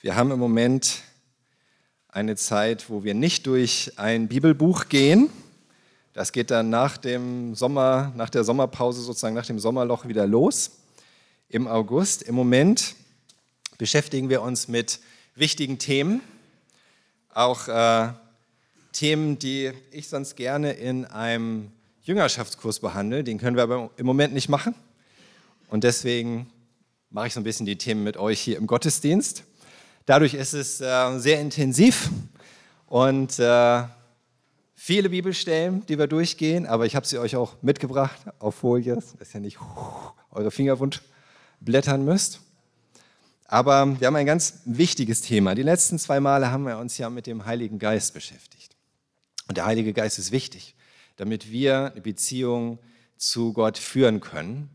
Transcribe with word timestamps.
Wir 0.00 0.14
haben 0.14 0.30
im 0.30 0.38
Moment 0.38 1.02
eine 2.06 2.36
Zeit, 2.36 2.88
wo 2.88 3.02
wir 3.02 3.14
nicht 3.14 3.48
durch 3.48 3.90
ein 3.96 4.28
Bibelbuch 4.28 4.88
gehen. 4.88 5.28
Das 6.12 6.30
geht 6.30 6.52
dann 6.52 6.70
nach 6.70 6.98
dem 6.98 7.56
Sommer, 7.56 8.12
nach 8.14 8.30
der 8.30 8.44
Sommerpause 8.44 9.02
sozusagen, 9.02 9.34
nach 9.34 9.46
dem 9.46 9.58
Sommerloch 9.58 10.06
wieder 10.06 10.24
los 10.28 10.70
im 11.48 11.66
August. 11.66 12.22
Im 12.22 12.36
Moment 12.36 12.94
beschäftigen 13.76 14.28
wir 14.28 14.42
uns 14.42 14.68
mit 14.68 15.00
wichtigen 15.34 15.80
Themen, 15.80 16.20
auch 17.34 17.66
äh, 17.66 18.12
Themen, 18.92 19.40
die 19.40 19.72
ich 19.90 20.06
sonst 20.06 20.36
gerne 20.36 20.74
in 20.74 21.06
einem 21.06 21.72
Jüngerschaftskurs 22.04 22.78
behandle. 22.78 23.24
Den 23.24 23.38
können 23.38 23.56
wir 23.56 23.64
aber 23.64 23.90
im 23.96 24.06
Moment 24.06 24.32
nicht 24.32 24.48
machen. 24.48 24.76
Und 25.70 25.82
deswegen 25.82 26.48
mache 27.10 27.26
ich 27.26 27.34
so 27.34 27.40
ein 27.40 27.44
bisschen 27.44 27.66
die 27.66 27.78
Themen 27.78 28.04
mit 28.04 28.16
euch 28.16 28.38
hier 28.38 28.58
im 28.58 28.68
Gottesdienst. 28.68 29.42
Dadurch 30.08 30.32
ist 30.32 30.54
es 30.54 30.80
äh, 30.80 31.18
sehr 31.18 31.38
intensiv 31.38 32.08
und 32.86 33.38
äh, 33.38 33.82
viele 34.74 35.10
Bibelstellen, 35.10 35.84
die 35.84 35.98
wir 35.98 36.06
durchgehen, 36.06 36.64
aber 36.64 36.86
ich 36.86 36.96
habe 36.96 37.06
sie 37.06 37.18
euch 37.18 37.36
auch 37.36 37.56
mitgebracht 37.60 38.18
auf 38.38 38.54
Folie, 38.54 38.94
dass 39.18 39.34
ihr 39.34 39.40
nicht 39.40 39.58
eure 40.30 40.50
Fingerwund 40.50 41.02
blättern 41.60 42.06
müsst. 42.06 42.40
Aber 43.48 44.00
wir 44.00 44.06
haben 44.06 44.16
ein 44.16 44.24
ganz 44.24 44.60
wichtiges 44.64 45.20
Thema. 45.20 45.54
Die 45.54 45.62
letzten 45.62 45.98
zwei 45.98 46.20
Male 46.20 46.50
haben 46.50 46.64
wir 46.64 46.78
uns 46.78 46.96
ja 46.96 47.10
mit 47.10 47.26
dem 47.26 47.44
Heiligen 47.44 47.78
Geist 47.78 48.14
beschäftigt. 48.14 48.76
Und 49.46 49.58
der 49.58 49.66
Heilige 49.66 49.92
Geist 49.92 50.18
ist 50.18 50.32
wichtig, 50.32 50.74
damit 51.16 51.50
wir 51.50 51.92
eine 51.92 52.00
Beziehung 52.00 52.78
zu 53.18 53.52
Gott 53.52 53.76
führen 53.76 54.20
können. 54.20 54.70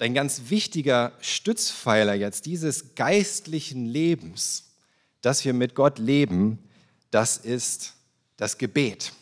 Ein 0.00 0.14
ganz 0.14 0.44
wichtiger 0.48 1.12
Stützpfeiler 1.20 2.14
jetzt 2.14 2.46
dieses 2.46 2.94
geistlichen 2.94 3.84
Lebens, 3.84 4.70
dass 5.20 5.44
wir 5.44 5.52
mit 5.52 5.74
Gott 5.74 5.98
leben, 5.98 6.58
das 7.10 7.36
ist 7.36 7.92
das 8.38 8.56
Gebet. 8.56 9.12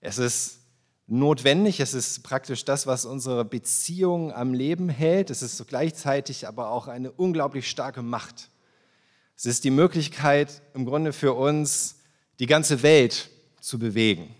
Es 0.00 0.18
ist 0.18 0.58
notwendig, 1.08 1.80
es 1.80 1.92
ist 1.92 2.22
praktisch 2.22 2.64
das, 2.64 2.86
was 2.86 3.04
unsere 3.04 3.44
Beziehung 3.44 4.32
am 4.32 4.54
Leben 4.54 4.88
hält. 4.88 5.28
Es 5.28 5.42
ist 5.42 5.56
so 5.56 5.64
gleichzeitig 5.64 6.46
aber 6.46 6.70
auch 6.70 6.86
eine 6.86 7.10
unglaublich 7.10 7.68
starke 7.68 8.02
Macht. 8.02 8.48
Es 9.36 9.44
ist 9.44 9.64
die 9.64 9.70
Möglichkeit 9.70 10.62
im 10.72 10.84
Grunde 10.84 11.12
für 11.12 11.32
uns, 11.32 11.96
die 12.38 12.46
ganze 12.46 12.84
Welt 12.84 13.28
zu 13.60 13.76
bewegen 13.76 14.32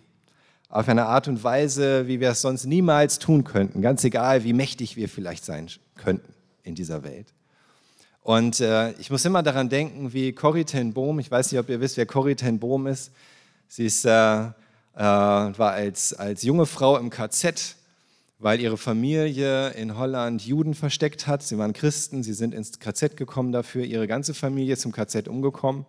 auf 0.72 0.88
eine 0.88 1.04
Art 1.04 1.28
und 1.28 1.44
Weise, 1.44 2.08
wie 2.08 2.18
wir 2.18 2.30
es 2.30 2.40
sonst 2.40 2.64
niemals 2.64 3.18
tun 3.18 3.44
könnten, 3.44 3.82
ganz 3.82 4.02
egal, 4.04 4.42
wie 4.42 4.54
mächtig 4.54 4.96
wir 4.96 5.06
vielleicht 5.10 5.44
sein 5.44 5.68
könnten 5.96 6.32
in 6.62 6.74
dieser 6.74 7.04
Welt. 7.04 7.26
Und 8.22 8.58
äh, 8.60 8.92
ich 8.92 9.10
muss 9.10 9.22
immer 9.26 9.42
daran 9.42 9.68
denken, 9.68 10.14
wie 10.14 10.32
Corrie 10.32 10.64
ten 10.64 10.94
Boom, 10.94 11.18
ich 11.18 11.30
weiß 11.30 11.52
nicht, 11.52 11.60
ob 11.60 11.68
ihr 11.68 11.80
wisst, 11.80 11.98
wer 11.98 12.06
Corrie 12.06 12.36
ten 12.36 12.58
Boom 12.58 12.86
ist. 12.86 13.12
Sie 13.68 13.84
ist, 13.84 14.06
äh, 14.06 14.10
äh, 14.10 14.50
war 14.96 15.72
als, 15.72 16.14
als 16.14 16.42
junge 16.42 16.64
Frau 16.64 16.96
im 16.96 17.10
KZ, 17.10 17.76
weil 18.38 18.58
ihre 18.58 18.78
Familie 18.78 19.72
in 19.72 19.98
Holland 19.98 20.40
Juden 20.46 20.72
versteckt 20.72 21.26
hat. 21.26 21.42
Sie 21.42 21.58
waren 21.58 21.74
Christen, 21.74 22.22
sie 22.22 22.32
sind 22.32 22.54
ins 22.54 22.78
KZ 22.78 23.18
gekommen 23.18 23.52
dafür, 23.52 23.84
ihre 23.84 24.06
ganze 24.06 24.32
Familie 24.32 24.72
ist 24.72 24.86
im 24.86 24.92
KZ 24.92 25.28
umgekommen. 25.28 25.84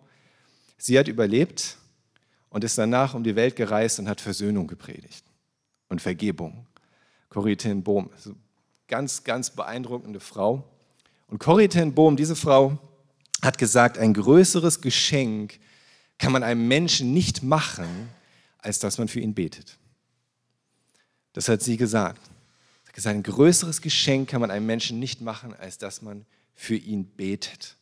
Sie 0.76 0.98
hat 0.98 1.08
überlebt 1.08 1.78
und 2.54 2.62
ist 2.62 2.78
danach 2.78 3.14
um 3.14 3.24
die 3.24 3.34
Welt 3.34 3.56
gereist 3.56 3.98
und 3.98 4.08
hat 4.08 4.20
Versöhnung 4.20 4.68
gepredigt 4.68 5.24
und 5.88 6.00
Vergebung. 6.00 6.68
Corrie 7.28 7.56
ten 7.56 7.82
Bohm, 7.82 8.10
ganz, 8.86 9.24
ganz 9.24 9.50
beeindruckende 9.50 10.20
Frau. 10.20 10.62
Und 11.26 11.40
Corrie 11.40 11.66
ten 11.66 11.94
Bohm, 11.96 12.16
diese 12.16 12.36
Frau, 12.36 12.78
hat 13.42 13.58
gesagt, 13.58 13.98
ein 13.98 14.14
größeres 14.14 14.80
Geschenk 14.80 15.58
kann 16.16 16.30
man 16.30 16.44
einem 16.44 16.68
Menschen 16.68 17.12
nicht 17.12 17.42
machen, 17.42 18.08
als 18.58 18.78
dass 18.78 18.98
man 18.98 19.08
für 19.08 19.18
ihn 19.18 19.34
betet. 19.34 19.76
Das 21.32 21.48
hat 21.48 21.60
sie 21.60 21.76
gesagt. 21.76 22.24
Sie 22.24 22.88
hat 22.88 22.94
gesagt, 22.94 23.16
ein 23.16 23.24
größeres 23.24 23.82
Geschenk 23.82 24.30
kann 24.30 24.40
man 24.40 24.52
einem 24.52 24.66
Menschen 24.66 25.00
nicht 25.00 25.20
machen, 25.20 25.54
als 25.54 25.76
dass 25.76 26.02
man 26.02 26.24
für 26.54 26.76
ihn 26.76 27.04
betet. 27.04 27.76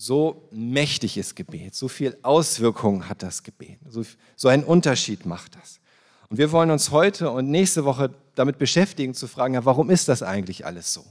So 0.00 0.48
mächtig 0.52 1.18
ist 1.18 1.34
Gebet, 1.34 1.74
so 1.74 1.88
viel 1.88 2.16
Auswirkungen 2.22 3.08
hat 3.08 3.24
das 3.24 3.42
Gebet, 3.42 3.78
so, 3.88 4.04
so 4.36 4.46
einen 4.46 4.62
Unterschied 4.62 5.26
macht 5.26 5.56
das. 5.56 5.80
Und 6.30 6.38
wir 6.38 6.52
wollen 6.52 6.70
uns 6.70 6.92
heute 6.92 7.32
und 7.32 7.50
nächste 7.50 7.84
Woche 7.84 8.14
damit 8.36 8.58
beschäftigen, 8.58 9.12
zu 9.12 9.26
fragen, 9.26 9.54
ja, 9.54 9.64
warum 9.64 9.90
ist 9.90 10.06
das 10.06 10.22
eigentlich 10.22 10.64
alles 10.64 10.94
so? 10.94 11.04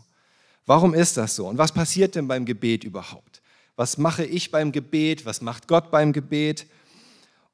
Warum 0.66 0.94
ist 0.94 1.18
das 1.18 1.36
so? 1.36 1.50
Und 1.50 1.58
was 1.58 1.74
passiert 1.74 2.16
denn 2.16 2.30
beim 2.30 2.46
Gebet 2.46 2.86
überhaupt? 2.86 3.42
Was 3.76 3.98
mache 3.98 4.24
ich 4.24 4.52
beim 4.52 4.72
Gebet? 4.72 5.26
Was 5.26 5.42
macht 5.42 5.68
Gott 5.68 5.92
beim 5.92 6.14
Gebet? 6.14 6.66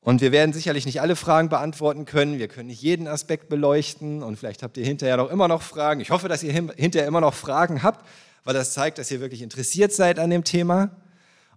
Und 0.02 0.22
wir 0.22 0.32
werden 0.32 0.54
sicherlich 0.54 0.86
nicht 0.86 1.02
alle 1.02 1.16
Fragen 1.16 1.50
beantworten 1.50 2.06
können. 2.06 2.38
Wir 2.38 2.48
können 2.48 2.68
nicht 2.68 2.82
jeden 2.82 3.08
Aspekt 3.08 3.50
beleuchten. 3.50 4.22
Und 4.22 4.38
vielleicht 4.38 4.62
habt 4.62 4.78
ihr 4.78 4.86
hinterher 4.86 5.18
noch 5.18 5.32
immer 5.32 5.48
noch 5.48 5.64
Fragen. 5.64 6.00
Ich 6.00 6.12
hoffe, 6.12 6.28
dass 6.28 6.44
ihr 6.44 6.54
hinterher 6.54 7.08
immer 7.08 7.22
noch 7.22 7.34
Fragen 7.34 7.82
habt, 7.82 8.06
weil 8.44 8.54
das 8.54 8.74
zeigt, 8.74 9.00
dass 9.00 9.10
ihr 9.10 9.20
wirklich 9.20 9.42
interessiert 9.42 9.94
seid 9.94 10.20
an 10.20 10.30
dem 10.30 10.44
Thema. 10.44 10.92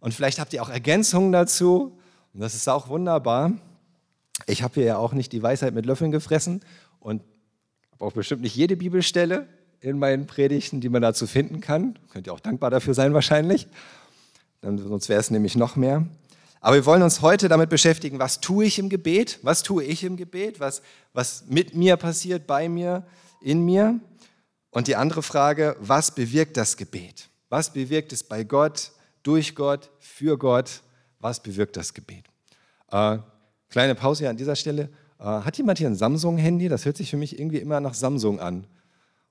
Und 0.01 0.15
vielleicht 0.15 0.39
habt 0.39 0.53
ihr 0.53 0.63
auch 0.63 0.69
Ergänzungen 0.69 1.33
dazu. 1.33 1.99
Und 2.35 2.41
das 2.41 2.55
ist 2.55 2.69
auch 2.69 2.89
wunderbar. 2.89 3.53
Ich 4.47 4.63
habe 4.63 4.75
hier 4.75 4.85
ja 4.85 4.97
auch 4.99 5.13
nicht 5.13 5.33
die 5.33 5.43
Weisheit 5.43 5.75
mit 5.75 5.87
Löffeln 5.87 6.11
gefressen 6.11 6.61
und 7.01 7.23
habe 7.93 8.05
auch 8.05 8.13
bestimmt 8.13 8.43
nicht 8.43 8.55
jede 8.55 8.77
Bibelstelle 8.77 9.49
in 9.81 9.99
meinen 9.99 10.27
Predigten, 10.27 10.81
die 10.81 10.89
man 10.89 11.03
dazu 11.03 11.27
finden 11.27 11.61
kann. 11.61 11.99
Könnt 12.11 12.27
ihr 12.27 12.33
auch 12.33 12.41
dankbar 12.41 12.71
dafür 12.71 12.93
sein 12.93 13.15
wahrscheinlich. 13.15 13.67
Dann, 14.61 14.79
sonst 14.79 15.09
wäre 15.09 15.21
es 15.21 15.31
nämlich 15.31 15.57
noch 15.57 15.77
mehr. 15.77 16.07
Aber 16.61 16.75
wir 16.75 16.87
wollen 16.87 17.03
uns 17.03 17.23
heute 17.23 17.49
damit 17.49 17.71
beschäftigen, 17.71 18.19
was 18.19 18.41
tue 18.41 18.65
ich 18.65 18.79
im 18.79 18.89
Gebet? 18.89 19.39
Was 19.43 19.63
tue 19.63 19.85
ich 19.85 20.03
im 20.05 20.17
Gebet? 20.17 20.59
Was, 20.59 20.83
was 21.13 21.45
mit 21.47 21.75
mir 21.75 21.97
passiert, 21.97 22.47
bei 22.47 22.69
mir, 22.69 23.05
in 23.41 23.65
mir? 23.65 24.01
Und 24.71 24.89
die 24.89 24.97
andere 24.97 25.23
Frage, 25.23 25.77
was 25.81 26.11
bewirkt 26.11 26.57
das 26.57 26.77
Gebet? 26.77 27.29
Was 27.49 27.73
bewirkt 27.73 28.13
es 28.13 28.25
bei 28.25 28.45
Gott? 28.45 28.91
Durch 29.27 29.55
Gott, 29.55 29.91
für 29.99 30.39
Gott. 30.39 30.83
Was 31.19 31.43
bewirkt 31.43 31.77
das 31.77 31.95
Gebet? 31.95 32.25
Äh, 32.91 33.19
kleine 33.69 33.95
Pause 33.95 34.21
hier 34.21 34.31
an 34.31 34.37
dieser 34.37 34.55
Stelle. 34.55 34.91
Äh, 35.19 35.25
hat 35.25 35.59
jemand 35.59 35.79
hier 35.79 35.89
ein 35.89 35.97
Samsung-Handy? 35.97 36.69
Das 36.69 36.85
hört 36.85 36.97
sich 36.97 37.11
für 37.11 37.17
mich 37.17 37.39
irgendwie 37.39 37.59
immer 37.59 37.81
nach 37.81 37.95
Samsung 37.95 38.39
an. 38.39 38.67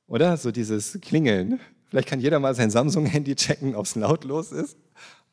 Oder? 0.07 0.35
So 0.37 0.51
dieses 0.51 0.99
Klingeln. 1.01 1.59
Vielleicht 1.87 2.09
kann 2.09 2.19
jeder 2.19 2.39
mal 2.39 2.55
sein 2.55 2.71
Samsung-Handy 2.71 3.35
checken, 3.35 3.75
ob 3.75 3.85
es 3.85 3.95
lautlos 3.95 4.51
ist 4.51 4.77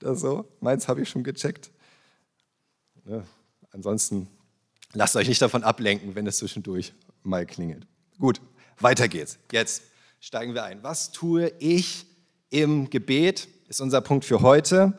oder 0.00 0.14
so. 0.14 0.48
Meins 0.60 0.88
habe 0.88 1.02
ich 1.02 1.08
schon 1.08 1.24
gecheckt. 1.24 1.70
Ja, 3.04 3.24
ansonsten 3.72 4.28
lasst 4.92 5.16
euch 5.16 5.28
nicht 5.28 5.42
davon 5.42 5.64
ablenken, 5.64 6.14
wenn 6.14 6.26
es 6.26 6.38
zwischendurch 6.38 6.92
mal 7.22 7.46
klingelt. 7.46 7.86
Gut, 8.18 8.40
weiter 8.78 9.08
geht's. 9.08 9.38
Jetzt 9.50 9.82
steigen 10.20 10.54
wir 10.54 10.64
ein. 10.64 10.82
Was 10.82 11.10
tue 11.10 11.52
ich 11.58 12.06
im 12.50 12.90
Gebet? 12.90 13.48
Ist 13.72 13.80
unser 13.80 14.02
Punkt 14.02 14.26
für 14.26 14.42
heute. 14.42 14.92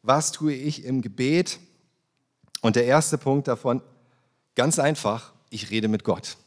Was 0.00 0.32
tue 0.32 0.54
ich 0.54 0.86
im 0.86 1.02
Gebet? 1.02 1.58
Und 2.62 2.74
der 2.74 2.86
erste 2.86 3.18
Punkt 3.18 3.46
davon, 3.46 3.82
ganz 4.54 4.78
einfach, 4.78 5.34
ich 5.50 5.70
rede 5.70 5.88
mit 5.88 6.02
Gott. 6.02 6.38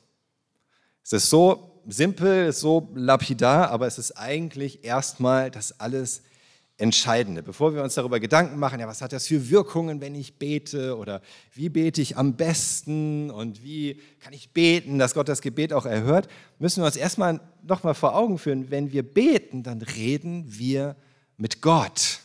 Es 1.03 1.13
ist 1.13 1.29
so 1.29 1.79
simpel, 1.87 2.47
es 2.47 2.55
ist 2.55 2.61
so 2.61 2.89
lapidar, 2.95 3.69
aber 3.69 3.85
es 3.85 3.99
ist 3.99 4.13
eigentlich 4.13 4.83
erstmal 4.83 5.51
das 5.51 5.79
alles 5.79 6.23
Entscheidende. 6.77 7.43
Bevor 7.43 7.75
wir 7.75 7.83
uns 7.83 7.93
darüber 7.93 8.19
Gedanken 8.19 8.57
machen, 8.57 8.79
ja, 8.79 8.87
was 8.87 9.03
hat 9.03 9.13
das 9.13 9.27
für 9.27 9.51
Wirkungen, 9.51 10.01
wenn 10.01 10.15
ich 10.15 10.39
bete 10.39 10.97
oder 10.97 11.21
wie 11.53 11.69
bete 11.69 12.01
ich 12.01 12.17
am 12.17 12.33
besten 12.33 13.29
und 13.29 13.63
wie 13.63 14.01
kann 14.21 14.33
ich 14.33 14.53
beten, 14.53 14.97
dass 14.97 15.13
Gott 15.13 15.29
das 15.29 15.41
Gebet 15.41 15.73
auch 15.73 15.85
erhört, 15.85 16.29
müssen 16.57 16.81
wir 16.81 16.87
uns 16.87 16.95
erstmal 16.95 17.39
nochmal 17.61 17.93
vor 17.93 18.15
Augen 18.15 18.39
führen, 18.39 18.71
wenn 18.71 18.91
wir 18.91 19.03
beten, 19.03 19.61
dann 19.61 19.83
reden 19.83 20.45
wir 20.47 20.95
mit 21.39 21.61
Gott. 21.61 22.19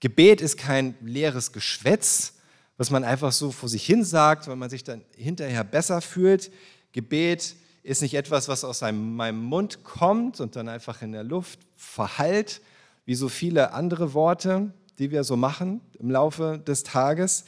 Gebet 0.00 0.40
ist 0.40 0.58
kein 0.58 0.94
leeres 1.00 1.52
Geschwätz, 1.52 2.34
was 2.76 2.90
man 2.90 3.02
einfach 3.02 3.32
so 3.32 3.50
vor 3.50 3.68
sich 3.68 3.84
hin 3.84 4.04
sagt, 4.04 4.46
weil 4.46 4.56
man 4.56 4.70
sich 4.70 4.84
dann 4.84 5.02
hinterher 5.16 5.64
besser 5.64 6.00
fühlt. 6.02 6.52
Gebet 6.92 7.56
ist 7.82 8.02
nicht 8.02 8.14
etwas, 8.14 8.48
was 8.48 8.62
aus 8.62 8.82
meinem 8.82 9.42
Mund 9.42 9.82
kommt 9.82 10.40
und 10.40 10.54
dann 10.54 10.68
einfach 10.68 11.02
in 11.02 11.12
der 11.12 11.24
Luft 11.24 11.60
verhallt, 11.76 12.60
wie 13.06 13.14
so 13.14 13.28
viele 13.28 13.72
andere 13.72 14.12
Worte, 14.12 14.72
die 14.98 15.10
wir 15.10 15.24
so 15.24 15.36
machen 15.36 15.80
im 15.98 16.10
Laufe 16.10 16.62
des 16.66 16.82
Tages. 16.82 17.44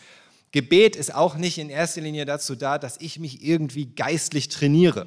Gebet 0.53 0.97
ist 0.97 1.15
auch 1.15 1.37
nicht 1.37 1.59
in 1.59 1.69
erster 1.69 2.01
Linie 2.01 2.25
dazu 2.25 2.55
da, 2.55 2.79
dass 2.79 2.99
ich 3.01 3.19
mich 3.19 3.45
irgendwie 3.45 3.87
geistlich 3.87 4.49
trainiere. 4.49 5.07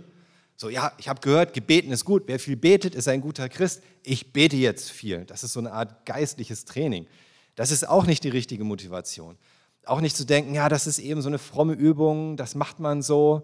So, 0.62 0.70
ja, 0.70 0.92
ich 1.00 1.10
habe 1.10 1.20
gehört, 1.22 1.56
gebeten 1.56 1.92
ist 1.92 2.06
gut. 2.06 2.26
Wer 2.28 2.38
viel 2.38 2.56
betet, 2.56 2.94
ist 2.94 3.08
ein 3.08 3.20
guter 3.20 3.50
Christ. 3.50 3.82
Ich 4.04 4.32
bete 4.32 4.56
jetzt 4.58 4.92
viel. 4.92 5.26
Das 5.26 5.44
ist 5.44 5.54
so 5.54 5.60
eine 5.60 5.72
Art 5.72 6.06
geistliches 6.06 6.66
Training. 6.66 7.08
Das 7.56 7.72
ist 7.72 7.90
auch 7.90 8.06
nicht 8.06 8.24
die 8.24 8.30
richtige 8.30 8.64
Motivation. 8.64 9.40
Auch 9.88 10.02
nicht 10.02 10.16
zu 10.16 10.24
denken, 10.24 10.54
ja, 10.54 10.70
das 10.70 10.86
ist 10.86 11.00
eben 11.00 11.24
so 11.24 11.30
eine 11.30 11.40
fromme 11.40 11.74
Übung, 11.74 12.38
das 12.38 12.54
macht 12.54 12.80
man 12.80 13.02
so. 13.02 13.42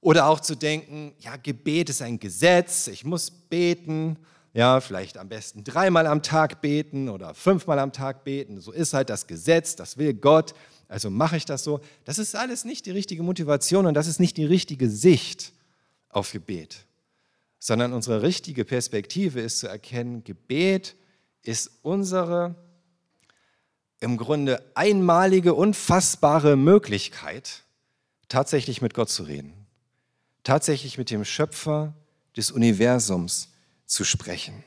Oder 0.00 0.26
auch 0.26 0.40
zu 0.40 0.56
denken, 0.56 1.12
ja, 1.20 1.36
Gebet 1.36 1.90
ist 1.90 2.02
ein 2.02 2.18
Gesetz, 2.18 2.88
ich 2.88 3.04
muss 3.04 3.30
beten. 3.30 4.16
Ja, 4.52 4.80
vielleicht 4.80 5.16
am 5.16 5.28
besten 5.28 5.62
dreimal 5.62 6.08
am 6.08 6.24
Tag 6.24 6.60
beten 6.60 7.08
oder 7.08 7.34
fünfmal 7.34 7.78
am 7.78 7.92
Tag 7.92 8.24
beten. 8.24 8.60
So 8.60 8.72
ist 8.72 8.94
halt 8.94 9.10
das 9.10 9.28
Gesetz, 9.28 9.76
das 9.76 9.96
will 9.96 10.12
Gott. 10.12 10.54
Also 10.88 11.08
mache 11.08 11.36
ich 11.36 11.44
das 11.44 11.62
so. 11.62 11.78
Das 12.04 12.18
ist 12.18 12.34
alles 12.34 12.64
nicht 12.64 12.86
die 12.86 12.90
richtige 12.90 13.22
Motivation 13.22 13.86
und 13.86 13.94
das 13.94 14.08
ist 14.08 14.18
nicht 14.18 14.36
die 14.36 14.44
richtige 14.44 14.90
Sicht 14.90 15.52
auf 16.08 16.32
Gebet, 16.32 16.86
sondern 17.58 17.92
unsere 17.92 18.22
richtige 18.22 18.64
Perspektive 18.64 19.40
ist 19.40 19.58
zu 19.60 19.68
erkennen, 19.68 20.24
Gebet 20.24 20.96
ist 21.42 21.70
unsere 21.82 22.54
im 24.00 24.16
Grunde 24.16 24.62
einmalige, 24.74 25.54
unfassbare 25.54 26.56
Möglichkeit, 26.56 27.64
tatsächlich 28.28 28.80
mit 28.80 28.94
Gott 28.94 29.10
zu 29.10 29.24
reden, 29.24 29.52
tatsächlich 30.44 30.98
mit 30.98 31.10
dem 31.10 31.24
Schöpfer 31.24 31.94
des 32.36 32.50
Universums 32.50 33.48
zu 33.86 34.04
sprechen. 34.04 34.62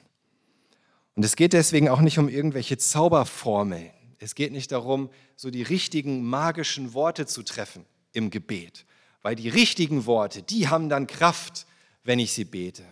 Und 1.16 1.24
es 1.24 1.36
geht 1.36 1.54
deswegen 1.54 1.90
auch 1.90 2.02
nicht 2.02 2.20
um 2.20 2.30
irgendwelche 2.30 2.78
Zauberformeln. 2.78 3.92
Es 4.20 4.36
geht 4.36 4.52
nicht 4.52 4.72
darum, 4.72 5.10
so 5.36 5.50
die 5.50 5.64
richtigen 5.64 6.24
magischen 6.24 6.94
Worte 6.94 7.26
zu 7.26 7.44
treffen 7.44 7.86
im 8.14 8.30
Gebet, 8.30 8.86
weil 9.22 9.36
die 9.36 9.50
richtigen 9.50 10.06
Worte, 10.06 10.44
die 10.44 10.68
haben 10.68 10.90
dann 10.90 11.08
Kraft, 11.08 11.66
wenn 12.04 12.20
ich 12.20 12.34
sie 12.34 12.46
bete. 12.46 12.84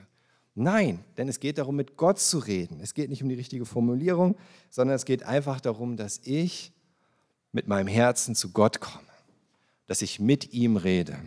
Nein, 0.56 1.04
denn 1.18 1.28
es 1.30 1.40
geht 1.40 1.58
darum, 1.58 1.76
mit 1.76 1.96
Gott 1.96 2.20
zu 2.20 2.40
reden. 2.40 2.80
Es 2.82 2.94
geht 2.94 3.10
nicht 3.10 3.24
um 3.24 3.30
die 3.30 3.36
richtige 3.36 3.66
Formulierung, 3.66 4.36
sondern 4.70 4.96
es 4.96 5.06
geht 5.06 5.24
einfach 5.24 5.62
darum, 5.62 5.96
dass 5.96 6.20
ich 6.24 6.72
mit 7.52 7.68
meinem 7.68 7.88
Herzen 7.88 8.36
zu 8.36 8.52
Gott 8.52 8.80
komme, 8.80 9.08
dass 9.88 10.02
ich 10.02 10.20
mit 10.20 10.54
ihm 10.54 10.78
rede. 10.78 11.18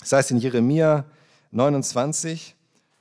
Das 0.00 0.12
heißt 0.12 0.30
in 0.32 0.38
Jeremia 0.38 1.04
29, 1.50 2.54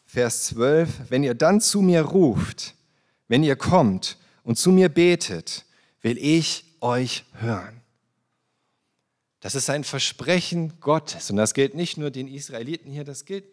Vers 0.05 0.45
12, 0.45 1.09
wenn 1.09 1.23
ihr 1.23 1.33
dann 1.33 1.59
zu 1.59 1.81
mir 1.81 2.01
ruft, 2.01 2.75
wenn 3.27 3.43
ihr 3.43 3.55
kommt 3.55 4.17
und 4.43 4.57
zu 4.57 4.71
mir 4.71 4.89
betet, 4.89 5.65
will 6.01 6.17
ich 6.17 6.77
euch 6.79 7.25
hören. 7.33 7.76
Das 9.39 9.55
ist 9.55 9.69
ein 9.69 9.83
Versprechen 9.83 10.79
Gottes 10.79 11.29
und 11.29 11.37
das 11.37 11.53
gilt 11.53 11.75
nicht 11.75 11.97
nur 11.97 12.11
den 12.11 12.27
Israeliten 12.27 12.91
hier, 12.91 13.03
das 13.03 13.25
gilt 13.25 13.45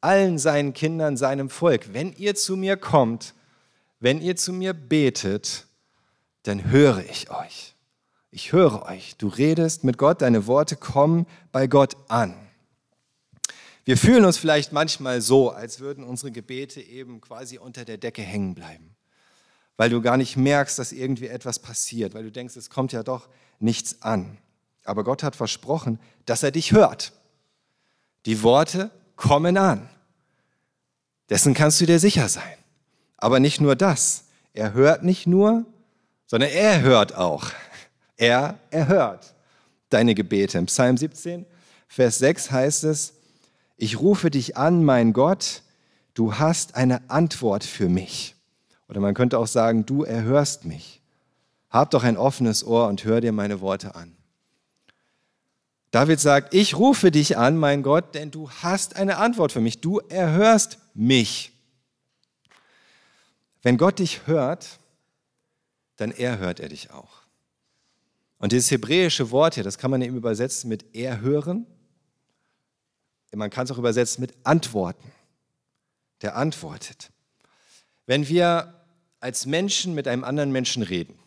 allen 0.00 0.38
seinen 0.38 0.72
Kindern, 0.74 1.16
seinem 1.16 1.50
Volk. 1.50 1.92
Wenn 1.92 2.12
ihr 2.14 2.34
zu 2.34 2.56
mir 2.56 2.76
kommt, 2.76 3.34
wenn 4.00 4.20
ihr 4.20 4.36
zu 4.36 4.52
mir 4.52 4.74
betet, 4.74 5.66
dann 6.44 6.70
höre 6.70 7.04
ich 7.10 7.30
euch. 7.30 7.74
Ich 8.30 8.52
höre 8.52 8.82
euch. 8.82 9.16
Du 9.16 9.28
redest 9.28 9.84
mit 9.84 9.98
Gott, 9.98 10.22
deine 10.22 10.46
Worte 10.46 10.76
kommen 10.76 11.26
bei 11.50 11.66
Gott 11.66 11.96
an. 12.08 12.34
Wir 13.84 13.96
fühlen 13.96 14.24
uns 14.24 14.36
vielleicht 14.36 14.72
manchmal 14.72 15.22
so, 15.22 15.50
als 15.50 15.80
würden 15.80 16.04
unsere 16.04 16.30
Gebete 16.30 16.80
eben 16.80 17.20
quasi 17.20 17.58
unter 17.58 17.84
der 17.84 17.96
Decke 17.96 18.20
hängen 18.22 18.54
bleiben, 18.54 18.94
weil 19.78 19.88
du 19.88 20.02
gar 20.02 20.18
nicht 20.18 20.36
merkst, 20.36 20.78
dass 20.78 20.92
irgendwie 20.92 21.28
etwas 21.28 21.58
passiert, 21.58 22.12
weil 22.12 22.24
du 22.24 22.30
denkst, 22.30 22.54
es 22.56 22.68
kommt 22.68 22.92
ja 22.92 23.02
doch 23.02 23.28
nichts 23.60 24.02
an. 24.02 24.36
Aber 24.88 25.04
Gott 25.04 25.22
hat 25.22 25.36
versprochen, 25.36 25.98
dass 26.24 26.42
er 26.42 26.50
dich 26.50 26.72
hört. 26.72 27.12
Die 28.24 28.42
Worte 28.42 28.90
kommen 29.16 29.58
an. 29.58 29.88
Dessen 31.28 31.52
kannst 31.52 31.80
du 31.80 31.86
dir 31.86 31.98
sicher 31.98 32.28
sein. 32.28 32.56
Aber 33.18 33.38
nicht 33.38 33.60
nur 33.60 33.76
das. 33.76 34.24
Er 34.54 34.72
hört 34.72 35.04
nicht 35.04 35.26
nur, 35.26 35.66
sondern 36.26 36.50
er 36.50 36.80
hört 36.80 37.14
auch. 37.14 37.50
Er 38.16 38.58
erhört 38.70 39.34
deine 39.90 40.14
Gebete. 40.14 40.56
Im 40.58 40.66
Psalm 40.66 40.96
17, 40.96 41.44
Vers 41.86 42.18
6 42.18 42.50
heißt 42.50 42.84
es, 42.84 43.12
ich 43.76 44.00
rufe 44.00 44.30
dich 44.30 44.56
an, 44.56 44.84
mein 44.84 45.12
Gott, 45.12 45.62
du 46.14 46.34
hast 46.34 46.74
eine 46.74 47.08
Antwort 47.10 47.62
für 47.62 47.88
mich. 47.88 48.34
Oder 48.88 49.00
man 49.00 49.14
könnte 49.14 49.38
auch 49.38 49.46
sagen, 49.46 49.84
du 49.84 50.02
erhörst 50.02 50.64
mich. 50.64 51.00
Hab 51.70 51.90
doch 51.90 52.04
ein 52.04 52.16
offenes 52.16 52.66
Ohr 52.66 52.88
und 52.88 53.04
hör 53.04 53.20
dir 53.20 53.32
meine 53.32 53.60
Worte 53.60 53.94
an. 53.94 54.17
David 55.90 56.20
sagt, 56.20 56.54
ich 56.54 56.76
rufe 56.76 57.10
dich 57.10 57.38
an, 57.38 57.56
mein 57.56 57.82
Gott, 57.82 58.14
denn 58.14 58.30
du 58.30 58.50
hast 58.50 58.96
eine 58.96 59.16
Antwort 59.18 59.52
für 59.52 59.60
mich. 59.60 59.80
Du 59.80 59.98
erhörst 59.98 60.78
mich. 60.94 61.52
Wenn 63.62 63.76
Gott 63.78 63.98
dich 63.98 64.26
hört, 64.26 64.78
dann 65.96 66.10
erhört 66.10 66.60
er 66.60 66.68
dich 66.68 66.90
auch. 66.90 67.22
Und 68.38 68.52
dieses 68.52 68.70
hebräische 68.70 69.30
Wort 69.30 69.54
hier, 69.54 69.64
das 69.64 69.78
kann 69.78 69.90
man 69.90 70.02
eben 70.02 70.16
übersetzen 70.16 70.68
mit 70.68 70.94
erhören 70.94 71.66
man 73.36 73.50
kann 73.50 73.64
es 73.64 73.70
auch 73.70 73.78
übersetzen 73.78 74.20
mit 74.20 74.34
Antworten. 74.44 75.12
Der 76.22 76.36
antwortet. 76.36 77.10
Wenn 78.06 78.28
wir 78.28 78.74
als 79.20 79.46
Menschen 79.46 79.94
mit 79.94 80.08
einem 80.08 80.24
anderen 80.24 80.50
Menschen 80.50 80.82
reden, 80.82 81.18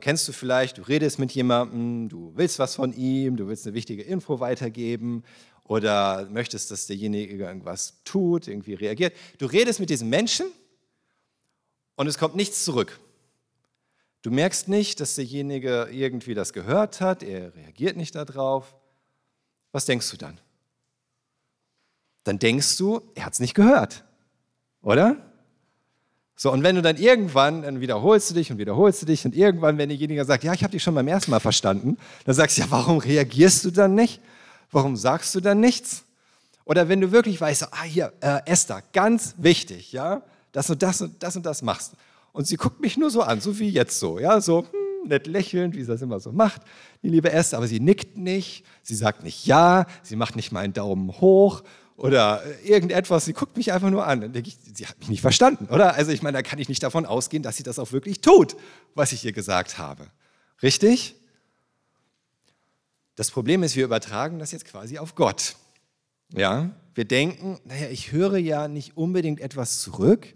kennst 0.00 0.28
du 0.28 0.32
vielleicht, 0.32 0.78
du 0.78 0.82
redest 0.82 1.18
mit 1.18 1.32
jemandem, 1.32 2.08
du 2.08 2.32
willst 2.36 2.58
was 2.58 2.76
von 2.76 2.92
ihm, 2.92 3.36
du 3.36 3.48
willst 3.48 3.66
eine 3.66 3.74
wichtige 3.74 4.02
Info 4.02 4.40
weitergeben 4.40 5.24
oder 5.64 6.28
möchtest, 6.30 6.70
dass 6.70 6.86
derjenige 6.86 7.34
irgendwas 7.34 8.02
tut, 8.04 8.46
irgendwie 8.46 8.74
reagiert. 8.74 9.14
Du 9.38 9.46
redest 9.46 9.80
mit 9.80 9.90
diesem 9.90 10.08
Menschen 10.08 10.46
und 11.96 12.06
es 12.06 12.18
kommt 12.18 12.36
nichts 12.36 12.64
zurück. 12.64 13.00
Du 14.22 14.30
merkst 14.30 14.68
nicht, 14.68 15.00
dass 15.00 15.16
derjenige 15.16 15.88
irgendwie 15.90 16.34
das 16.34 16.52
gehört 16.52 17.00
hat, 17.00 17.22
er 17.24 17.54
reagiert 17.56 17.96
nicht 17.96 18.14
darauf. 18.14 18.76
Was 19.72 19.84
denkst 19.84 20.10
du 20.10 20.16
dann? 20.16 20.38
dann 22.24 22.38
denkst 22.38 22.76
du, 22.78 23.00
er 23.14 23.26
hat 23.26 23.34
es 23.34 23.40
nicht 23.40 23.54
gehört. 23.54 24.04
Oder? 24.80 25.31
So, 26.36 26.50
und 26.50 26.62
wenn 26.62 26.76
du 26.76 26.82
dann 26.82 26.96
irgendwann, 26.96 27.62
dann 27.62 27.80
wiederholst 27.80 28.30
du 28.30 28.34
dich 28.34 28.50
und 28.50 28.58
wiederholst 28.58 29.02
du 29.02 29.06
dich 29.06 29.24
und 29.24 29.36
irgendwann, 29.36 29.78
wenn 29.78 29.88
derjenige 29.88 30.24
sagt, 30.24 30.44
ja, 30.44 30.52
ich 30.52 30.62
habe 30.62 30.72
dich 30.72 30.82
schon 30.82 30.94
beim 30.94 31.08
ersten 31.08 31.30
Mal 31.30 31.40
verstanden, 31.40 31.98
dann 32.24 32.34
sagst 32.34 32.56
du, 32.56 32.62
ja, 32.62 32.70
warum 32.70 32.98
reagierst 32.98 33.64
du 33.64 33.70
dann 33.70 33.94
nicht? 33.94 34.20
Warum 34.70 34.96
sagst 34.96 35.34
du 35.34 35.40
dann 35.40 35.60
nichts? 35.60 36.04
Oder 36.64 36.88
wenn 36.88 37.00
du 37.00 37.12
wirklich 37.12 37.40
weißt, 37.40 37.68
ah, 37.70 37.82
hier, 37.84 38.12
äh, 38.20 38.40
Esther, 38.46 38.82
ganz 38.92 39.34
wichtig, 39.36 39.92
ja, 39.92 40.22
dass 40.52 40.68
du 40.68 40.74
das 40.74 41.02
und 41.02 41.22
das 41.22 41.36
und 41.36 41.44
das 41.44 41.62
machst. 41.62 41.92
Und 42.32 42.46
sie 42.46 42.56
guckt 42.56 42.80
mich 42.80 42.96
nur 42.96 43.10
so 43.10 43.22
an, 43.22 43.40
so 43.40 43.58
wie 43.58 43.68
jetzt 43.68 43.98
so, 43.98 44.18
ja, 44.18 44.40
so 44.40 44.60
hm, 44.60 45.08
nett 45.08 45.26
lächelnd, 45.26 45.74
wie 45.74 45.82
sie 45.82 45.92
das 45.92 46.02
immer 46.02 46.20
so 46.20 46.32
macht, 46.32 46.62
die 47.02 47.08
liebe 47.08 47.30
Esther, 47.30 47.58
aber 47.58 47.66
sie 47.66 47.80
nickt 47.80 48.16
nicht, 48.16 48.64
sie 48.82 48.94
sagt 48.94 49.22
nicht 49.22 49.46
ja, 49.46 49.86
sie 50.02 50.16
macht 50.16 50.36
nicht 50.36 50.52
mal 50.52 50.60
einen 50.60 50.72
Daumen 50.72 51.20
hoch 51.20 51.62
oder 51.96 52.42
irgendetwas. 52.64 53.24
Sie 53.24 53.32
guckt 53.32 53.56
mich 53.56 53.72
einfach 53.72 53.90
nur 53.90 54.06
an. 54.06 54.20
Dann 54.20 54.32
denke 54.32 54.48
ich, 54.48 54.58
sie 54.74 54.86
hat 54.86 54.98
mich 54.98 55.08
nicht 55.08 55.20
verstanden, 55.20 55.66
oder? 55.66 55.94
Also 55.94 56.10
ich 56.10 56.22
meine, 56.22 56.38
da 56.38 56.42
kann 56.42 56.58
ich 56.58 56.68
nicht 56.68 56.82
davon 56.82 57.06
ausgehen, 57.06 57.42
dass 57.42 57.56
sie 57.56 57.62
das 57.62 57.78
auch 57.78 57.92
wirklich 57.92 58.20
tut, 58.20 58.56
was 58.94 59.12
ich 59.12 59.24
ihr 59.24 59.32
gesagt 59.32 59.78
habe. 59.78 60.06
Richtig? 60.62 61.16
Das 63.14 63.30
Problem 63.30 63.62
ist, 63.62 63.76
wir 63.76 63.84
übertragen 63.84 64.38
das 64.38 64.52
jetzt 64.52 64.64
quasi 64.64 64.98
auf 64.98 65.14
Gott. 65.14 65.56
Ja, 66.34 66.70
wir 66.94 67.04
denken, 67.04 67.60
naja, 67.64 67.88
ich 67.88 68.12
höre 68.12 68.38
ja 68.38 68.68
nicht 68.68 68.96
unbedingt 68.96 69.40
etwas 69.40 69.80
zurück. 69.80 70.34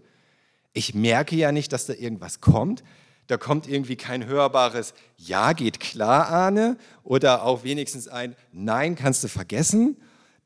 Ich 0.73 0.93
merke 0.93 1.35
ja 1.35 1.51
nicht, 1.51 1.73
dass 1.73 1.87
da 1.87 1.93
irgendwas 1.93 2.39
kommt. 2.39 2.83
Da 3.25 3.37
kommt 3.37 3.67
irgendwie 3.67 3.95
kein 3.95 4.25
hörbares 4.25 4.93
Ja, 5.17 5.53
geht 5.53 5.79
klar, 5.79 6.29
Ahne. 6.29 6.77
Oder 7.03 7.43
auch 7.43 7.63
wenigstens 7.63 8.07
ein 8.07 8.35
Nein, 8.51 8.95
kannst 8.95 9.23
du 9.23 9.27
vergessen 9.27 9.97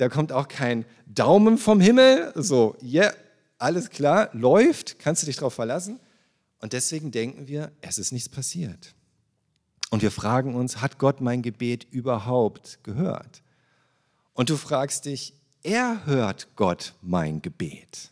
da 0.01 0.09
kommt 0.09 0.31
auch 0.31 0.47
kein 0.47 0.83
Daumen 1.05 1.59
vom 1.59 1.79
Himmel, 1.79 2.31
so, 2.33 2.75
ja, 2.81 3.03
yeah, 3.03 3.13
alles 3.59 3.91
klar, 3.91 4.31
läuft, 4.33 4.97
kannst 4.97 5.21
du 5.21 5.27
dich 5.27 5.35
darauf 5.35 5.53
verlassen. 5.53 5.99
Und 6.59 6.73
deswegen 6.73 7.11
denken 7.11 7.47
wir, 7.47 7.71
es 7.81 7.99
ist 7.99 8.11
nichts 8.11 8.27
passiert. 8.27 8.95
Und 9.91 10.01
wir 10.01 10.09
fragen 10.09 10.55
uns, 10.55 10.81
hat 10.81 10.97
Gott 10.97 11.21
mein 11.21 11.43
Gebet 11.43 11.85
überhaupt 11.91 12.79
gehört? 12.81 13.43
Und 14.33 14.49
du 14.49 14.57
fragst 14.57 15.05
dich, 15.05 15.35
er 15.61 16.03
hört 16.07 16.47
Gott 16.55 16.95
mein 17.03 17.43
Gebet. 17.43 18.09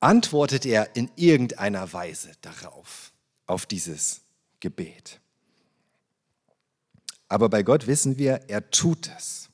Antwortet 0.00 0.66
er 0.66 0.94
in 0.94 1.10
irgendeiner 1.16 1.90
Weise 1.94 2.32
darauf, 2.42 3.12
auf 3.46 3.64
dieses 3.64 4.20
Gebet? 4.60 5.20
Aber 7.30 7.48
bei 7.48 7.62
Gott 7.62 7.86
wissen 7.86 8.18
wir, 8.18 8.42
er 8.48 8.70
tut 8.70 9.10
es. 9.16 9.49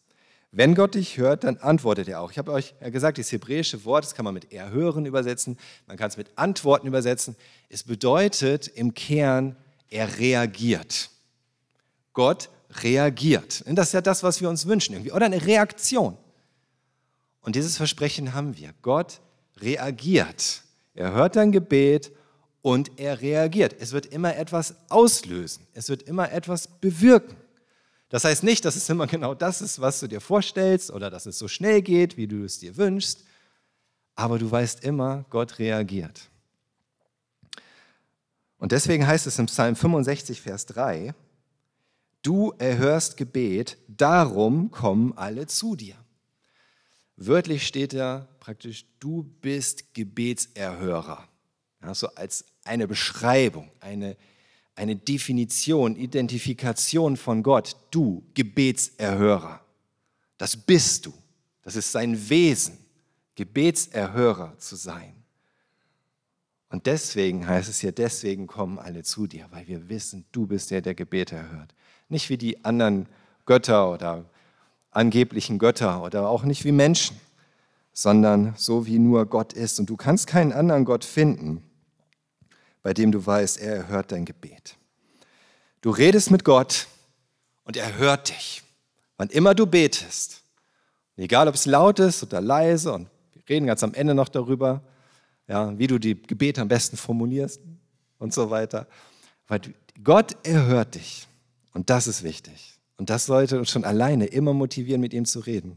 Wenn 0.52 0.74
Gott 0.74 0.94
dich 0.94 1.18
hört, 1.18 1.44
dann 1.44 1.58
antwortet 1.58 2.08
er 2.08 2.20
auch. 2.20 2.30
Ich 2.30 2.38
habe 2.38 2.52
euch 2.52 2.74
ja 2.80 2.88
gesagt, 2.88 3.18
das 3.18 3.30
hebräische 3.30 3.84
Wort, 3.84 4.04
das 4.04 4.14
kann 4.14 4.24
man 4.24 4.34
mit 4.34 4.52
erhören 4.52 5.04
übersetzen, 5.04 5.58
man 5.86 5.96
kann 5.96 6.08
es 6.08 6.16
mit 6.16 6.30
Antworten 6.36 6.86
übersetzen. 6.86 7.36
Es 7.68 7.82
bedeutet 7.82 8.68
im 8.68 8.94
Kern, 8.94 9.56
er 9.90 10.18
reagiert. 10.18 11.10
Gott 12.12 12.48
reagiert. 12.82 13.62
Und 13.66 13.76
das 13.76 13.88
ist 13.88 13.92
ja 13.92 14.00
das, 14.00 14.22
was 14.22 14.40
wir 14.40 14.48
uns 14.48 14.66
wünschen 14.66 14.94
irgendwie. 14.94 15.12
Oder 15.12 15.26
eine 15.26 15.44
Reaktion. 15.44 16.16
Und 17.40 17.56
dieses 17.56 17.76
Versprechen 17.76 18.34
haben 18.34 18.56
wir. 18.56 18.72
Gott 18.82 19.20
reagiert. 19.58 20.62
Er 20.94 21.12
hört 21.12 21.36
dein 21.36 21.52
Gebet 21.52 22.12
und 22.62 22.98
er 22.98 23.20
reagiert. 23.20 23.76
Es 23.78 23.92
wird 23.92 24.06
immer 24.06 24.36
etwas 24.36 24.74
auslösen. 24.88 25.66
Es 25.72 25.88
wird 25.88 26.02
immer 26.02 26.32
etwas 26.32 26.66
bewirken. 26.66 27.36
Das 28.08 28.24
heißt 28.24 28.44
nicht, 28.44 28.64
dass 28.64 28.76
es 28.76 28.88
immer 28.88 29.06
genau 29.06 29.34
das 29.34 29.60
ist, 29.60 29.80
was 29.80 30.00
du 30.00 30.06
dir 30.06 30.20
vorstellst 30.20 30.90
oder 30.90 31.10
dass 31.10 31.26
es 31.26 31.38
so 31.38 31.48
schnell 31.48 31.82
geht, 31.82 32.16
wie 32.16 32.28
du 32.28 32.44
es 32.44 32.58
dir 32.58 32.76
wünschst. 32.76 33.24
aber 34.18 34.38
du 34.38 34.50
weißt 34.50 34.82
immer, 34.82 35.26
Gott 35.28 35.58
reagiert. 35.58 36.30
Und 38.58 38.72
deswegen 38.72 39.06
heißt 39.06 39.26
es 39.26 39.38
im 39.38 39.44
Psalm 39.46 39.76
65, 39.76 40.40
Vers 40.40 40.64
3, 40.66 41.14
du 42.22 42.54
erhörst 42.58 43.18
Gebet, 43.18 43.76
darum 43.88 44.70
kommen 44.70 45.12
alle 45.16 45.46
zu 45.46 45.76
dir. 45.76 45.96
Wörtlich 47.16 47.66
steht 47.66 47.92
da 47.92 48.26
praktisch, 48.40 48.86
du 49.00 49.22
bist 49.40 49.94
Gebetserhörer. 49.94 51.28
So 51.92 52.08
als 52.14 52.44
eine 52.64 52.88
Beschreibung, 52.88 53.70
eine, 53.80 54.16
eine 54.76 54.94
Definition, 54.94 55.96
Identifikation 55.96 57.16
von 57.16 57.42
Gott. 57.42 57.76
Du, 57.90 58.22
Gebetserhörer. 58.34 59.60
Das 60.38 60.56
bist 60.56 61.06
du. 61.06 61.14
Das 61.62 61.74
ist 61.74 61.90
sein 61.90 62.28
Wesen, 62.28 62.78
Gebetserhörer 63.34 64.56
zu 64.58 64.76
sein. 64.76 65.14
Und 66.68 66.86
deswegen 66.86 67.46
heißt 67.46 67.68
es 67.68 67.80
hier, 67.80 67.92
deswegen 67.92 68.46
kommen 68.46 68.78
alle 68.78 69.02
zu 69.02 69.26
dir, 69.26 69.46
weil 69.50 69.66
wir 69.66 69.88
wissen, 69.88 70.26
du 70.32 70.46
bist 70.46 70.70
der, 70.70 70.82
der 70.82 70.94
Gebete 70.94 71.36
erhört. 71.36 71.74
Nicht 72.08 72.28
wie 72.28 72.36
die 72.36 72.64
anderen 72.64 73.08
Götter 73.46 73.90
oder 73.90 74.24
angeblichen 74.90 75.58
Götter 75.58 76.02
oder 76.02 76.28
auch 76.28 76.44
nicht 76.44 76.64
wie 76.64 76.72
Menschen, 76.72 77.16
sondern 77.92 78.54
so 78.56 78.86
wie 78.86 78.98
nur 78.98 79.26
Gott 79.26 79.52
ist. 79.52 79.80
Und 79.80 79.88
du 79.88 79.96
kannst 79.96 80.26
keinen 80.26 80.52
anderen 80.52 80.84
Gott 80.84 81.04
finden, 81.04 81.62
bei 82.86 82.94
dem 82.94 83.10
du 83.10 83.26
weißt, 83.26 83.58
er 83.58 83.74
erhört 83.74 84.12
dein 84.12 84.24
Gebet. 84.24 84.76
Du 85.80 85.90
redest 85.90 86.30
mit 86.30 86.44
Gott 86.44 86.86
und 87.64 87.76
er 87.76 87.98
hört 87.98 88.28
dich. 88.28 88.62
Wann 89.16 89.28
immer 89.28 89.56
du 89.56 89.66
betest, 89.66 90.44
egal 91.16 91.48
ob 91.48 91.56
es 91.56 91.66
laut 91.66 91.98
ist 91.98 92.22
oder 92.22 92.40
leise, 92.40 92.92
und 92.92 93.08
wir 93.32 93.42
reden 93.48 93.66
ganz 93.66 93.82
am 93.82 93.92
Ende 93.92 94.14
noch 94.14 94.28
darüber, 94.28 94.82
ja, 95.48 95.76
wie 95.76 95.88
du 95.88 95.98
die 95.98 96.14
Gebete 96.14 96.60
am 96.60 96.68
besten 96.68 96.96
formulierst 96.96 97.60
und 98.20 98.32
so 98.32 98.50
weiter. 98.50 98.86
Weil 99.48 99.62
Gott 100.04 100.36
erhört 100.46 100.94
dich. 100.94 101.26
Und 101.72 101.90
das 101.90 102.06
ist 102.06 102.22
wichtig. 102.22 102.78
Und 102.98 103.10
das 103.10 103.26
sollte 103.26 103.58
uns 103.58 103.68
schon 103.68 103.82
alleine 103.82 104.26
immer 104.26 104.52
motivieren, 104.52 105.00
mit 105.00 105.12
ihm 105.12 105.24
zu 105.24 105.40
reden 105.40 105.76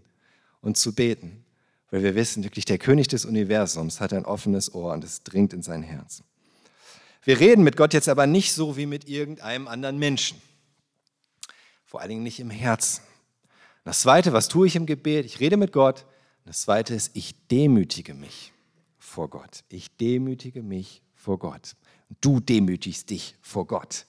und 0.62 0.78
zu 0.78 0.94
beten. 0.94 1.44
Weil 1.90 2.04
wir 2.04 2.14
wissen, 2.14 2.44
wirklich 2.44 2.66
der 2.66 2.78
König 2.78 3.08
des 3.08 3.26
Universums 3.26 4.00
hat 4.00 4.14
ein 4.14 4.26
offenes 4.26 4.76
Ohr 4.76 4.94
und 4.94 5.04
es 5.04 5.24
dringt 5.24 5.54
in 5.54 5.64
sein 5.64 5.82
Herz. 5.82 6.22
Wir 7.30 7.40
reden 7.40 7.64
mit 7.64 7.78
Gott 7.78 7.94
jetzt 7.94 8.10
aber 8.10 8.26
nicht 8.26 8.54
so 8.54 8.76
wie 8.76 8.88
mit 8.88 9.08
irgendeinem 9.08 9.68
anderen 9.68 10.00
Menschen. 10.00 10.42
Vor 11.86 12.02
allen 12.02 12.10
Dingen 12.10 12.24
nicht 12.24 12.40
im 12.40 12.50
Herzen. 12.50 13.04
Das 13.84 14.02
Zweite, 14.02 14.34
was 14.34 14.48
tue 14.48 14.66
ich 14.66 14.76
im 14.76 14.88
Gebet? 14.88 15.28
Ich 15.28 15.40
rede 15.40 15.56
mit 15.56 15.72
Gott. 15.72 16.08
Das 16.46 16.64
Zweite 16.64 16.96
ist, 16.96 17.12
ich 17.14 17.36
demütige 17.50 18.16
mich 18.16 18.52
vor 18.98 19.30
Gott. 19.30 19.64
Ich 19.70 19.96
demütige 19.98 20.64
mich 20.64 21.04
vor 21.14 21.38
Gott. 21.38 21.76
Du 22.20 22.40
demütigst 22.40 23.12
dich 23.12 23.36
vor 23.44 23.68
Gott. 23.68 24.08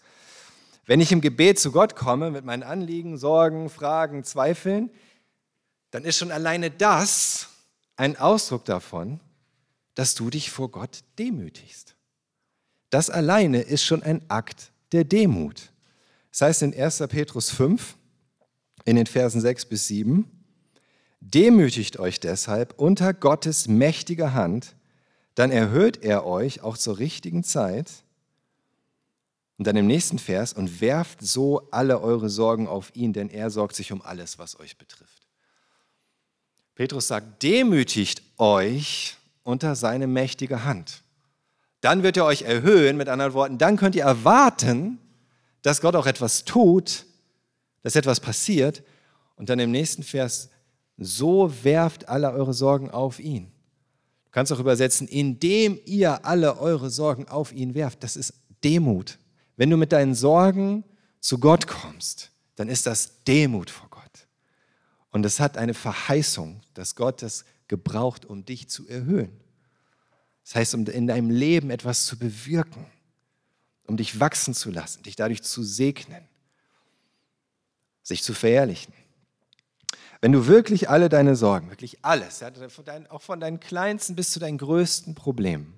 Wenn 0.87 1.03
ich 1.03 1.13
im 1.13 1.21
Gebet 1.21 1.59
zu 1.59 1.73
Gott 1.73 1.97
komme 1.97 2.31
mit 2.31 2.47
meinen 2.47 2.63
Anliegen, 2.63 3.19
Sorgen, 3.19 3.69
Fragen, 3.69 4.25
Zweifeln, 4.25 4.89
dann 5.91 6.07
ist 6.07 6.17
schon 6.17 6.33
alleine 6.33 6.71
das 6.71 7.51
ein 7.97 8.17
Ausdruck 8.17 8.65
davon, 8.65 9.21
dass 9.95 10.15
du 10.15 10.31
dich 10.31 10.51
vor 10.51 10.71
Gott 10.71 11.01
demütigst. 11.19 11.97
Das 12.91 13.09
alleine 13.09 13.63
ist 13.63 13.85
schon 13.85 14.03
ein 14.03 14.23
Akt 14.29 14.73
der 14.93 15.05
Demut. 15.05 15.71
Das 16.31 16.43
heißt 16.43 16.63
in 16.63 16.75
1. 16.75 16.99
Petrus 17.09 17.51
5, 17.51 17.97
in 18.85 18.97
den 18.97 19.07
Versen 19.07 19.41
6 19.41 19.67
bis 19.67 19.87
7, 19.87 20.31
Demütigt 21.23 21.99
euch 21.99 22.19
deshalb 22.19 22.79
unter 22.79 23.13
Gottes 23.13 23.69
mächtiger 23.69 24.33
Hand, 24.33 24.75
dann 25.35 25.51
erhöht 25.51 26.03
er 26.03 26.25
euch 26.25 26.63
auch 26.63 26.79
zur 26.79 26.99
richtigen 26.99 27.45
Zeit 27.45 27.91
und 29.61 29.67
dann 29.67 29.77
im 29.77 29.87
nächsten 29.87 30.19
Vers, 30.19 30.55
und 30.55 30.81
werft 30.81 31.21
so 31.21 31.69
alle 31.71 32.01
eure 32.01 32.31
Sorgen 32.31 32.67
auf 32.67 32.97
ihn, 32.97 33.13
denn 33.13 33.29
er 33.29 33.51
sorgt 33.51 33.77
sich 33.77 33.93
um 33.93 34.01
alles, 34.01 34.39
was 34.39 34.59
euch 34.59 34.79
betrifft. 34.79 35.29
Petrus 36.75 37.09
sagt, 37.09 37.43
demütigt 37.43 38.23
euch 38.39 39.19
unter 39.43 39.77
seine 39.77 40.07
mächtige 40.07 40.65
Hand. 40.65 41.03
Dann 41.81 42.03
wird 42.03 42.17
er 42.17 42.25
euch 42.25 42.43
erhöhen, 42.43 42.97
mit 42.97 43.09
anderen 43.09 43.33
Worten, 43.33 43.59
dann 43.59 43.77
könnt 43.77 43.95
ihr 43.95 44.05
erwarten, 44.05 44.99
dass 45.63 45.81
Gott 45.81 45.97
auch 45.97 46.07
etwas 46.07 46.45
tut, 46.45 47.07
dass 47.83 47.97
etwas 47.97 48.21
passiert. 48.21 48.83
Und 49.37 49.49
dann 49.49 49.59
im 49.59 49.71
nächsten 49.71 50.03
Vers, 50.03 50.51
so 50.99 51.53
werft 51.63 52.09
alle 52.09 52.31
eure 52.33 52.53
Sorgen 52.53 52.91
auf 52.91 53.19
ihn. 53.19 53.51
Du 54.27 54.31
kannst 54.33 54.53
auch 54.53 54.61
übersetzen, 54.61 55.09
indem 55.09 55.81
ihr 55.87 56.25
alle 56.25 56.59
eure 56.59 56.91
Sorgen 56.91 57.27
auf 57.29 57.53
ihn 57.53 57.75
werft. 57.75 58.05
Das 58.05 58.17
ist 58.17 58.35
Demut. 58.63 59.19
Wenn 59.57 59.71
du 59.71 59.77
mit 59.77 59.93
deinen 59.93 60.15
Sorgen 60.15 60.85
zu 61.21 61.39
Gott 61.39 61.67
kommst, 61.67 62.31
dann 62.57 62.69
ist 62.69 62.87
das 62.87 63.25
Demut 63.25 63.71
vor 63.71 63.89
Gott. 63.91 64.01
Und 65.11 65.25
es 65.27 65.41
hat 65.41 65.57
eine 65.57 65.75
Verheißung, 65.75 66.61
dass 66.75 66.95
Gott 66.95 67.23
das 67.23 67.45
gebraucht, 67.69 68.25
um 68.25 68.45
dich 68.45 68.69
zu 68.69 68.87
erhöhen. 68.87 69.33
Das 70.51 70.57
heißt, 70.57 70.75
um 70.75 70.85
in 70.87 71.07
deinem 71.07 71.31
Leben 71.31 71.71
etwas 71.71 72.07
zu 72.07 72.19
bewirken, 72.19 72.85
um 73.87 73.97
dich 73.97 74.19
wachsen 74.19 74.53
zu 74.53 74.73
lassen, 74.73 75.05
dich 75.05 75.15
dadurch 75.15 75.45
zu 75.45 75.63
segnen, 75.63 76.25
sich 78.03 78.25
zu 78.25 78.35
verherrlichen. 78.35 78.93
Wenn 80.21 80.33
du 80.33 80.49
wirklich 80.49 80.91
alle 80.91 81.09
deine 81.09 81.37
Sorgen, 81.37 81.71
wirklich 81.71 82.05
alles, 82.05 82.43
auch 83.11 83.23
von 83.23 83.39
deinen 83.39 83.61
kleinsten 83.61 84.17
bis 84.17 84.33
zu 84.33 84.41
deinen 84.41 84.59
größten 84.59 85.15
Problemen, 85.15 85.73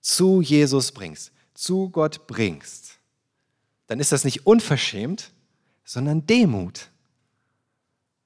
zu 0.00 0.40
Jesus 0.40 0.90
bringst, 0.90 1.30
zu 1.54 1.88
Gott 1.88 2.26
bringst, 2.26 2.98
dann 3.86 4.00
ist 4.00 4.10
das 4.10 4.24
nicht 4.24 4.44
unverschämt, 4.44 5.30
sondern 5.84 6.26
Demut. 6.26 6.90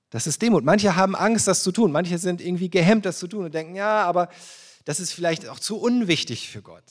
Das 0.09 0.27
ist 0.27 0.41
Demut. 0.41 0.65
Manche 0.65 0.97
haben 0.97 1.15
Angst, 1.15 1.47
das 1.47 1.63
zu 1.63 1.73
tun. 1.73 1.93
Manche 1.93 2.17
sind 2.17 2.41
irgendwie 2.41 2.71
gehemmt, 2.71 3.05
das 3.05 3.19
zu 3.19 3.29
tun 3.29 3.45
und 3.45 3.53
denken, 3.53 3.75
ja, 3.75 4.05
aber 4.05 4.31
das 4.89 5.01
ist 5.01 5.13
vielleicht 5.13 5.47
auch 5.47 5.59
zu 5.59 5.77
unwichtig 5.77 6.49
für 6.49 6.63
Gott. 6.63 6.83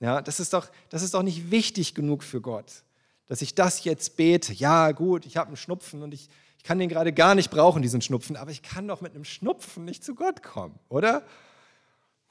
Ja, 0.00 0.20
das 0.20 0.40
ist 0.40 0.52
doch, 0.52 0.66
das 0.88 1.02
ist 1.02 1.14
doch 1.14 1.22
nicht 1.22 1.52
wichtig 1.52 1.94
genug 1.94 2.24
für 2.24 2.40
Gott, 2.40 2.82
dass 3.26 3.40
ich 3.40 3.54
das 3.54 3.84
jetzt 3.84 4.16
bete. 4.16 4.52
Ja, 4.52 4.90
gut, 4.90 5.24
ich 5.26 5.36
habe 5.36 5.46
einen 5.46 5.56
Schnupfen 5.56 6.02
und 6.02 6.12
ich, 6.12 6.28
ich 6.58 6.64
kann 6.64 6.80
den 6.80 6.88
gerade 6.88 7.12
gar 7.12 7.36
nicht 7.36 7.52
brauchen, 7.52 7.82
diesen 7.82 8.02
Schnupfen, 8.02 8.34
aber 8.34 8.50
ich 8.50 8.62
kann 8.62 8.88
doch 8.88 9.00
mit 9.00 9.14
einem 9.14 9.24
Schnupfen 9.24 9.84
nicht 9.84 10.02
zu 10.02 10.16
Gott 10.16 10.42
kommen, 10.42 10.76
oder? 10.88 11.22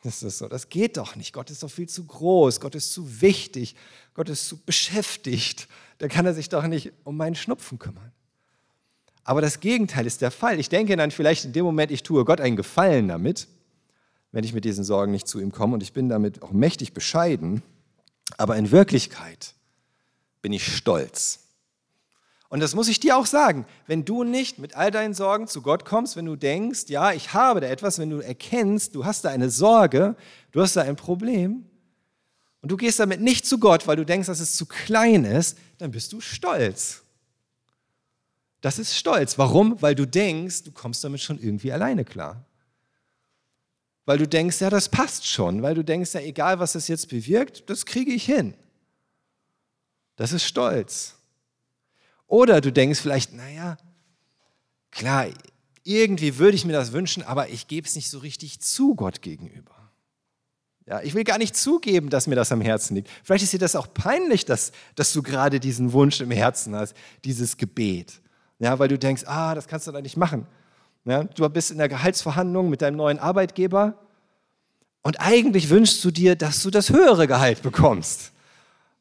Das 0.03 0.21
ist 0.21 0.39
so, 0.39 0.49
das 0.49 0.67
geht 0.67 0.97
doch 0.97 1.15
nicht. 1.15 1.31
Gott 1.31 1.49
ist 1.49 1.63
doch 1.63 1.71
viel 1.71 1.87
zu 1.87 2.03
groß, 2.03 2.59
Gott 2.59 2.75
ist 2.75 2.91
zu 2.91 3.21
wichtig, 3.21 3.77
Gott 4.15 4.27
ist 4.27 4.49
zu 4.49 4.57
beschäftigt. 4.57 5.69
Da 5.99 6.09
kann 6.09 6.25
er 6.25 6.33
sich 6.33 6.49
doch 6.49 6.67
nicht 6.67 6.91
um 7.05 7.15
meinen 7.15 7.35
Schnupfen 7.35 7.79
kümmern. 7.79 8.11
Aber 9.23 9.39
das 9.39 9.61
Gegenteil 9.61 10.05
ist 10.07 10.21
der 10.21 10.31
Fall. 10.31 10.59
Ich 10.59 10.67
denke 10.67 10.97
dann 10.97 11.09
vielleicht 11.09 11.45
in 11.45 11.53
dem 11.53 11.63
Moment, 11.63 11.89
ich 11.89 12.03
tue 12.03 12.25
Gott 12.25 12.41
einen 12.41 12.57
Gefallen 12.57 13.07
damit, 13.07 13.47
wenn 14.35 14.43
ich 14.43 14.53
mit 14.53 14.65
diesen 14.65 14.83
Sorgen 14.83 15.13
nicht 15.13 15.29
zu 15.29 15.39
ihm 15.39 15.53
komme 15.53 15.75
und 15.75 15.81
ich 15.81 15.93
bin 15.93 16.09
damit 16.09 16.43
auch 16.43 16.51
mächtig 16.51 16.93
bescheiden. 16.93 17.63
Aber 18.37 18.57
in 18.57 18.69
Wirklichkeit 18.69 19.55
bin 20.41 20.51
ich 20.51 20.75
stolz 20.75 21.45
und 22.49 22.59
das 22.59 22.75
muss 22.75 22.87
ich 22.87 22.99
dir 22.99 23.17
auch 23.17 23.25
sagen, 23.25 23.65
wenn 23.87 24.05
du 24.05 24.23
nicht 24.23 24.59
mit 24.59 24.75
all 24.75 24.91
deinen 24.91 25.13
Sorgen 25.13 25.47
zu 25.47 25.61
Gott 25.61 25.83
kommst, 25.83 26.15
wenn 26.15 26.25
du 26.25 26.35
denkst, 26.35 26.85
ja, 26.87 27.11
ich 27.11 27.33
habe 27.33 27.59
da 27.59 27.67
etwas, 27.67 27.97
wenn 27.97 28.09
du 28.09 28.19
erkennst, 28.19 28.95
du 28.95 29.03
hast 29.03 29.25
da 29.25 29.29
eine 29.29 29.49
Sorge, 29.49 30.15
du 30.51 30.61
hast 30.61 30.75
da 30.75 30.81
ein 30.81 30.95
Problem 30.95 31.65
und 32.61 32.71
du 32.71 32.77
gehst 32.77 32.99
damit 32.99 33.19
nicht 33.19 33.45
zu 33.45 33.59
Gott, 33.59 33.87
weil 33.87 33.95
du 33.95 34.05
denkst, 34.05 34.27
dass 34.27 34.39
es 34.39 34.55
zu 34.55 34.67
klein 34.67 35.25
ist, 35.25 35.57
dann 35.79 35.91
bist 35.91 36.13
du 36.13 36.21
stolz. 36.21 37.01
Das 38.61 38.79
ist 38.79 38.95
Stolz. 38.95 39.37
Warum? 39.37 39.81
Weil 39.81 39.93
du 39.93 40.07
denkst, 40.07 40.63
du 40.63 40.71
kommst 40.71 41.03
damit 41.03 41.21
schon 41.21 41.37
irgendwie 41.37 41.71
alleine 41.71 42.03
klar. 42.03 42.45
Weil 44.05 44.17
du 44.17 44.27
denkst, 44.27 44.61
ja, 44.61 44.69
das 44.69 44.89
passt 44.89 45.27
schon. 45.27 45.61
Weil 45.61 45.75
du 45.75 45.83
denkst, 45.83 46.13
ja, 46.13 46.21
egal 46.21 46.59
was 46.59 46.73
das 46.73 46.87
jetzt 46.87 47.09
bewirkt, 47.09 47.69
das 47.69 47.85
kriege 47.85 48.11
ich 48.11 48.25
hin. 48.25 48.53
Das 50.15 50.31
ist 50.31 50.43
Stolz. 50.43 51.15
Oder 52.27 52.61
du 52.61 52.71
denkst 52.71 52.99
vielleicht, 52.99 53.33
naja, 53.33 53.77
klar, 54.91 55.27
irgendwie 55.83 56.37
würde 56.37 56.55
ich 56.55 56.65
mir 56.65 56.73
das 56.73 56.91
wünschen, 56.91 57.23
aber 57.23 57.49
ich 57.49 57.67
gebe 57.67 57.87
es 57.87 57.95
nicht 57.95 58.09
so 58.09 58.19
richtig 58.19 58.59
zu 58.59 58.95
Gott 58.95 59.21
gegenüber. 59.21 59.71
Ja, 60.87 61.01
ich 61.01 61.15
will 61.15 61.23
gar 61.23 61.39
nicht 61.39 61.55
zugeben, 61.55 62.09
dass 62.09 62.27
mir 62.27 62.35
das 62.35 62.51
am 62.51 62.61
Herzen 62.61 62.95
liegt. 62.95 63.09
Vielleicht 63.23 63.43
ist 63.43 63.53
dir 63.53 63.59
das 63.59 63.75
auch 63.75 63.91
peinlich, 63.93 64.45
dass, 64.45 64.71
dass 64.95 65.13
du 65.13 65.23
gerade 65.23 65.59
diesen 65.59 65.93
Wunsch 65.93 66.21
im 66.21 66.29
Herzen 66.29 66.75
hast, 66.75 66.95
dieses 67.23 67.57
Gebet. 67.57 68.21
Ja, 68.59 68.77
weil 68.77 68.87
du 68.87 68.97
denkst, 68.97 69.23
ah, 69.25 69.55
das 69.55 69.67
kannst 69.67 69.87
du 69.87 69.91
doch 69.91 70.01
nicht 70.01 70.17
machen. 70.17 70.45
Ja, 71.05 71.23
du 71.23 71.47
bist 71.49 71.71
in 71.71 71.77
der 71.77 71.89
Gehaltsverhandlung 71.89 72.69
mit 72.69 72.81
deinem 72.81 72.97
neuen 72.97 73.19
Arbeitgeber 73.19 73.97
und 75.03 75.19
eigentlich 75.19 75.69
wünschst 75.69 76.03
du 76.03 76.11
dir, 76.11 76.35
dass 76.35 76.63
du 76.63 76.71
das 76.71 76.89
höhere 76.89 77.27
Gehalt 77.27 77.61
bekommst 77.61 78.31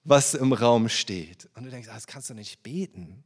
was 0.04 0.34
im 0.34 0.52
Raum 0.52 0.88
steht. 0.88 1.48
Und 1.54 1.64
du 1.64 1.70
denkst, 1.70 1.88
ah, 1.90 1.94
das 1.94 2.06
kannst 2.06 2.30
du 2.30 2.34
nicht 2.34 2.62
beten. 2.62 3.24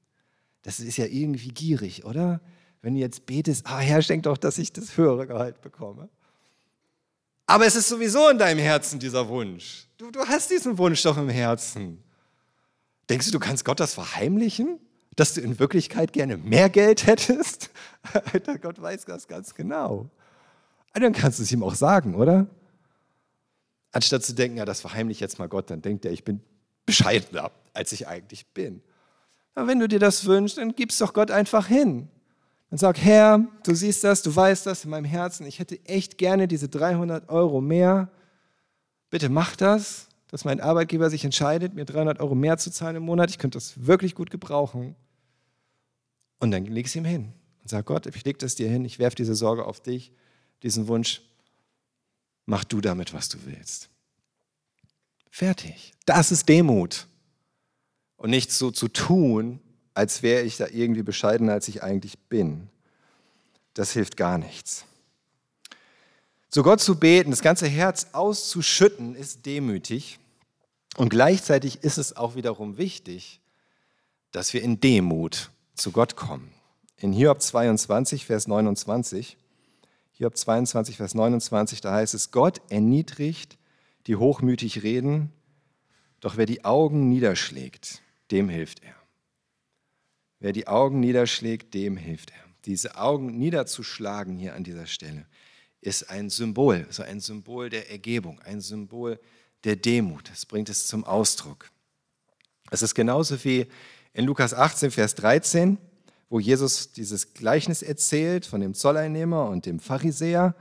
Das 0.62 0.80
ist 0.80 0.96
ja 0.96 1.06
irgendwie 1.06 1.48
gierig, 1.48 2.04
oder? 2.04 2.40
Wenn 2.80 2.94
du 2.94 3.00
jetzt 3.00 3.26
betest, 3.26 3.66
ah 3.66 3.78
Herr, 3.78 4.00
schenk 4.00 4.22
doch, 4.22 4.38
dass 4.38 4.58
ich 4.58 4.72
das 4.72 4.96
höhere 4.96 5.26
Gehalt 5.26 5.60
bekomme. 5.60 6.08
Aber 7.46 7.66
es 7.66 7.74
ist 7.74 7.88
sowieso 7.88 8.28
in 8.28 8.38
deinem 8.38 8.60
Herzen 8.60 8.98
dieser 8.98 9.28
Wunsch. 9.28 9.88
Du, 9.96 10.10
du 10.10 10.20
hast 10.20 10.50
diesen 10.50 10.78
Wunsch 10.78 11.02
doch 11.02 11.16
im 11.16 11.28
Herzen. 11.28 12.02
Denkst 13.08 13.26
du, 13.26 13.32
du 13.32 13.38
kannst 13.38 13.64
Gott 13.64 13.80
das 13.80 13.94
verheimlichen? 13.94 14.78
Dass 15.18 15.34
du 15.34 15.40
in 15.40 15.58
Wirklichkeit 15.58 16.12
gerne 16.12 16.36
mehr 16.36 16.68
Geld 16.68 17.08
hättest? 17.08 17.70
Alter, 18.32 18.56
Gott 18.56 18.80
weiß 18.80 19.04
das 19.04 19.26
ganz 19.26 19.52
genau. 19.52 20.08
Dann 20.94 21.12
kannst 21.12 21.40
du 21.40 21.42
es 21.42 21.50
ihm 21.50 21.64
auch 21.64 21.74
sagen, 21.74 22.14
oder? 22.14 22.46
Anstatt 23.90 24.22
zu 24.22 24.32
denken, 24.32 24.58
ja, 24.58 24.64
das 24.64 24.80
verheimliche 24.80 25.24
jetzt 25.24 25.40
mal 25.40 25.48
Gott, 25.48 25.70
dann 25.72 25.82
denkt 25.82 26.04
er, 26.04 26.12
ich 26.12 26.22
bin 26.22 26.40
bescheidener, 26.86 27.50
als 27.74 27.90
ich 27.90 28.06
eigentlich 28.06 28.46
bin. 28.54 28.80
Aber 29.56 29.66
wenn 29.66 29.80
du 29.80 29.88
dir 29.88 29.98
das 29.98 30.24
wünschst, 30.24 30.58
dann 30.58 30.76
gib 30.76 30.90
es 30.90 30.98
doch 30.98 31.12
Gott 31.12 31.32
einfach 31.32 31.66
hin. 31.66 32.06
Dann 32.70 32.78
sag, 32.78 32.98
Herr, 32.98 33.44
du 33.64 33.74
siehst 33.74 34.04
das, 34.04 34.22
du 34.22 34.36
weißt 34.36 34.66
das 34.66 34.84
in 34.84 34.90
meinem 34.90 35.04
Herzen, 35.04 35.46
ich 35.46 35.58
hätte 35.58 35.84
echt 35.84 36.16
gerne 36.18 36.46
diese 36.46 36.68
300 36.68 37.28
Euro 37.28 37.60
mehr. 37.60 38.08
Bitte 39.10 39.30
mach 39.30 39.56
das, 39.56 40.06
dass 40.30 40.44
mein 40.44 40.60
Arbeitgeber 40.60 41.10
sich 41.10 41.24
entscheidet, 41.24 41.74
mir 41.74 41.86
300 41.86 42.20
Euro 42.20 42.36
mehr 42.36 42.56
zu 42.56 42.70
zahlen 42.70 42.94
im 42.94 43.02
Monat. 43.02 43.30
Ich 43.30 43.38
könnte 43.38 43.56
das 43.56 43.84
wirklich 43.84 44.14
gut 44.14 44.30
gebrauchen. 44.30 44.94
Und 46.38 46.50
dann 46.50 46.64
leg 46.66 46.86
es 46.86 46.96
ihm 46.96 47.04
hin 47.04 47.32
und 47.62 47.68
sag, 47.68 47.86
Gott, 47.86 48.06
ich 48.06 48.24
leg 48.24 48.38
das 48.38 48.54
dir 48.54 48.68
hin, 48.68 48.84
ich 48.84 48.98
werfe 48.98 49.16
diese 49.16 49.34
Sorge 49.34 49.64
auf 49.64 49.80
dich, 49.80 50.12
diesen 50.62 50.88
Wunsch, 50.88 51.22
mach 52.46 52.64
du 52.64 52.80
damit, 52.80 53.12
was 53.12 53.28
du 53.28 53.38
willst. 53.44 53.88
Fertig. 55.30 55.92
Das 56.06 56.32
ist 56.32 56.48
Demut. 56.48 57.06
Und 58.16 58.30
nicht 58.30 58.50
so 58.50 58.70
zu 58.70 58.88
tun, 58.88 59.60
als 59.94 60.22
wäre 60.22 60.42
ich 60.42 60.56
da 60.56 60.66
irgendwie 60.66 61.02
bescheidener, 61.02 61.52
als 61.52 61.68
ich 61.68 61.82
eigentlich 61.82 62.18
bin. 62.28 62.68
Das 63.74 63.92
hilft 63.92 64.16
gar 64.16 64.38
nichts. 64.38 64.84
Zu 66.50 66.62
Gott 66.62 66.80
zu 66.80 66.98
beten, 66.98 67.30
das 67.30 67.42
ganze 67.42 67.66
Herz 67.66 68.08
auszuschütten, 68.12 69.14
ist 69.14 69.44
demütig. 69.44 70.18
Und 70.96 71.10
gleichzeitig 71.10 71.84
ist 71.84 71.98
es 71.98 72.16
auch 72.16 72.34
wiederum 72.34 72.78
wichtig, 72.78 73.40
dass 74.32 74.52
wir 74.52 74.62
in 74.62 74.80
Demut 74.80 75.50
zu 75.78 75.92
Gott 75.92 76.16
kommen. 76.16 76.52
In 76.96 77.12
Hiob 77.12 77.40
22, 77.40 78.26
Vers 78.26 78.48
29 78.48 79.36
Hiob 80.18 80.36
22, 80.36 80.96
Vers 80.96 81.14
29, 81.14 81.80
da 81.80 81.94
heißt 81.94 82.12
es, 82.12 82.32
Gott 82.32 82.60
erniedrigt, 82.70 83.56
die 84.08 84.16
hochmütig 84.16 84.82
reden, 84.82 85.32
doch 86.18 86.36
wer 86.36 86.44
die 86.44 86.64
Augen 86.64 87.08
niederschlägt, 87.08 88.02
dem 88.32 88.48
hilft 88.48 88.82
er. 88.82 88.96
Wer 90.40 90.52
die 90.52 90.66
Augen 90.66 90.98
niederschlägt, 90.98 91.72
dem 91.72 91.96
hilft 91.96 92.30
er. 92.30 92.44
Diese 92.64 92.96
Augen 92.96 93.38
niederzuschlagen 93.38 94.36
hier 94.36 94.56
an 94.56 94.64
dieser 94.64 94.86
Stelle 94.86 95.24
ist 95.80 96.10
ein 96.10 96.30
Symbol, 96.30 96.88
so 96.90 97.04
ein 97.04 97.20
Symbol 97.20 97.70
der 97.70 97.88
Ergebung, 97.88 98.40
ein 98.40 98.60
Symbol 98.60 99.20
der 99.62 99.76
Demut. 99.76 100.28
Das 100.30 100.46
bringt 100.46 100.68
es 100.68 100.88
zum 100.88 101.04
Ausdruck. 101.04 101.70
Es 102.72 102.82
ist 102.82 102.96
genauso 102.96 103.44
wie 103.44 103.68
in 104.18 104.26
Lukas 104.26 104.52
18, 104.52 104.90
Vers 104.90 105.14
13 105.14 105.78
wo 106.28 106.40
Jesus 106.40 106.92
dieses 106.92 107.34
Gleichnis 107.34 107.82
erzählt 107.82 108.44
von 108.44 108.60
dem 108.60 108.74
Zolleinnehmer 108.74 109.48
und 109.48 109.66
dem 109.66 109.80
Pharisäer. 109.80 110.54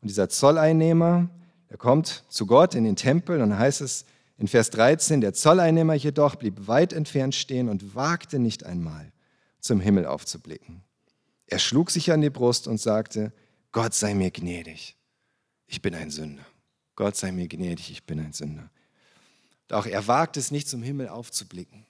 Und 0.00 0.08
dieser 0.08 0.28
Zolleinnehmer, 0.28 1.28
der 1.70 1.78
kommt 1.78 2.24
zu 2.28 2.46
Gott 2.46 2.74
in 2.74 2.84
den 2.84 2.96
Tempel 2.96 3.40
und 3.40 3.58
heißt 3.58 3.80
es 3.80 4.04
in 4.38 4.48
Vers 4.48 4.70
13, 4.70 5.22
der 5.22 5.32
Zolleinnehmer 5.32 5.94
jedoch 5.94 6.36
blieb 6.36 6.68
weit 6.68 6.92
entfernt 6.92 7.34
stehen 7.34 7.68
und 7.68 7.94
wagte 7.94 8.38
nicht 8.38 8.64
einmal 8.64 9.10
zum 9.60 9.80
Himmel 9.80 10.06
aufzublicken. 10.06 10.82
Er 11.46 11.58
schlug 11.58 11.90
sich 11.90 12.12
an 12.12 12.20
die 12.20 12.30
Brust 12.30 12.68
und 12.68 12.78
sagte, 12.78 13.32
Gott 13.72 13.94
sei 13.94 14.14
mir 14.14 14.30
gnädig, 14.30 14.96
ich 15.66 15.80
bin 15.80 15.94
ein 15.94 16.10
Sünder. 16.10 16.44
Gott 16.94 17.16
sei 17.16 17.32
mir 17.32 17.48
gnädig, 17.48 17.90
ich 17.90 18.04
bin 18.04 18.20
ein 18.20 18.32
Sünder. 18.32 18.70
Doch 19.68 19.86
er 19.86 20.06
wagt 20.06 20.36
es 20.36 20.50
nicht 20.50 20.68
zum 20.68 20.82
Himmel 20.82 21.08
aufzublicken 21.08 21.86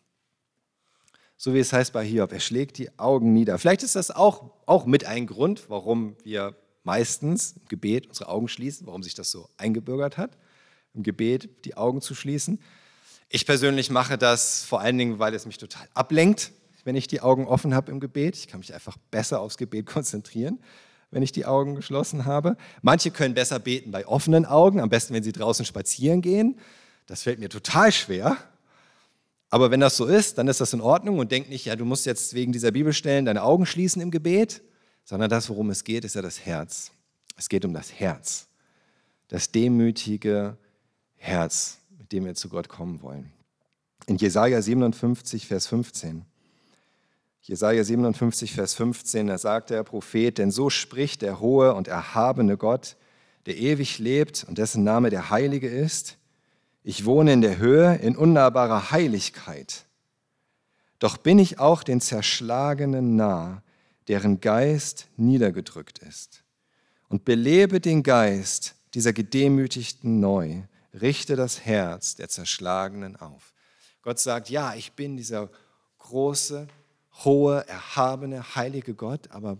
so 1.37 1.55
wie 1.55 1.59
es 1.59 1.73
heißt 1.73 1.93
bei 1.93 2.05
Hiob. 2.05 2.33
Er 2.33 2.41
schlägt 2.41 2.79
die 2.79 2.99
Augen 2.99 3.33
nieder. 3.33 3.59
Vielleicht 3.59 3.83
ist 3.83 3.97
das 3.97 4.11
auch, 4.11 4.51
auch 4.67 4.87
mit 4.87 5.05
ein 5.05 5.27
Grund, 5.27 5.69
warum 5.69 6.17
wir 6.25 6.57
meistens 6.83 7.57
im 7.61 7.69
Gebet 7.69 8.07
unsere 8.07 8.31
Augen 8.31 8.49
schließen, 8.49 8.87
warum 8.87 9.03
sich 9.03 9.15
das 9.15 9.31
so 9.31 9.49
eingebürgert 9.59 10.17
hat, 10.17 10.39
im 10.95 11.03
Gebet 11.03 11.65
die 11.65 11.77
Augen 11.77 12.01
zu 12.01 12.15
schließen. 12.15 12.61
Ich 13.29 13.45
persönlich 13.45 13.91
mache 13.91 14.17
das 14.17 14.65
vor 14.65 14.81
allen 14.81 14.97
Dingen, 14.97 15.19
weil 15.19 15.35
es 15.35 15.47
mich 15.47 15.59
total 15.59 15.89
ablenkt, 15.95 16.53
wenn 16.85 16.95
ich 16.95 17.09
die 17.09 17.21
Augen 17.21 17.47
offen 17.47 17.75
habe 17.75 17.91
im 17.91 17.99
Gebet. 17.99 18.37
Ich 18.37 18.47
kann 18.47 18.61
mich 18.61 18.73
einfach 18.73 18.97
besser 19.11 19.41
aufs 19.41 19.59
Gebet 19.59 19.87
konzentrieren, 19.87 20.61
wenn 21.11 21.23
ich 21.23 21.33
die 21.33 21.45
Augen 21.45 21.75
geschlossen 21.75 22.25
habe. 22.25 22.57
Manche 22.83 23.11
können 23.11 23.35
besser 23.35 23.59
beten 23.59 23.91
bei 23.91 24.07
offenen 24.07 24.47
Augen, 24.47 24.81
am 24.81 24.89
besten, 24.89 25.13
wenn 25.13 25.25
sie 25.25 25.33
draußen 25.33 25.67
spazieren 25.67 26.23
gehen. 26.23 26.59
Das 27.07 27.23
fällt 27.23 27.41
mir 27.41 27.49
total 27.49 27.93
schwer. 27.93 28.37
Aber 29.51 29.71
wenn 29.71 29.81
das 29.81 29.97
so 29.97 30.07
ist, 30.07 30.39
dann 30.39 30.49
ist 30.49 30.61
das 30.61 30.73
in 30.73 30.81
Ordnung 30.81 31.19
und 31.19 31.31
denk 31.31 31.49
nicht, 31.49 31.67
ja, 31.67 31.77
du 31.77 31.85
musst 31.85 32.07
jetzt 32.07 32.35
wegen 32.35 32.53
dieser 32.53 32.73
Bibelstellen 32.73 33.25
deine 33.25 33.43
Augen 33.43 33.67
schließen 33.67 34.03
im 34.03 34.11
Gebet, 34.11 34.63
sondern 35.05 35.31
das, 35.31 35.49
worum 35.49 35.71
es 35.71 35.85
geht, 35.85 36.05
ist 36.05 36.17
ja 36.17 36.23
das 36.23 36.45
Herz. 36.45 36.91
Es 37.37 37.49
geht 37.49 37.65
um 37.65 37.73
das 37.73 37.93
Herz. 37.93 38.49
Das 39.29 39.53
demütige 39.53 40.57
Herz, 41.17 41.79
mit 41.99 42.13
dem 42.13 42.25
wir 42.25 42.35
zu 42.35 42.49
Gott 42.49 42.69
kommen 42.69 43.03
wollen. 43.03 43.33
In 44.07 44.17
Jesaja 44.17 44.61
57, 44.61 45.47
Vers 45.47 45.67
15. 45.67 46.25
Jesaja 47.43 47.85
57, 47.85 48.53
Vers 48.53 48.75
15, 48.75 49.29
da 49.29 49.39
sagt 49.39 49.71
der 49.71 49.85
Prophet, 49.85 50.39
denn 50.39 50.51
so 50.51 50.69
spricht 50.69 51.23
der 51.23 51.39
hohe 51.39 51.75
und 51.75 51.87
erhabene 51.87 52.57
Gott, 52.57 52.97
der 53.47 53.57
ewig 53.57 54.01
lebt 54.01 54.45
und 54.49 54.59
dessen 54.59 54.83
Name 54.83 55.11
der 55.11 55.31
Heilige 55.31 55.69
ist. 55.69 56.19
Ich 56.89 57.05
wohne 57.05 57.33
in 57.33 57.41
der 57.41 57.59
Höhe, 57.59 57.97
in 57.97 58.17
unnahbarer 58.17 58.93
Heiligkeit. 58.93 59.87
Doch 61.01 61.17
bin 61.17 61.41
ich 61.41 61.59
auch 61.59 61.83
den 61.83 62.01
Zerschlagenen 62.01 63.17
nah, 63.17 63.65
deren 64.07 64.41
Geist 64.41 65.09
niedergedrückt 65.17 65.99
ist. 65.99 66.45
Und 67.09 67.25
belebe 67.25 67.81
den 67.81 68.05
Geist 68.05 68.77
dieser 68.95 69.13
Gedemütigten 69.13 70.21
neu, 70.21 70.63
richte 70.95 71.35
das 71.35 71.67
Herz 71.67 72.15
der 72.15 72.29
Zerschlagenen 72.29 73.17
auf. 73.17 73.53
Gott 74.03 74.21
sagt, 74.21 74.49
ja, 74.49 74.77
ich 74.77 74.93
bin 74.93 75.17
dieser 75.17 75.51
große, 75.99 76.69
hohe, 77.25 77.67
erhabene, 77.67 78.55
heilige 78.55 78.95
Gott, 78.95 79.29
aber 79.33 79.59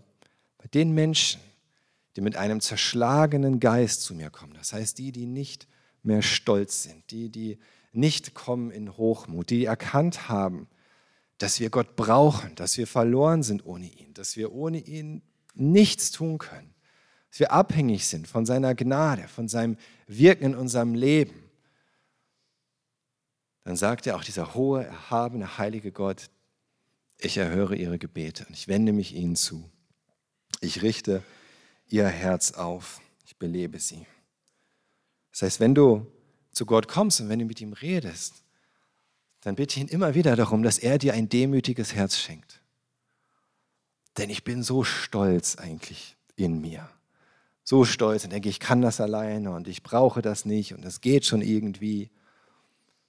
bei 0.59 0.67
den 0.73 0.91
Menschen, 0.91 1.41
die 2.15 2.21
mit 2.21 2.37
einem 2.37 2.61
zerschlagenen 2.61 3.59
Geist 3.59 4.03
zu 4.03 4.15
mir 4.15 4.29
kommen, 4.29 4.53
das 4.53 4.71
heißt 4.71 4.97
die, 4.97 5.11
die 5.11 5.25
nicht 5.25 5.67
mehr 6.03 6.21
stolz 6.21 6.83
sind, 6.83 7.09
die, 7.11 7.29
die 7.29 7.57
nicht 7.91 8.33
kommen 8.33 8.71
in 8.71 8.95
Hochmut, 8.95 9.49
die 9.49 9.65
erkannt 9.65 10.29
haben, 10.29 10.67
dass 11.37 11.59
wir 11.59 11.69
Gott 11.69 11.95
brauchen, 11.95 12.55
dass 12.55 12.77
wir 12.77 12.87
verloren 12.87 13.43
sind 13.43 13.65
ohne 13.65 13.87
ihn, 13.87 14.13
dass 14.13 14.37
wir 14.37 14.53
ohne 14.53 14.79
ihn 14.79 15.21
nichts 15.53 16.11
tun 16.11 16.37
können, 16.37 16.73
dass 17.29 17.39
wir 17.39 17.51
abhängig 17.51 18.07
sind 18.07 18.27
von 18.27 18.45
seiner 18.45 18.75
Gnade, 18.75 19.27
von 19.27 19.47
seinem 19.47 19.77
Wirken 20.07 20.45
in 20.45 20.55
unserem 20.55 20.93
Leben. 20.93 21.43
Dann 23.63 23.75
sagt 23.75 24.07
er 24.07 24.15
auch 24.15 24.23
dieser 24.23 24.53
hohe, 24.53 24.85
erhabene, 24.85 25.57
heilige 25.57 25.91
Gott, 25.91 26.29
ich 27.19 27.37
erhöre 27.37 27.75
ihre 27.75 27.97
Gebete 27.97 28.45
und 28.45 28.53
ich 28.53 28.67
wende 28.67 28.93
mich 28.93 29.13
ihnen 29.13 29.35
zu. 29.35 29.69
Ich 30.61 30.81
richte 30.83 31.23
ihr 31.87 32.07
Herz 32.07 32.53
auf, 32.53 33.01
ich 33.25 33.37
belebe 33.37 33.79
sie. 33.79 34.05
Das 35.37 35.43
heißt, 35.43 35.59
wenn 35.59 35.75
du 35.75 36.07
zu 36.51 36.65
Gott 36.65 36.87
kommst 36.87 37.21
und 37.21 37.29
wenn 37.29 37.37
du 37.37 37.45
mit 37.45 37.61
ihm 37.61 37.73
redest, 37.73 38.41
dann 39.41 39.53
bitte 39.53 39.79
ihn 39.79 39.87
immer 39.87 40.15
wieder 40.15 40.35
darum, 40.35 40.63
dass 40.63 40.79
er 40.79 40.97
dir 40.97 41.13
ein 41.13 41.29
demütiges 41.29 41.93
Herz 41.93 42.17
schenkt. 42.17 42.59
Denn 44.17 44.31
ich 44.31 44.43
bin 44.43 44.63
so 44.63 44.83
stolz 44.83 45.55
eigentlich 45.57 46.17
in 46.37 46.59
mir. 46.59 46.89
So 47.63 47.85
stolz 47.85 48.23
und 48.23 48.33
denke, 48.33 48.49
ich 48.49 48.59
kann 48.59 48.81
das 48.81 48.99
alleine 48.99 49.51
und 49.51 49.67
ich 49.67 49.83
brauche 49.83 50.23
das 50.23 50.45
nicht 50.45 50.73
und 50.73 50.83
es 50.83 51.01
geht 51.01 51.23
schon 51.23 51.43
irgendwie. 51.43 52.09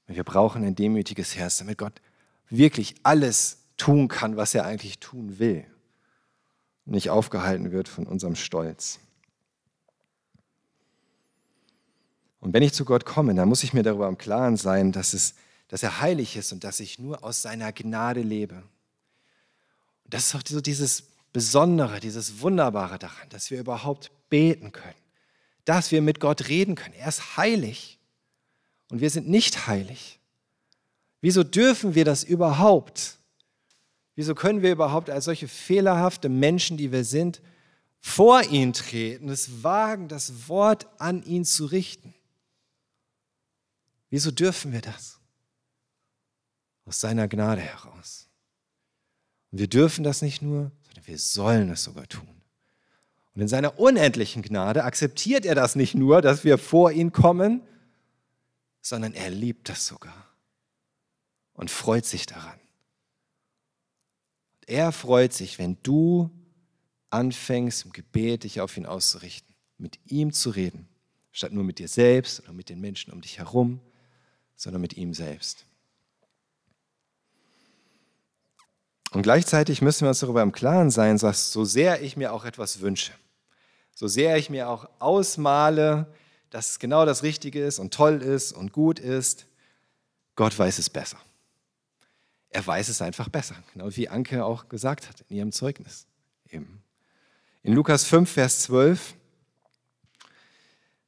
Wir 0.06 0.22
brauchen 0.22 0.64
ein 0.64 0.74
demütiges 0.74 1.34
Herz, 1.34 1.56
damit 1.56 1.78
Gott 1.78 2.02
wirklich 2.50 2.94
alles 3.04 3.60
tun 3.78 4.06
kann, 4.06 4.36
was 4.36 4.54
er 4.54 4.66
eigentlich 4.66 4.98
tun 4.98 5.38
will. 5.38 5.64
Nicht 6.84 7.08
aufgehalten 7.08 7.72
wird 7.72 7.88
von 7.88 8.06
unserem 8.06 8.34
Stolz. 8.34 9.00
Und 12.40 12.52
wenn 12.52 12.62
ich 12.62 12.72
zu 12.72 12.84
Gott 12.84 13.04
komme, 13.04 13.34
dann 13.34 13.48
muss 13.48 13.64
ich 13.64 13.72
mir 13.72 13.82
darüber 13.82 14.08
im 14.08 14.18
Klaren 14.18 14.56
sein, 14.56 14.92
dass, 14.92 15.12
es, 15.12 15.34
dass 15.68 15.82
er 15.82 16.00
heilig 16.00 16.36
ist 16.36 16.52
und 16.52 16.64
dass 16.64 16.80
ich 16.80 16.98
nur 16.98 17.24
aus 17.24 17.42
seiner 17.42 17.72
Gnade 17.72 18.22
lebe. 18.22 18.56
Und 20.04 20.14
das 20.14 20.26
ist 20.26 20.34
auch 20.34 20.42
so 20.46 20.60
dieses 20.60 21.04
Besondere, 21.32 22.00
dieses 22.00 22.40
Wunderbare 22.40 22.98
daran, 22.98 23.28
dass 23.30 23.50
wir 23.50 23.60
überhaupt 23.60 24.10
beten 24.30 24.72
können, 24.72 24.94
dass 25.64 25.90
wir 25.90 26.00
mit 26.00 26.20
Gott 26.20 26.48
reden 26.48 26.74
können. 26.74 26.94
Er 26.94 27.08
ist 27.08 27.36
heilig 27.36 27.98
und 28.90 29.00
wir 29.00 29.10
sind 29.10 29.28
nicht 29.28 29.66
heilig. 29.66 30.18
Wieso 31.20 31.42
dürfen 31.42 31.94
wir 31.94 32.04
das 32.04 32.24
überhaupt? 32.24 33.16
Wieso 34.14 34.34
können 34.34 34.62
wir 34.62 34.72
überhaupt 34.72 35.10
als 35.10 35.26
solche 35.26 35.48
fehlerhafte 35.48 36.28
Menschen, 36.28 36.76
die 36.76 36.92
wir 36.92 37.04
sind, 37.04 37.40
vor 38.00 38.42
ihn 38.42 38.72
treten, 38.72 39.28
es 39.28 39.62
wagen, 39.62 40.08
das 40.08 40.48
Wort 40.48 40.86
an 40.98 41.22
ihn 41.24 41.44
zu 41.44 41.66
richten. 41.66 42.14
Wieso 44.10 44.30
dürfen 44.30 44.72
wir 44.72 44.80
das? 44.80 45.18
Aus 46.84 47.00
seiner 47.00 47.28
Gnade 47.28 47.60
heraus. 47.60 48.28
Und 49.50 49.58
wir 49.58 49.68
dürfen 49.68 50.04
das 50.04 50.22
nicht 50.22 50.42
nur, 50.42 50.72
sondern 50.82 51.06
wir 51.06 51.18
sollen 51.18 51.70
es 51.70 51.84
sogar 51.84 52.06
tun. 52.06 52.42
Und 53.34 53.42
in 53.42 53.48
seiner 53.48 53.78
unendlichen 53.78 54.42
Gnade 54.42 54.84
akzeptiert 54.84 55.44
er 55.44 55.54
das 55.54 55.76
nicht 55.76 55.94
nur, 55.94 56.22
dass 56.22 56.44
wir 56.44 56.58
vor 56.58 56.90
ihn 56.90 57.12
kommen, 57.12 57.62
sondern 58.80 59.14
er 59.14 59.30
liebt 59.30 59.68
das 59.68 59.86
sogar 59.86 60.26
und 61.52 61.70
freut 61.70 62.06
sich 62.06 62.26
daran. 62.26 62.58
Er 64.66 64.92
freut 64.92 65.32
sich, 65.32 65.58
wenn 65.58 65.78
du 65.82 66.30
anfängst, 67.10 67.84
im 67.84 67.92
Gebet 67.92 68.44
dich 68.44 68.60
auf 68.60 68.76
ihn 68.76 68.86
auszurichten, 68.86 69.54
mit 69.78 69.98
ihm 70.06 70.32
zu 70.32 70.50
reden, 70.50 70.88
statt 71.32 71.52
nur 71.52 71.64
mit 71.64 71.78
dir 71.78 71.88
selbst 71.88 72.40
oder 72.40 72.52
mit 72.52 72.68
den 72.68 72.80
Menschen 72.80 73.12
um 73.12 73.20
dich 73.20 73.38
herum, 73.38 73.80
sondern 74.58 74.82
mit 74.82 74.96
ihm 74.98 75.14
selbst. 75.14 75.64
Und 79.12 79.22
gleichzeitig 79.22 79.80
müssen 79.80 80.02
wir 80.02 80.10
uns 80.10 80.20
darüber 80.20 80.42
im 80.42 80.52
Klaren 80.52 80.90
sein, 80.90 81.16
dass 81.16 81.50
so 81.50 81.64
sehr 81.64 82.02
ich 82.02 82.18
mir 82.18 82.34
auch 82.34 82.44
etwas 82.44 82.80
wünsche, 82.80 83.12
so 83.94 84.06
sehr 84.06 84.36
ich 84.36 84.50
mir 84.50 84.68
auch 84.68 84.86
ausmale, 84.98 86.12
dass 86.50 86.70
es 86.70 86.78
genau 86.78 87.06
das 87.06 87.22
Richtige 87.22 87.64
ist 87.64 87.78
und 87.78 87.94
toll 87.94 88.20
ist 88.20 88.52
und 88.52 88.72
gut 88.72 88.98
ist, 88.98 89.46
Gott 90.36 90.58
weiß 90.58 90.78
es 90.78 90.90
besser. 90.90 91.18
Er 92.50 92.66
weiß 92.66 92.88
es 92.88 93.00
einfach 93.00 93.28
besser, 93.28 93.54
genau 93.72 93.88
wie 93.96 94.08
Anke 94.08 94.44
auch 94.44 94.68
gesagt 94.68 95.08
hat 95.08 95.24
in 95.28 95.36
ihrem 95.36 95.52
Zeugnis. 95.52 96.06
In 96.50 97.72
Lukas 97.74 98.04
5, 98.04 98.30
Vers 98.30 98.62
12, 98.62 99.14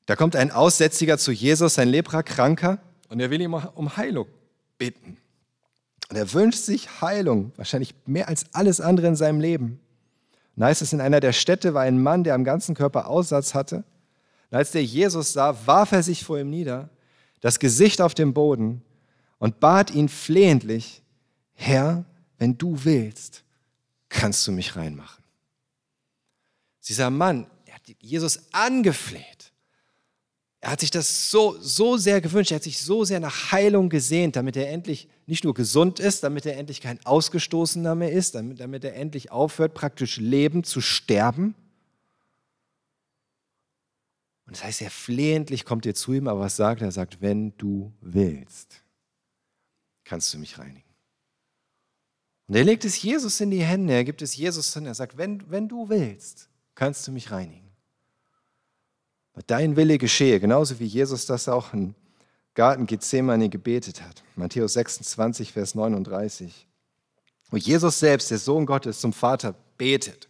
da 0.07 0.17
kommt 0.17 0.37
ein 0.37 0.51
Aussätziger 0.51 1.19
zu 1.19 1.33
Jesus, 1.33 1.79
ein 1.79 1.89
Leprakranker, 1.89 2.79
und 3.11 3.21
er 3.21 3.31
will 3.31 3.41
ihm 3.41 3.55
um 3.55 3.97
Heilung 3.97 4.27
bitten. 4.79 5.19
Und 6.09 6.17
er 6.17 6.33
wünscht 6.33 6.61
sich 6.61 7.03
Heilung, 7.03 7.53
wahrscheinlich 7.57 7.95
mehr 8.07 8.29
als 8.29 8.47
alles 8.55 8.81
andere 8.81 9.09
in 9.09 9.17
seinem 9.17 9.41
Leben. 9.41 9.81
Und 10.57 10.65
heißt 10.65 10.83
es, 10.83 10.93
in 10.93 11.01
einer 11.01 11.21
der 11.21 11.33
Städte 11.33 11.75
war 11.75 11.83
ein 11.83 12.03
Mann, 12.03 12.25
der 12.25 12.35
am 12.35 12.45
ganzen 12.45 12.75
Körper 12.75 13.07
Aussatz 13.09 13.55
hatte. 13.55 13.85
Und 14.51 14.57
als 14.57 14.73
der 14.73 14.85
Jesus 14.85 15.33
sah, 15.33 15.67
warf 15.67 15.93
er 15.93 16.03
sich 16.03 16.25
vor 16.25 16.39
ihm 16.39 16.51
nieder, 16.51 16.89
das 17.41 17.59
Gesicht 17.59 18.01
auf 18.01 18.15
den 18.15 18.35
Boden 18.35 18.83
und 19.39 19.61
bat 19.61 19.91
ihn 19.91 20.09
flehentlich, 20.09 21.03
Herr, 21.55 22.05
wenn 22.39 22.59
du 22.59 22.85
willst, 22.85 23.45
kannst 24.09 24.47
du 24.47 24.53
mich 24.53 24.77
reinmachen. 24.77 25.23
Dieser 26.87 27.11
Mann, 27.11 27.47
er 27.67 27.75
hat 27.75 27.83
Jesus 28.01 28.41
angefleht. 28.53 29.40
Er 30.63 30.73
hat 30.73 30.81
sich 30.81 30.91
das 30.91 31.31
so, 31.31 31.57
so 31.59 31.97
sehr 31.97 32.21
gewünscht, 32.21 32.51
er 32.51 32.57
hat 32.57 32.63
sich 32.63 32.79
so 32.81 33.05
sehr 33.05 33.19
nach 33.19 33.51
Heilung 33.51 33.89
gesehnt, 33.89 34.37
damit 34.37 34.57
er 34.57 34.71
endlich 34.71 35.09
nicht 35.27 35.45
nur 35.45 35.55
gesund 35.55 36.01
ist, 36.01 36.23
damit 36.23 36.45
er 36.45 36.59
endlich 36.59 36.83
kein 36.83 37.05
Ausgestoßener 37.07 37.95
mehr 37.95 38.13
ist, 38.13 38.35
damit, 38.35 38.61
damit 38.61 38.85
er 38.85 38.95
endlich 38.95 39.31
aufhört, 39.31 39.73
praktisch 39.73 40.19
leben 40.19 40.63
zu 40.63 40.83
sterben. 40.83 41.55
Und 44.45 44.57
das 44.57 44.65
heißt, 44.65 44.83
er 44.83 44.91
flehentlich 44.91 45.65
kommt 45.65 45.87
dir 45.87 45.95
zu 45.95 46.13
ihm, 46.13 46.29
aber 46.29 46.41
was 46.41 46.57
sagt 46.57 46.83
er? 46.83 46.89
Er 46.89 46.93
sagt, 46.93 47.23
wenn 47.23 47.57
du 47.57 47.93
willst, 48.03 48.83
kannst 50.05 50.35
du 50.35 50.39
mich 50.39 50.59
reinigen. 50.59 50.91
Und 52.49 52.57
er 52.57 52.65
legt 52.65 52.85
es 52.85 53.01
Jesus 53.01 53.41
in 53.41 53.51
die 53.51 53.63
Hände, 53.63 53.95
er 53.95 54.05
gibt 54.05 54.21
es 54.21 54.37
Jesus 54.37 54.75
hin, 54.75 54.85
er 54.85 54.95
sagt, 54.95 55.17
wenn, 55.17 55.49
wenn 55.51 55.69
du 55.69 55.89
willst, 55.89 56.51
kannst 56.75 57.07
du 57.07 57.13
mich 57.13 57.31
reinigen. 57.31 57.70
Dein 59.47 59.77
Wille 59.77 59.99
geschehe, 59.99 60.39
genauso 60.39 60.79
wie 60.81 60.87
Jesus 60.87 61.27
das 61.27 61.49
auch 61.49 61.73
im 61.73 61.95
Garten 62.55 62.87
Gethsemane 62.87 63.49
gebetet 63.49 64.03
hat. 64.03 64.23
Matthäus 64.37 64.75
26, 64.75 65.53
Vers 65.53 65.75
39. 65.75 66.67
Wo 67.51 67.57
Jesus 67.57 67.99
selbst, 67.99 68.31
der 68.31 68.39
Sohn 68.39 68.67
Gottes, 68.67 69.01
zum 69.01 69.13
Vater 69.13 69.55
betet. 69.79 70.29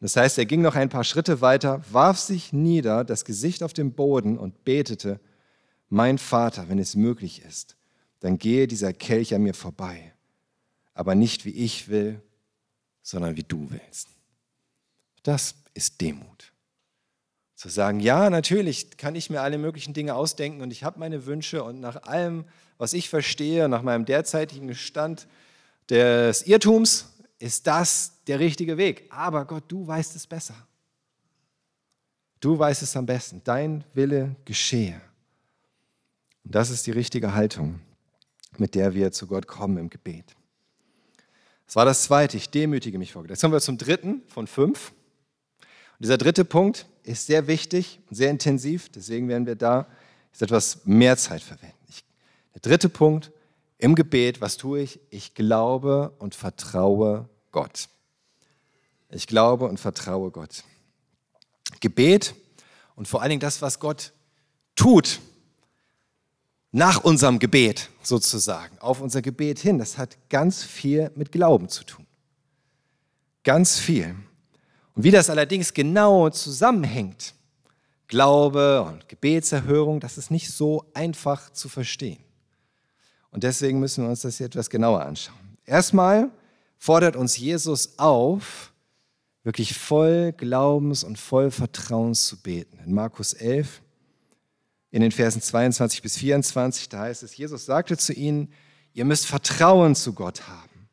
Das 0.00 0.16
heißt, 0.16 0.38
er 0.38 0.46
ging 0.46 0.62
noch 0.62 0.74
ein 0.74 0.88
paar 0.88 1.04
Schritte 1.04 1.40
weiter, 1.40 1.82
warf 1.90 2.18
sich 2.18 2.52
nieder, 2.52 3.04
das 3.04 3.24
Gesicht 3.24 3.62
auf 3.62 3.72
den 3.72 3.92
Boden 3.92 4.38
und 4.38 4.64
betete, 4.64 5.20
mein 5.88 6.18
Vater, 6.18 6.68
wenn 6.68 6.78
es 6.78 6.96
möglich 6.96 7.42
ist, 7.44 7.76
dann 8.20 8.38
gehe 8.38 8.66
dieser 8.66 8.92
Kelch 8.92 9.34
an 9.34 9.42
mir 9.42 9.54
vorbei 9.54 10.14
aber 10.94 11.14
nicht 11.16 11.44
wie 11.44 11.50
ich 11.50 11.88
will, 11.88 12.22
sondern 13.02 13.36
wie 13.36 13.42
du 13.42 13.70
willst. 13.70 14.08
Das 15.24 15.56
ist 15.74 16.00
Demut. 16.00 16.52
Zu 17.54 17.68
sagen, 17.68 18.00
ja, 18.00 18.30
natürlich 18.30 18.96
kann 18.96 19.14
ich 19.14 19.30
mir 19.30 19.40
alle 19.40 19.58
möglichen 19.58 19.94
Dinge 19.94 20.14
ausdenken 20.14 20.60
und 20.60 20.72
ich 20.72 20.82
habe 20.82 20.98
meine 20.98 21.26
Wünsche 21.26 21.62
und 21.62 21.80
nach 21.80 22.02
allem, 22.02 22.44
was 22.78 22.92
ich 22.92 23.08
verstehe, 23.08 23.68
nach 23.68 23.82
meinem 23.82 24.04
derzeitigen 24.04 24.74
Stand 24.74 25.28
des 25.88 26.46
Irrtums, 26.46 27.10
ist 27.38 27.66
das 27.66 28.12
der 28.26 28.40
richtige 28.40 28.76
Weg. 28.76 29.06
Aber 29.10 29.44
Gott, 29.44 29.64
du 29.68 29.86
weißt 29.86 30.16
es 30.16 30.26
besser. 30.26 30.54
Du 32.40 32.58
weißt 32.58 32.82
es 32.82 32.96
am 32.96 33.06
besten. 33.06 33.42
Dein 33.44 33.84
Wille 33.94 34.36
geschehe. 34.44 35.00
Und 36.44 36.54
das 36.54 36.70
ist 36.70 36.86
die 36.86 36.90
richtige 36.90 37.34
Haltung, 37.34 37.80
mit 38.58 38.74
der 38.74 38.94
wir 38.94 39.12
zu 39.12 39.26
Gott 39.26 39.46
kommen 39.46 39.78
im 39.78 39.90
Gebet. 39.90 40.34
Das 41.66 41.76
war 41.76 41.84
das 41.84 42.02
zweite, 42.02 42.36
ich 42.36 42.50
demütige 42.50 42.98
mich 42.98 43.12
vor 43.12 43.22
Gott. 43.22 43.30
Jetzt 43.30 43.40
kommen 43.40 43.54
wir 43.54 43.60
zum 43.60 43.78
dritten 43.78 44.22
von 44.28 44.46
fünf. 44.46 44.92
Und 45.60 46.04
dieser 46.04 46.18
dritte 46.18 46.44
Punkt 46.44 46.86
ist 47.04 47.26
sehr 47.26 47.46
wichtig 47.46 48.00
sehr 48.10 48.30
intensiv, 48.30 48.88
deswegen 48.88 49.28
werden 49.28 49.46
wir 49.46 49.56
da 49.56 49.86
jetzt 50.32 50.42
etwas 50.42 50.84
mehr 50.84 51.16
Zeit 51.16 51.42
verwenden. 51.42 51.76
Ich, 51.88 52.04
der 52.54 52.60
dritte 52.62 52.88
Punkt 52.88 53.30
im 53.78 53.94
Gebet, 53.94 54.40
was 54.40 54.56
tue 54.56 54.80
ich? 54.80 55.00
Ich 55.10 55.34
glaube 55.34 56.14
und 56.18 56.34
vertraue 56.34 57.28
Gott. 57.52 57.88
Ich 59.10 59.26
glaube 59.26 59.66
und 59.66 59.78
vertraue 59.78 60.30
Gott. 60.30 60.64
Gebet 61.80 62.34
und 62.96 63.06
vor 63.06 63.22
allen 63.22 63.30
Dingen 63.30 63.40
das, 63.40 63.62
was 63.62 63.78
Gott 63.78 64.12
tut, 64.74 65.20
nach 66.72 67.04
unserem 67.04 67.38
Gebet 67.38 67.88
sozusagen, 68.02 68.76
auf 68.78 69.00
unser 69.00 69.22
Gebet 69.22 69.60
hin. 69.60 69.78
Das 69.78 69.96
hat 69.96 70.16
ganz 70.28 70.64
viel 70.64 71.12
mit 71.14 71.30
Glauben 71.30 71.68
zu 71.68 71.84
tun. 71.84 72.04
Ganz 73.44 73.78
viel. 73.78 74.16
Und 74.94 75.04
wie 75.04 75.10
das 75.10 75.30
allerdings 75.30 75.74
genau 75.74 76.30
zusammenhängt, 76.30 77.34
Glaube 78.06 78.82
und 78.82 79.08
Gebetserhörung, 79.08 79.98
das 80.00 80.18
ist 80.18 80.30
nicht 80.30 80.50
so 80.50 80.84
einfach 80.94 81.50
zu 81.50 81.68
verstehen. 81.68 82.22
Und 83.30 83.42
deswegen 83.42 83.80
müssen 83.80 84.04
wir 84.04 84.10
uns 84.10 84.20
das 84.20 84.38
hier 84.38 84.46
etwas 84.46 84.70
genauer 84.70 85.02
anschauen. 85.02 85.58
Erstmal 85.66 86.30
fordert 86.78 87.16
uns 87.16 87.36
Jesus 87.36 87.98
auf, 87.98 88.72
wirklich 89.42 89.76
voll 89.76 90.32
Glaubens 90.32 91.02
und 91.02 91.18
voll 91.18 91.50
Vertrauens 91.50 92.26
zu 92.26 92.40
beten. 92.40 92.78
In 92.84 92.94
Markus 92.94 93.32
11, 93.32 93.82
in 94.90 95.00
den 95.00 95.10
Versen 95.10 95.42
22 95.42 96.02
bis 96.02 96.16
24, 96.18 96.88
da 96.88 97.00
heißt 97.00 97.24
es, 97.24 97.36
Jesus 97.36 97.66
sagte 97.66 97.96
zu 97.96 98.12
ihnen, 98.12 98.52
ihr 98.92 99.04
müsst 99.04 99.26
Vertrauen 99.26 99.96
zu 99.96 100.12
Gott 100.12 100.46
haben. 100.46 100.88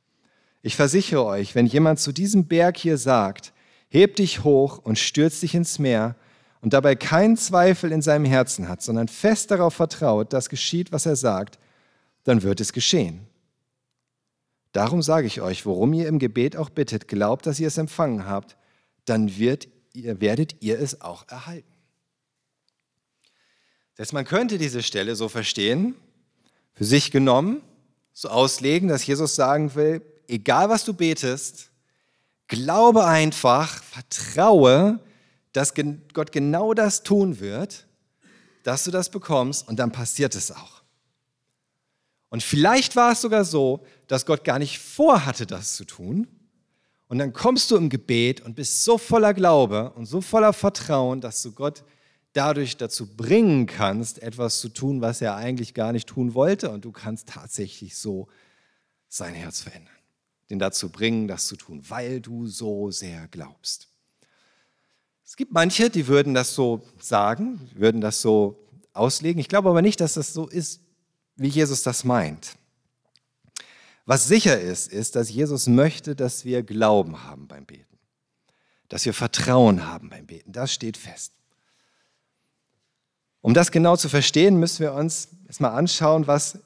Ich 0.64 0.76
versichere 0.76 1.26
euch, 1.26 1.54
wenn 1.54 1.68
jemand 1.68 2.00
zu 2.00 2.12
diesem 2.12 2.48
Berg 2.48 2.78
hier 2.78 2.98
sagt, 2.98 3.54
heb 3.92 4.16
dich 4.16 4.46
hoch 4.46 4.78
und 4.78 4.98
stürz 4.98 5.42
dich 5.42 5.54
ins 5.54 5.78
Meer 5.78 6.16
und 6.62 6.74
dabei 6.74 6.96
keinen 6.96 7.36
Zweifel 7.36 7.92
in 7.92 8.02
seinem 8.02 8.24
Herzen 8.24 8.70
hat, 8.70 8.82
sondern 8.82 9.10
fest 9.10 9.52
darauf 9.52 9.74
vertraut, 9.74 10.32
dass 10.32 10.48
geschieht, 10.48 10.94
was 10.94 11.06
er 11.06 11.18
sagt, 11.18 11.60
dann 12.24 12.42
wird 12.42 12.62
es 12.62 12.72
geschehen. 12.72 13.28
Darum 14.72 15.02
sage 15.02 15.28
ich 15.28 15.42
euch, 15.42 15.66
worum 15.66 15.92
ihr 15.92 16.08
im 16.08 16.20
Gebet 16.20 16.56
auch 16.56 16.70
bittet, 16.70 17.10
glaubt, 17.10 17.46
dass 17.46 17.60
ihr 17.60 17.68
es 17.68 17.78
empfangen 17.78 18.26
habt, 18.26 18.56
dann 19.04 19.38
wird 19.38 19.68
ihr, 19.94 20.22
werdet 20.22 20.62
ihr 20.62 20.80
es 20.80 21.02
auch 21.02 21.28
erhalten. 21.28 21.68
Das 23.98 24.14
man 24.14 24.24
könnte 24.24 24.58
diese 24.58 24.84
Stelle 24.84 25.18
so 25.18 25.28
verstehen, 25.28 25.96
für 26.74 26.86
sich 26.86 27.12
genommen, 27.12 27.62
so 28.14 28.30
auslegen, 28.30 28.88
dass 28.88 29.06
Jesus 29.06 29.36
sagen 29.36 29.76
will, 29.76 30.02
egal 30.30 30.70
was 30.70 30.86
du 30.86 30.94
betest, 30.94 31.71
glaube 32.52 33.06
einfach, 33.06 33.82
vertraue, 33.82 35.00
dass 35.54 35.74
Gott 36.14 36.32
genau 36.32 36.74
das 36.74 37.02
tun 37.02 37.40
wird, 37.40 37.88
dass 38.64 38.84
du 38.84 38.92
das 38.92 39.10
bekommst 39.10 39.68
und 39.68 39.80
dann 39.80 39.92
passiert 39.92 40.36
es 40.36 40.52
auch. 40.52 40.84
Und 42.30 42.44
vielleicht 42.44 42.96
war 42.96 43.14
es 43.14 43.22
sogar 43.22 43.46
so, 43.46 43.86
dass 44.08 44.26
Gott 44.26 44.44
gar 44.44 44.60
nicht 44.60 44.80
vorhatte, 44.80 45.46
das 45.46 45.76
zu 45.76 45.86
tun. 45.86 46.28
Und 47.08 47.18
dann 47.18 47.34
kommst 47.34 47.72
du 47.72 47.76
im 47.76 47.90
Gebet 47.90 48.42
und 48.42 48.56
bist 48.56 48.84
so 48.84 48.98
voller 48.98 49.34
Glaube 49.34 49.92
und 49.96 50.06
so 50.06 50.22
voller 50.22 50.54
Vertrauen, 50.54 51.20
dass 51.20 51.42
du 51.42 51.52
Gott 51.52 51.84
dadurch 52.34 52.78
dazu 52.78 53.16
bringen 53.18 53.66
kannst, 53.66 54.22
etwas 54.22 54.60
zu 54.62 54.70
tun, 54.70 55.02
was 55.02 55.22
er 55.22 55.36
eigentlich 55.36 55.74
gar 55.74 55.92
nicht 55.92 56.08
tun 56.08 56.34
wollte. 56.34 56.70
Und 56.70 56.86
du 56.86 56.92
kannst 56.92 57.28
tatsächlich 57.28 57.98
so 57.98 58.28
sein 59.10 59.34
Herz 59.34 59.62
verändern. 59.62 59.94
Den 60.52 60.60
dazu 60.60 60.90
bringen, 60.90 61.30
das 61.30 61.48
zu 61.48 61.56
tun, 61.56 61.82
weil 61.88 62.20
du 62.20 62.46
so 62.46 62.92
sehr 62.92 63.30
glaubst. 63.30 63.88
Es 65.26 65.38
gibt 65.38 65.54
manche, 65.54 65.90
die 65.90 66.08
würden 66.08 66.34
das 66.34 66.54
so 66.54 66.82
sagen, 67.00 67.72
würden 67.74 68.02
das 68.02 68.22
so 68.22 68.60
auslegen. 68.92 69.40
Ich 69.40 69.48
glaube 69.48 69.70
aber 69.70 69.82
nicht, 69.82 70.02
dass 70.02 70.16
das 70.16 70.34
so 70.34 70.50
ist, 70.50 70.82
wie 71.38 71.48
Jesus 71.48 71.84
das 71.84 72.04
meint. 72.04 72.58
Was 74.06 74.28
sicher 74.28 74.60
ist, 74.60 74.92
ist, 74.92 75.16
dass 75.16 75.30
Jesus 75.30 75.68
möchte, 75.68 76.18
dass 76.18 76.44
wir 76.44 76.64
Glauben 76.64 77.24
haben 77.24 77.48
beim 77.48 77.66
Beten, 77.66 77.98
dass 78.90 79.06
wir 79.06 79.14
Vertrauen 79.14 79.88
haben 79.88 80.10
beim 80.10 80.28
Beten. 80.28 80.52
Das 80.52 80.74
steht 80.74 80.98
fest. 80.98 81.32
Um 83.40 83.54
das 83.54 83.72
genau 83.72 83.96
zu 83.96 84.10
verstehen, 84.10 84.58
müssen 84.58 84.80
wir 84.80 84.94
uns 84.96 85.30
erstmal 85.48 85.72
anschauen, 85.72 86.28
was 86.28 86.60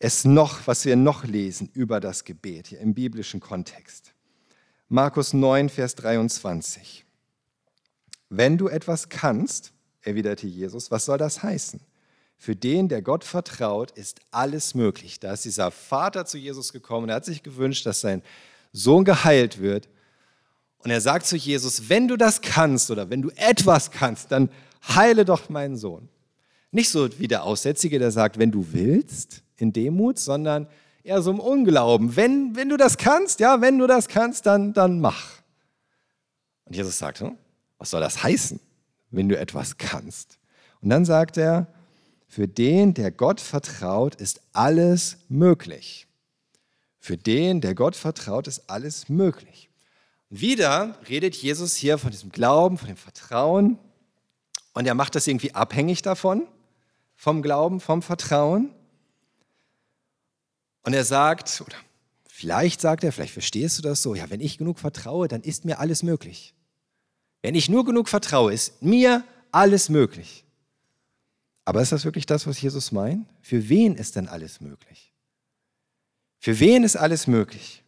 es 0.00 0.24
noch, 0.24 0.66
was 0.66 0.84
wir 0.86 0.96
noch 0.96 1.24
lesen 1.24 1.70
über 1.74 2.00
das 2.00 2.24
Gebet 2.24 2.68
hier 2.68 2.80
im 2.80 2.94
biblischen 2.94 3.38
Kontext. 3.38 4.12
Markus 4.88 5.34
9, 5.34 5.68
Vers 5.68 5.94
23. 5.94 7.04
Wenn 8.30 8.58
du 8.58 8.68
etwas 8.68 9.10
kannst, 9.10 9.72
erwiderte 10.00 10.46
Jesus, 10.46 10.90
was 10.90 11.04
soll 11.04 11.18
das 11.18 11.42
heißen? 11.42 11.80
Für 12.38 12.56
den, 12.56 12.88
der 12.88 13.02
Gott 13.02 13.22
vertraut, 13.22 13.90
ist 13.90 14.20
alles 14.30 14.74
möglich. 14.74 15.20
Da 15.20 15.34
ist 15.34 15.44
dieser 15.44 15.70
Vater 15.70 16.24
zu 16.24 16.38
Jesus 16.38 16.72
gekommen, 16.72 17.10
er 17.10 17.16
hat 17.16 17.26
sich 17.26 17.42
gewünscht, 17.42 17.84
dass 17.84 18.00
sein 18.00 18.22
Sohn 18.72 19.04
geheilt 19.04 19.60
wird. 19.60 19.90
Und 20.78 20.90
er 20.90 21.02
sagt 21.02 21.26
zu 21.26 21.36
Jesus, 21.36 21.90
wenn 21.90 22.08
du 22.08 22.16
das 22.16 22.40
kannst 22.40 22.90
oder 22.90 23.10
wenn 23.10 23.20
du 23.20 23.28
etwas 23.36 23.90
kannst, 23.90 24.32
dann 24.32 24.48
heile 24.88 25.26
doch 25.26 25.50
meinen 25.50 25.76
Sohn. 25.76 26.08
Nicht 26.70 26.88
so 26.88 27.06
wie 27.18 27.28
der 27.28 27.42
Aussätzige, 27.42 27.98
der 27.98 28.10
sagt, 28.10 28.38
wenn 28.38 28.50
du 28.50 28.72
willst, 28.72 29.42
in 29.60 29.72
Demut, 29.72 30.18
sondern 30.18 30.66
eher 31.02 31.22
so 31.22 31.30
im 31.30 31.40
Unglauben. 31.40 32.16
Wenn, 32.16 32.56
wenn 32.56 32.68
du 32.68 32.76
das 32.76 32.96
kannst, 32.96 33.40
ja, 33.40 33.60
wenn 33.60 33.78
du 33.78 33.86
das 33.86 34.08
kannst, 34.08 34.46
dann, 34.46 34.72
dann 34.72 35.00
mach. 35.00 35.40
Und 36.64 36.76
Jesus 36.76 36.98
sagt, 36.98 37.22
was 37.78 37.90
soll 37.90 38.00
das 38.00 38.22
heißen, 38.22 38.60
wenn 39.10 39.28
du 39.28 39.38
etwas 39.38 39.78
kannst? 39.78 40.38
Und 40.80 40.90
dann 40.90 41.04
sagt 41.04 41.36
er, 41.36 41.66
für 42.28 42.46
den, 42.46 42.94
der 42.94 43.10
Gott 43.10 43.40
vertraut, 43.40 44.14
ist 44.14 44.40
alles 44.52 45.16
möglich. 45.28 46.06
Für 47.00 47.16
den, 47.16 47.60
der 47.60 47.74
Gott 47.74 47.96
vertraut, 47.96 48.46
ist 48.46 48.70
alles 48.70 49.08
möglich. 49.08 49.68
Und 50.30 50.40
wieder 50.40 50.96
redet 51.08 51.34
Jesus 51.34 51.74
hier 51.74 51.98
von 51.98 52.12
diesem 52.12 52.30
Glauben, 52.30 52.78
von 52.78 52.86
dem 52.86 52.96
Vertrauen. 52.96 53.78
Und 54.74 54.86
er 54.86 54.94
macht 54.94 55.16
das 55.16 55.26
irgendwie 55.26 55.54
abhängig 55.54 56.02
davon, 56.02 56.46
vom 57.16 57.42
Glauben, 57.42 57.80
vom 57.80 58.00
Vertrauen. 58.00 58.70
Und 60.82 60.94
er 60.94 61.04
sagt, 61.04 61.62
oder 61.66 61.76
vielleicht 62.26 62.80
sagt 62.80 63.04
er, 63.04 63.12
vielleicht 63.12 63.32
verstehst 63.32 63.78
du 63.78 63.82
das 63.82 64.02
so, 64.02 64.14
ja, 64.14 64.30
wenn 64.30 64.40
ich 64.40 64.58
genug 64.58 64.78
vertraue, 64.78 65.28
dann 65.28 65.42
ist 65.42 65.64
mir 65.64 65.78
alles 65.78 66.02
möglich. 66.02 66.54
Wenn 67.42 67.54
ich 67.54 67.68
nur 67.68 67.84
genug 67.84 68.08
vertraue, 68.08 68.52
ist 68.52 68.82
mir 68.82 69.24
alles 69.52 69.88
möglich. 69.88 70.44
Aber 71.64 71.82
ist 71.82 71.92
das 71.92 72.04
wirklich 72.04 72.26
das, 72.26 72.46
was 72.46 72.60
Jesus 72.60 72.92
meint? 72.92 73.28
Für 73.40 73.68
wen 73.68 73.94
ist 73.94 74.16
denn 74.16 74.28
alles 74.28 74.60
möglich? 74.60 75.12
Für 76.38 76.58
wen 76.58 76.84
ist 76.84 76.96
alles 76.96 77.26
möglich? 77.26 77.84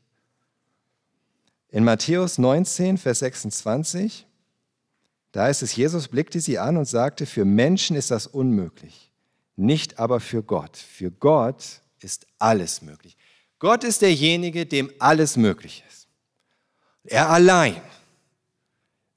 In 1.70 1.84
Matthäus 1.84 2.36
19, 2.36 2.98
Vers 2.98 3.20
26, 3.20 4.26
da 5.32 5.48
ist 5.48 5.62
es, 5.62 5.74
Jesus 5.74 6.08
blickte 6.08 6.38
sie 6.38 6.58
an 6.58 6.76
und 6.76 6.84
sagte, 6.84 7.24
für 7.24 7.46
Menschen 7.46 7.96
ist 7.96 8.10
das 8.10 8.26
unmöglich, 8.26 9.10
nicht 9.56 9.98
aber 9.98 10.20
für 10.20 10.42
Gott. 10.42 10.76
Für 10.76 11.10
Gott 11.10 11.80
ist 12.04 12.26
alles 12.38 12.82
möglich. 12.82 13.16
Gott 13.58 13.84
ist 13.84 14.02
derjenige, 14.02 14.66
dem 14.66 14.92
alles 14.98 15.36
möglich 15.36 15.84
ist. 15.88 16.08
Er 17.04 17.30
allein. 17.30 17.80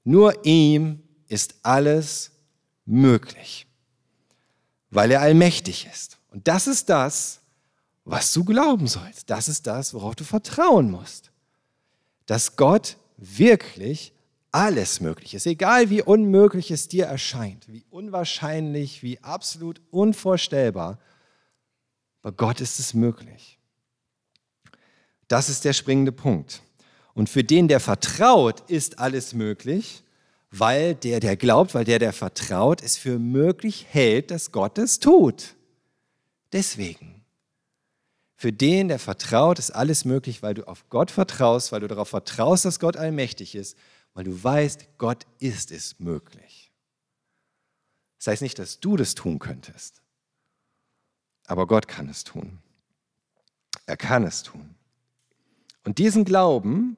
Nur 0.04 0.44
ihm 0.44 1.02
ist 1.28 1.56
alles 1.62 2.30
möglich, 2.84 3.66
weil 4.90 5.10
er 5.10 5.20
allmächtig 5.20 5.88
ist. 5.92 6.18
Und 6.28 6.46
das 6.46 6.66
ist 6.68 6.88
das, 6.88 7.40
was 8.04 8.32
du 8.32 8.44
glauben 8.44 8.86
sollst. 8.86 9.28
Das 9.30 9.48
ist 9.48 9.66
das, 9.66 9.92
worauf 9.92 10.14
du 10.14 10.22
vertrauen 10.22 10.90
musst. 10.90 11.32
Dass 12.26 12.56
Gott 12.56 12.96
wirklich 13.16 14.12
alles 14.52 15.00
möglich 15.00 15.34
ist, 15.34 15.46
egal 15.46 15.90
wie 15.90 16.02
unmöglich 16.02 16.70
es 16.70 16.88
dir 16.88 17.06
erscheint, 17.06 17.66
wie 17.68 17.84
unwahrscheinlich, 17.90 19.02
wie 19.02 19.22
absolut 19.22 19.82
unvorstellbar. 19.90 20.98
Bei 22.26 22.32
Gott 22.32 22.60
ist 22.60 22.80
es 22.80 22.92
möglich. 22.92 23.56
Das 25.28 25.48
ist 25.48 25.64
der 25.64 25.72
springende 25.72 26.10
Punkt. 26.10 26.60
Und 27.14 27.30
für 27.30 27.44
den, 27.44 27.68
der 27.68 27.78
vertraut, 27.78 28.68
ist 28.68 28.98
alles 28.98 29.32
möglich, 29.32 30.02
weil 30.50 30.96
der, 30.96 31.20
der 31.20 31.36
glaubt, 31.36 31.72
weil 31.72 31.84
der, 31.84 32.00
der 32.00 32.12
vertraut, 32.12 32.82
es 32.82 32.96
für 32.96 33.20
möglich 33.20 33.86
hält, 33.90 34.32
dass 34.32 34.50
Gott 34.50 34.76
es 34.76 34.98
tut. 34.98 35.54
Deswegen. 36.52 37.24
Für 38.34 38.52
den, 38.52 38.88
der 38.88 38.98
vertraut, 38.98 39.60
ist 39.60 39.70
alles 39.70 40.04
möglich, 40.04 40.42
weil 40.42 40.54
du 40.54 40.66
auf 40.66 40.88
Gott 40.90 41.12
vertraust, 41.12 41.70
weil 41.70 41.82
du 41.82 41.86
darauf 41.86 42.08
vertraust, 42.08 42.64
dass 42.64 42.80
Gott 42.80 42.96
allmächtig 42.96 43.54
ist, 43.54 43.78
weil 44.14 44.24
du 44.24 44.42
weißt, 44.42 44.98
Gott 44.98 45.28
ist 45.38 45.70
es 45.70 46.00
möglich. 46.00 46.72
Das 48.18 48.26
heißt 48.26 48.42
nicht, 48.42 48.58
dass 48.58 48.80
du 48.80 48.96
das 48.96 49.14
tun 49.14 49.38
könntest. 49.38 50.02
Aber 51.46 51.66
Gott 51.66 51.88
kann 51.88 52.08
es 52.08 52.24
tun. 52.24 52.58
Er 53.86 53.96
kann 53.96 54.24
es 54.24 54.42
tun. 54.42 54.74
Und 55.84 55.98
diesen 55.98 56.24
Glauben 56.24 56.96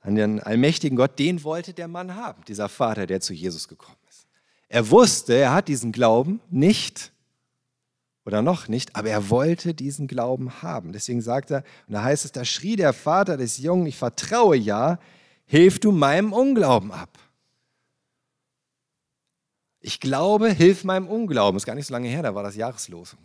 an 0.00 0.16
den 0.16 0.40
allmächtigen 0.40 0.96
Gott, 0.96 1.18
den 1.18 1.44
wollte 1.44 1.72
der 1.72 1.86
Mann 1.86 2.16
haben, 2.16 2.44
dieser 2.46 2.68
Vater, 2.68 3.06
der 3.06 3.20
zu 3.20 3.32
Jesus 3.32 3.68
gekommen 3.68 3.96
ist. 4.08 4.26
Er 4.68 4.90
wusste, 4.90 5.34
er 5.34 5.52
hat 5.52 5.68
diesen 5.68 5.92
Glauben 5.92 6.40
nicht 6.50 7.12
oder 8.24 8.42
noch 8.42 8.68
nicht, 8.68 8.96
aber 8.96 9.10
er 9.10 9.30
wollte 9.30 9.74
diesen 9.74 10.08
Glauben 10.08 10.62
haben. 10.62 10.92
Deswegen 10.92 11.20
sagt 11.20 11.50
er, 11.50 11.62
und 11.86 11.94
da 11.94 12.02
heißt 12.02 12.24
es, 12.24 12.32
da 12.32 12.44
schrie 12.44 12.76
der 12.76 12.92
Vater 12.92 13.36
des 13.36 13.58
Jungen, 13.58 13.86
ich 13.86 13.96
vertraue 13.96 14.56
ja, 14.56 14.98
hilf 15.44 15.78
du 15.78 15.92
meinem 15.92 16.32
Unglauben 16.32 16.90
ab. 16.90 17.18
Ich 19.80 20.00
glaube, 20.00 20.50
hilf 20.50 20.84
meinem 20.84 21.08
Unglauben. 21.08 21.56
Ist 21.56 21.66
gar 21.66 21.74
nicht 21.74 21.86
so 21.86 21.92
lange 21.92 22.08
her, 22.08 22.22
da 22.22 22.34
war 22.34 22.42
das 22.42 22.56
Jahreslosung. 22.56 23.18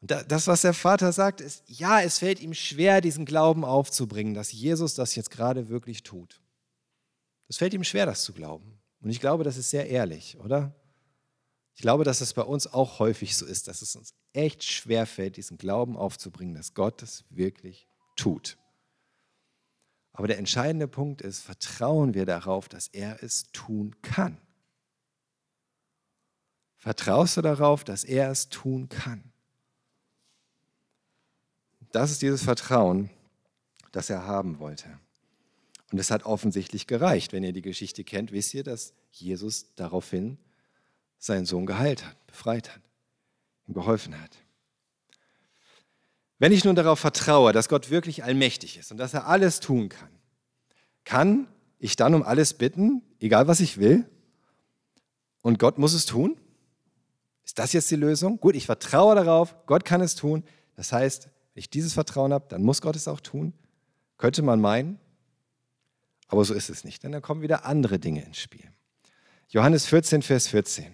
Und 0.00 0.10
das, 0.28 0.46
was 0.46 0.62
der 0.62 0.72
Vater 0.72 1.12
sagt, 1.12 1.40
ist, 1.40 1.62
ja, 1.66 2.00
es 2.00 2.18
fällt 2.18 2.40
ihm 2.40 2.54
schwer, 2.54 3.00
diesen 3.00 3.26
Glauben 3.26 3.64
aufzubringen, 3.64 4.34
dass 4.34 4.52
Jesus 4.52 4.94
das 4.94 5.14
jetzt 5.14 5.30
gerade 5.30 5.68
wirklich 5.68 6.02
tut. 6.02 6.40
Es 7.48 7.58
fällt 7.58 7.74
ihm 7.74 7.84
schwer, 7.84 8.06
das 8.06 8.22
zu 8.22 8.32
glauben. 8.32 8.80
Und 9.00 9.10
ich 9.10 9.20
glaube, 9.20 9.44
das 9.44 9.56
ist 9.56 9.70
sehr 9.70 9.88
ehrlich, 9.88 10.38
oder? 10.38 10.74
Ich 11.74 11.82
glaube, 11.82 12.04
dass 12.04 12.20
es 12.20 12.34
bei 12.34 12.42
uns 12.42 12.66
auch 12.66 12.98
häufig 12.98 13.36
so 13.36 13.46
ist, 13.46 13.68
dass 13.68 13.82
es 13.82 13.96
uns 13.96 14.14
echt 14.32 14.64
schwer 14.64 15.06
fällt, 15.06 15.36
diesen 15.36 15.58
Glauben 15.58 15.96
aufzubringen, 15.96 16.54
dass 16.54 16.74
Gott 16.74 17.02
es 17.02 17.24
wirklich 17.30 17.88
tut. 18.16 18.58
Aber 20.12 20.26
der 20.26 20.38
entscheidende 20.38 20.88
Punkt 20.88 21.22
ist, 21.22 21.40
vertrauen 21.40 22.14
wir 22.14 22.26
darauf, 22.26 22.68
dass 22.68 22.88
er 22.88 23.22
es 23.22 23.50
tun 23.52 23.96
kann. 24.02 24.38
Vertraust 26.76 27.36
du 27.36 27.42
darauf, 27.42 27.84
dass 27.84 28.04
er 28.04 28.30
es 28.30 28.48
tun 28.48 28.88
kann? 28.88 29.29
Das 31.92 32.10
ist 32.10 32.22
dieses 32.22 32.42
Vertrauen, 32.42 33.10
das 33.92 34.10
er 34.10 34.26
haben 34.26 34.58
wollte. 34.58 34.98
Und 35.92 35.98
es 35.98 36.10
hat 36.10 36.24
offensichtlich 36.24 36.86
gereicht. 36.86 37.32
Wenn 37.32 37.42
ihr 37.42 37.52
die 37.52 37.62
Geschichte 37.62 38.04
kennt, 38.04 38.32
wisst 38.32 38.54
ihr, 38.54 38.62
dass 38.62 38.92
Jesus 39.10 39.74
daraufhin 39.74 40.38
seinen 41.18 41.46
Sohn 41.46 41.66
geheilt 41.66 42.06
hat, 42.06 42.26
befreit 42.26 42.74
hat, 42.74 42.82
ihm 43.66 43.74
geholfen 43.74 44.20
hat. 44.20 44.30
Wenn 46.38 46.52
ich 46.52 46.64
nun 46.64 46.76
darauf 46.76 46.98
vertraue, 46.98 47.52
dass 47.52 47.68
Gott 47.68 47.90
wirklich 47.90 48.24
allmächtig 48.24 48.78
ist 48.78 48.90
und 48.92 48.96
dass 48.96 49.12
er 49.12 49.26
alles 49.26 49.60
tun 49.60 49.90
kann, 49.90 50.08
kann 51.04 51.48
ich 51.78 51.96
dann 51.96 52.14
um 52.14 52.22
alles 52.22 52.54
bitten, 52.54 53.02
egal 53.18 53.46
was 53.46 53.60
ich 53.60 53.78
will, 53.78 54.08
und 55.42 55.58
Gott 55.58 55.78
muss 55.78 55.92
es 55.92 56.06
tun? 56.06 56.38
Ist 57.44 57.58
das 57.58 57.72
jetzt 57.72 57.90
die 57.90 57.96
Lösung? 57.96 58.38
Gut, 58.38 58.54
ich 58.54 58.66
vertraue 58.66 59.14
darauf, 59.14 59.54
Gott 59.66 59.84
kann 59.84 60.00
es 60.00 60.14
tun. 60.14 60.44
Das 60.76 60.92
heißt, 60.92 61.28
wenn 61.54 61.60
ich 61.60 61.70
dieses 61.70 61.94
Vertrauen 61.94 62.32
habe, 62.32 62.46
dann 62.48 62.62
muss 62.62 62.80
Gott 62.80 62.96
es 62.96 63.08
auch 63.08 63.20
tun. 63.20 63.52
Könnte 64.18 64.42
man 64.42 64.60
meinen, 64.60 64.98
aber 66.28 66.44
so 66.44 66.54
ist 66.54 66.70
es 66.70 66.84
nicht, 66.84 67.02
denn 67.02 67.12
dann 67.12 67.22
kommen 67.22 67.42
wieder 67.42 67.64
andere 67.64 67.98
Dinge 67.98 68.22
ins 68.24 68.38
Spiel. 68.38 68.70
Johannes 69.48 69.86
14, 69.86 70.22
Vers 70.22 70.48
14. 70.48 70.86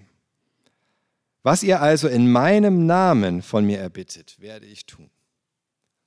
Was 1.43 1.63
ihr 1.63 1.81
also 1.81 2.09
in 2.09 2.33
meinem 2.33 2.87
Namen 2.87 3.43
von 3.43 3.67
mir 3.67 3.79
erbittet, 3.79 4.41
werde 4.41 4.67
ich 4.67 4.87
tun, 4.87 5.11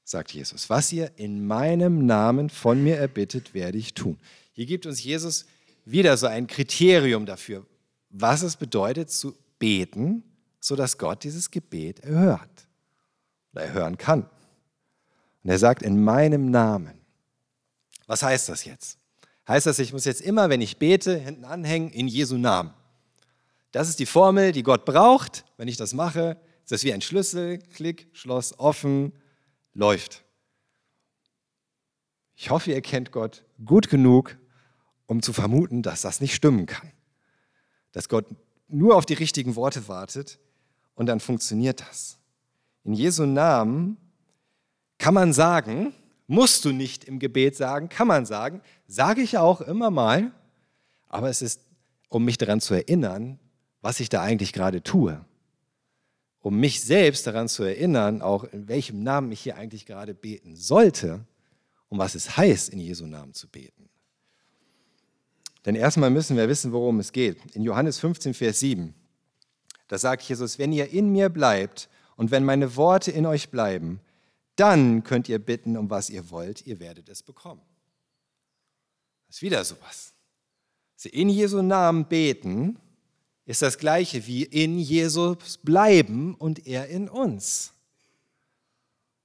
sagt 0.04 0.32
Jesus. 0.32 0.70
Was 0.70 0.92
ihr 0.92 1.12
in 1.18 1.46
meinem 1.46 2.06
Namen 2.06 2.50
von 2.50 2.84
mir 2.84 2.98
erbittet, 2.98 3.54
werde 3.54 3.78
ich 3.78 3.94
tun. 3.94 4.18
Hier 4.54 4.66
gibt 4.66 4.86
uns 4.86 5.04
Jesus 5.04 5.46
wieder 5.86 6.18
so 6.18 6.28
ein 6.28 6.48
Kriterium 6.48 7.26
dafür, 7.26 7.66
was 8.10 8.42
es 8.42 8.58
bedeutet 8.58 9.12
zu 9.12 9.36
beten, 9.60 10.24
sodass 10.60 10.98
Gott 10.98 11.24
dieses 11.24 11.52
Gebet 11.52 12.00
erhört 12.00 12.68
oder 13.54 13.64
erhören 13.64 13.98
kann. 13.98 14.30
Und 15.44 15.50
er 15.50 15.60
sagt, 15.60 15.82
in 15.82 16.04
meinem 16.04 16.52
Namen. 16.52 17.00
Was 18.08 18.24
heißt 18.24 18.50
das 18.50 18.66
jetzt? 18.66 19.00
heißt 19.50 19.66
das, 19.66 19.80
ich 19.80 19.92
muss 19.92 20.06
jetzt 20.06 20.22
immer, 20.22 20.50
wenn 20.50 20.62
ich 20.62 20.78
bete, 20.78 21.18
hinten 21.18 21.44
anhängen, 21.44 21.90
in 21.90 22.08
Jesu 22.08 22.38
Namen. 22.38 22.74
Das 23.72 23.90
ist 23.90 24.00
die 24.00 24.06
Formel, 24.06 24.52
die 24.52 24.64
Gott 24.64 24.86
braucht. 24.86 25.44
Wenn 25.58 25.68
ich 25.68 25.76
das 25.76 25.94
mache, 25.94 26.38
ist 26.64 26.72
das 26.72 26.84
wie 26.84 26.94
ein 26.94 27.02
Schlüssel, 27.02 27.58
Klick, 27.58 28.08
Schloss, 28.14 28.58
offen, 28.58 29.12
läuft. 29.74 30.24
Ich 32.36 32.52
hoffe, 32.52 32.72
ihr 32.72 32.82
kennt 32.82 33.12
Gott 33.12 33.44
gut 33.66 33.90
genug, 33.90 34.38
um 35.08 35.22
zu 35.22 35.34
vermuten, 35.34 35.82
dass 35.82 36.02
das 36.02 36.22
nicht 36.22 36.36
stimmen 36.36 36.68
kann. 36.68 36.92
Dass 37.92 38.08
Gott 38.08 38.28
nur 38.68 38.96
auf 38.96 39.06
die 39.06 39.16
richtigen 39.16 39.56
Worte 39.56 39.88
wartet 39.88 40.40
und 40.94 41.08
dann 41.08 41.20
funktioniert 41.20 41.82
das. 41.82 42.20
In 42.84 42.94
Jesu 42.94 43.26
Namen 43.26 43.98
kann 45.00 45.16
man 45.16 45.34
sagen, 45.34 45.94
musst 46.28 46.64
du 46.64 46.72
nicht 46.72 47.06
im 47.06 47.18
Gebet 47.18 47.56
sagen, 47.56 47.90
kann 47.90 48.08
man 48.08 48.28
sagen, 48.28 48.62
sage 48.88 49.22
ich 49.22 49.40
auch 49.40 49.62
immer 49.62 49.90
mal, 49.90 50.32
aber 51.08 51.30
es 51.30 51.42
ist, 51.42 51.62
um 52.10 52.24
mich 52.24 52.38
daran 52.38 52.62
zu 52.62 52.76
erinnern, 52.76 53.40
was 53.82 54.00
ich 54.00 54.10
da 54.10 54.22
eigentlich 54.22 54.54
gerade 54.54 54.84
tue. 54.84 55.26
Um 56.42 56.60
mich 56.60 56.82
selbst 56.82 57.26
daran 57.26 57.50
zu 57.50 57.64
erinnern, 57.64 58.22
auch 58.22 58.44
in 58.44 58.68
welchem 58.68 59.04
Namen 59.04 59.32
ich 59.32 59.42
hier 59.42 59.58
eigentlich 59.58 59.86
gerade 59.86 60.14
beten 60.14 60.56
sollte, 60.56 61.26
um 61.90 61.98
was 61.98 62.14
es 62.14 62.38
heißt, 62.38 62.70
in 62.70 62.80
Jesu 62.80 63.08
Namen 63.08 63.34
zu 63.34 63.48
beten. 63.48 63.90
Denn 65.66 65.76
erstmal 65.76 66.10
müssen 66.10 66.38
wir 66.38 66.48
wissen, 66.48 66.72
worum 66.72 67.00
es 67.00 67.12
geht. 67.12 67.38
In 67.56 67.64
Johannes 67.64 68.00
15, 68.00 68.34
Vers 68.34 68.60
7, 68.60 68.94
da 69.88 69.98
sagt 69.98 70.24
Jesus, 70.24 70.60
wenn 70.60 70.72
ihr 70.72 70.92
in 70.92 71.12
mir 71.12 71.30
bleibt 71.30 71.90
und 72.16 72.32
wenn 72.32 72.46
meine 72.46 72.76
Worte 72.76 73.12
in 73.12 73.26
euch 73.26 73.50
bleiben, 73.50 74.00
dann 74.60 75.04
könnt 75.04 75.30
ihr 75.30 75.40
bitten, 75.40 75.78
um 75.78 75.90
was 75.90 76.10
ihr 76.10 76.30
wollt, 76.30 76.66
ihr 76.68 76.80
werdet 76.80 77.08
es 77.10 77.24
bekommen. 77.24 77.62
Das 79.28 79.38
ist 79.38 79.42
wieder 79.42 79.64
sowas. 79.64 80.14
Sie 80.96 81.10
in 81.10 81.30
Jesu 81.30 81.62
Namen 81.62 82.06
beten, 82.06 82.78
ist 83.46 83.62
das 83.62 83.78
gleiche 83.78 84.28
wie 84.28 84.44
in 84.44 84.78
Jesus 84.78 85.58
bleiben 85.58 86.36
und 86.36 86.68
er 86.68 86.88
in 86.88 87.08
uns. 87.08 87.74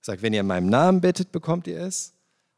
Sagt, 0.01 0.23
wenn 0.23 0.33
ihr 0.33 0.41
in 0.41 0.47
meinem 0.47 0.69
Namen 0.69 1.01
bittet, 1.01 1.33
bekommt 1.33 1.67
ihr 1.67 1.81
es. 1.81 2.13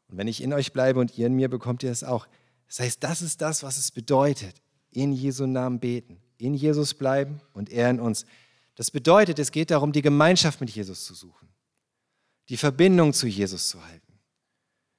Und 0.07 0.17
wenn 0.17 0.27
ich 0.27 0.43
in 0.43 0.53
euch 0.53 0.71
bleibe 0.71 0.99
und 0.99 1.17
ihr 1.17 1.27
in 1.27 1.33
mir, 1.33 1.49
bekommt 1.49 1.83
ihr 1.83 1.91
es 1.91 2.03
auch. 2.03 2.27
Das 2.67 2.79
heißt, 2.79 3.03
das 3.03 3.21
ist 3.21 3.41
das, 3.41 3.63
was 3.63 3.77
es 3.77 3.91
bedeutet, 3.91 4.61
in 4.91 5.13
Jesu 5.13 5.45
Namen 5.45 5.79
beten, 5.79 6.21
in 6.37 6.53
Jesus 6.53 6.93
bleiben 6.93 7.41
und 7.53 7.69
er 7.69 7.89
in 7.89 7.99
uns. 7.99 8.25
Das 8.75 8.91
bedeutet, 8.91 9.39
es 9.39 9.51
geht 9.51 9.71
darum, 9.71 9.91
die 9.91 10.01
Gemeinschaft 10.01 10.61
mit 10.61 10.69
Jesus 10.69 11.05
zu 11.05 11.15
suchen 11.15 11.47
die 12.49 12.57
Verbindung 12.57 13.13
zu 13.13 13.27
Jesus 13.27 13.69
zu 13.69 13.85
halten. 13.85 14.07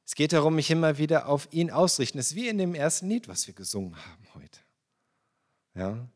Es 0.05 0.15
geht 0.15 0.33
darum, 0.33 0.55
mich 0.55 0.71
immer 0.71 0.99
wieder 0.99 1.29
auf 1.29 1.49
ihn 1.53 1.71
ausrichten. 1.71 2.19
Es 2.19 2.29
ist 2.29 2.37
wie 2.37 2.49
in 2.49 2.59
dem 2.59 2.75
ersten 2.75 3.09
Lied, 3.09 3.29
was 3.29 3.47
wir 3.47 3.55
gesungen 3.55 3.95
haben 3.97 4.27
heute. 4.35 4.61
Ja? 5.75 6.09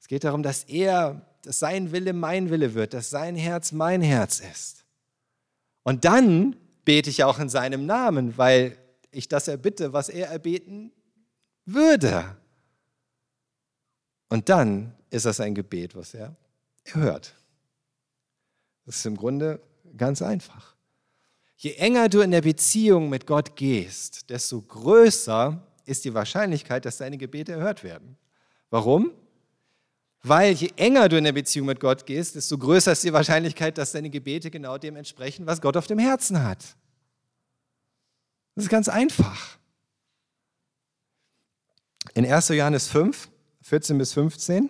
Es 0.00 0.06
geht 0.06 0.24
darum, 0.24 0.42
dass 0.42 0.64
er, 0.64 1.26
dass 1.42 1.58
sein 1.58 1.92
Wille 1.92 2.12
mein 2.12 2.50
Wille 2.50 2.74
wird, 2.74 2.94
dass 2.94 3.10
sein 3.10 3.36
Herz 3.36 3.72
mein 3.72 4.00
Herz 4.00 4.40
ist. 4.40 4.84
Und 5.82 6.04
dann 6.04 6.56
bete 6.84 7.10
ich 7.10 7.24
auch 7.24 7.38
in 7.38 7.48
seinem 7.48 7.86
Namen, 7.86 8.36
weil 8.38 8.78
ich 9.10 9.28
das 9.28 9.48
erbitte, 9.48 9.92
was 9.92 10.08
er 10.08 10.28
erbeten 10.28 10.92
würde. 11.64 12.36
Und 14.28 14.48
dann 14.48 14.94
ist 15.10 15.26
das 15.26 15.40
ein 15.40 15.54
Gebet, 15.54 15.94
was 15.94 16.14
er 16.14 16.36
hört. 16.86 17.34
Das 18.86 18.96
ist 18.96 19.06
im 19.06 19.16
Grunde 19.16 19.60
ganz 19.96 20.22
einfach. 20.22 20.71
Je 21.62 21.74
enger 21.74 22.08
du 22.08 22.22
in 22.22 22.32
der 22.32 22.40
Beziehung 22.40 23.08
mit 23.08 23.24
Gott 23.24 23.54
gehst, 23.54 24.30
desto 24.30 24.60
größer 24.60 25.64
ist 25.84 26.04
die 26.04 26.12
Wahrscheinlichkeit, 26.12 26.84
dass 26.84 26.96
deine 26.96 27.16
Gebete 27.16 27.52
erhört 27.52 27.84
werden. 27.84 28.16
Warum? 28.70 29.12
Weil 30.24 30.54
je 30.54 30.72
enger 30.74 31.08
du 31.08 31.16
in 31.16 31.22
der 31.22 31.30
Beziehung 31.30 31.68
mit 31.68 31.78
Gott 31.78 32.04
gehst, 32.04 32.34
desto 32.34 32.58
größer 32.58 32.90
ist 32.90 33.04
die 33.04 33.12
Wahrscheinlichkeit, 33.12 33.78
dass 33.78 33.92
deine 33.92 34.10
Gebete 34.10 34.50
genau 34.50 34.76
dem 34.76 34.96
entsprechen, 34.96 35.46
was 35.46 35.60
Gott 35.60 35.76
auf 35.76 35.86
dem 35.86 36.00
Herzen 36.00 36.42
hat. 36.42 36.74
Das 38.56 38.64
ist 38.64 38.70
ganz 38.70 38.88
einfach. 38.88 39.56
In 42.14 42.26
1. 42.26 42.48
Johannes 42.48 42.88
5, 42.88 43.28
14 43.60 43.98
bis 43.98 44.14
15, 44.14 44.68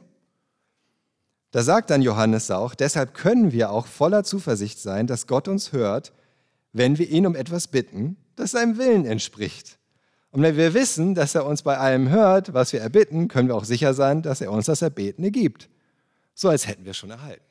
da 1.52 1.62
sagt 1.62 1.88
dann 1.88 2.02
Johannes 2.02 2.50
auch, 2.50 2.74
deshalb 2.74 3.14
können 3.14 3.50
wir 3.50 3.70
auch 3.70 3.86
voller 3.86 4.24
Zuversicht 4.24 4.78
sein, 4.78 5.06
dass 5.06 5.26
Gott 5.26 5.48
uns 5.48 5.72
hört, 5.72 6.12
wenn 6.72 6.98
wir 6.98 7.08
ihn 7.08 7.26
um 7.26 7.36
etwas 7.36 7.68
bitten, 7.68 8.16
das 8.36 8.52
seinem 8.52 8.78
Willen 8.78 9.04
entspricht. 9.04 9.78
Und 10.30 10.42
wenn 10.42 10.56
wir 10.56 10.72
wissen, 10.72 11.14
dass 11.14 11.34
er 11.34 11.44
uns 11.44 11.62
bei 11.62 11.76
allem 11.76 12.08
hört, 12.08 12.54
was 12.54 12.72
wir 12.72 12.80
erbitten, 12.80 13.28
können 13.28 13.48
wir 13.48 13.54
auch 13.54 13.64
sicher 13.64 13.92
sein, 13.92 14.22
dass 14.22 14.40
er 14.40 14.50
uns 14.50 14.66
das 14.66 14.80
Erbetene 14.80 15.30
gibt. 15.30 15.68
So 16.34 16.48
als 16.48 16.66
hätten 16.66 16.86
wir 16.86 16.94
schon 16.94 17.10
erhalten. 17.10 17.44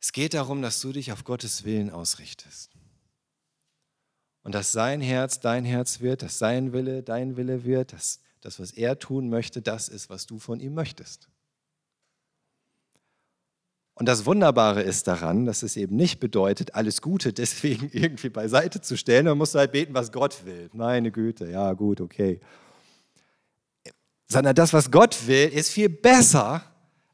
Es 0.00 0.12
geht 0.12 0.32
darum, 0.32 0.62
dass 0.62 0.80
du 0.80 0.92
dich 0.92 1.12
auf 1.12 1.24
Gottes 1.24 1.64
Willen 1.64 1.90
ausrichtest. 1.90 2.70
Und 4.42 4.54
dass 4.54 4.72
sein 4.72 5.02
Herz 5.02 5.40
dein 5.40 5.66
Herz 5.66 6.00
wird, 6.00 6.22
dass 6.22 6.38
sein 6.38 6.72
Wille 6.72 7.02
dein 7.02 7.36
Wille 7.36 7.64
wird, 7.64 7.92
dass 7.92 8.20
das, 8.40 8.58
was 8.58 8.72
er 8.72 8.98
tun 8.98 9.28
möchte, 9.28 9.60
das 9.60 9.88
ist, 9.88 10.08
was 10.08 10.26
du 10.26 10.38
von 10.38 10.60
ihm 10.60 10.72
möchtest. 10.72 11.28
Und 14.00 14.06
das 14.06 14.24
Wunderbare 14.24 14.80
ist 14.80 15.08
daran, 15.08 15.44
dass 15.44 15.62
es 15.62 15.76
eben 15.76 15.94
nicht 15.94 16.20
bedeutet, 16.20 16.74
alles 16.74 17.02
Gute 17.02 17.32
deswegen 17.34 17.90
irgendwie 17.92 18.30
beiseite 18.30 18.80
zu 18.80 18.96
stellen. 18.96 19.26
Man 19.26 19.36
muss 19.36 19.54
halt 19.54 19.72
beten, 19.72 19.92
was 19.92 20.10
Gott 20.10 20.46
will. 20.46 20.70
Meine 20.72 21.12
Güte, 21.12 21.50
ja 21.50 21.74
gut, 21.74 22.00
okay. 22.00 22.40
Sondern 24.26 24.54
das, 24.54 24.72
was 24.72 24.90
Gott 24.90 25.26
will, 25.26 25.48
ist 25.48 25.68
viel 25.68 25.90
besser 25.90 26.64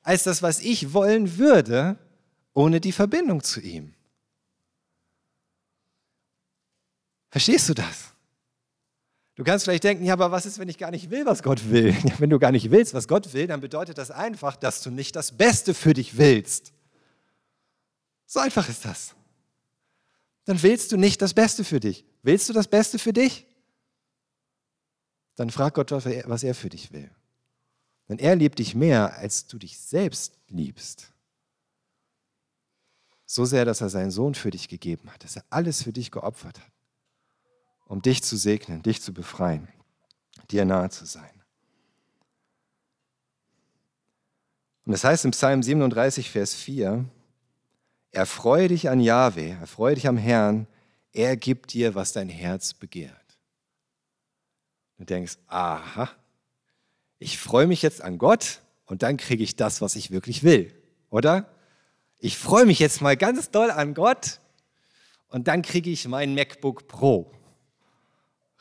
als 0.05 0.23
das, 0.23 0.45
was 0.45 0.61
ich 0.61 0.93
wollen 0.93 1.39
würde, 1.39 1.99
ohne 2.55 2.81
die 2.81 2.93
Verbindung 2.93 3.43
zu 3.43 3.61
ihm. 3.61 3.93
Verstehst 7.31 7.69
du 7.69 7.75
das? 7.75 8.13
Du 9.35 9.43
kannst 9.43 9.65
vielleicht 9.65 9.83
denken, 9.83 10.05
ja, 10.05 10.13
aber 10.13 10.31
was 10.31 10.47
ist, 10.47 10.61
wenn 10.61 10.69
ich 10.69 10.79
gar 10.79 10.93
nicht 10.93 11.11
will, 11.11 11.27
was 11.27 11.43
Gott 11.43 11.69
will? 11.69 11.97
Ja, 12.05 12.15
wenn 12.19 12.31
du 12.31 12.39
gar 12.39 12.53
nicht 12.53 12.71
willst, 12.71 12.95
was 12.95 13.09
Gott 13.09 13.35
will, 13.35 13.49
dann 13.49 13.61
bedeutet 13.61 13.99
das 13.99 14.13
einfach, 14.13 14.55
dass 14.55 14.83
du 14.83 14.93
nicht 14.93 15.17
das 15.17 15.33
Beste 15.33 15.75
für 15.75 15.93
dich 15.93 16.17
willst. 16.17 16.76
So 18.27 18.41
einfach 18.41 18.69
ist 18.69 18.85
das. 18.85 19.15
Dann 20.45 20.63
willst 20.63 20.93
du 20.93 20.97
nicht 20.97 21.23
das 21.23 21.35
Beste 21.35 21.65
für 21.65 21.81
dich. 21.81 22.05
Willst 22.23 22.49
du 22.49 22.53
das 22.53 22.69
Beste 22.69 22.99
für 22.99 23.13
dich? 23.13 23.47
Dann 25.37 25.51
frag 25.51 25.75
Gott, 25.75 25.91
was 25.91 26.43
er 26.43 26.55
für 26.55 26.69
dich 26.69 26.93
will. 26.93 27.11
Denn 28.09 28.19
er 28.19 28.37
liebt 28.37 28.59
dich 28.59 28.75
mehr, 28.75 29.17
als 29.17 29.47
du 29.47 29.59
dich 29.59 29.79
selbst 29.79 30.39
liebst. 30.49 31.13
So 33.27 33.45
sehr, 33.45 33.65
dass 33.65 33.81
er 33.81 33.89
seinen 33.89 34.13
Sohn 34.13 34.35
für 34.35 34.51
dich 34.51 34.69
gegeben 34.69 35.13
hat, 35.13 35.25
dass 35.25 35.37
er 35.37 35.45
alles 35.51 35.83
für 35.83 35.93
dich 35.93 36.13
geopfert 36.13 36.61
hat, 36.61 36.73
um 37.87 38.01
dich 38.01 38.23
zu 38.23 38.37
segnen, 38.37 38.83
dich 38.83 39.03
zu 39.03 39.13
befreien, 39.13 39.69
dir 40.51 40.65
nahe 40.65 40.91
zu 40.91 41.05
sein. 41.05 41.43
Und 44.85 44.93
das 44.93 45.03
heißt 45.03 45.25
im 45.25 45.33
Psalm 45.33 45.65
37, 45.65 46.31
Vers 46.31 46.55
4, 46.55 47.05
Erfreue 48.17 48.69
dich 48.69 48.89
an 48.89 49.01
Jahwe, 49.01 49.51
erfreue 49.61 49.95
dich 49.95 50.09
am 50.09 50.17
Herrn, 50.17 50.67
er 51.13 51.37
gibt 51.37 51.75
dir, 51.75 51.95
was 51.95 52.15
dein 52.15 52.31
Herz 52.31 52.73
begehrt. 52.73 53.39
Du 54.97 55.05
denkst, 55.05 55.37
aha, 55.49 56.09
ich 57.19 57.39
freue 57.39 57.67
mich 57.67 57.83
jetzt 57.83 58.01
an 58.01 58.17
Gott 58.17 58.63
und 58.87 59.03
dann 59.03 59.19
kriege 59.19 59.45
ich 59.45 59.55
das, 59.55 59.83
was 59.83 59.97
ich 59.97 60.13
wirklich 60.13 60.43
will, 60.43 60.73
oder? 61.11 61.47
Ich 62.19 62.39
freue 62.39 62.65
mich 62.65 62.79
jetzt 62.79 63.03
mal 63.03 63.19
ganz 63.19 63.51
doll 63.51 63.71
an 63.71 63.93
Gott 63.93 64.41
und 65.29 65.47
dann 65.47 65.61
kriege 65.61 65.91
ich 65.91 66.09
mein 66.09 66.35
MacBook 66.35 66.89
Pro. 66.89 67.31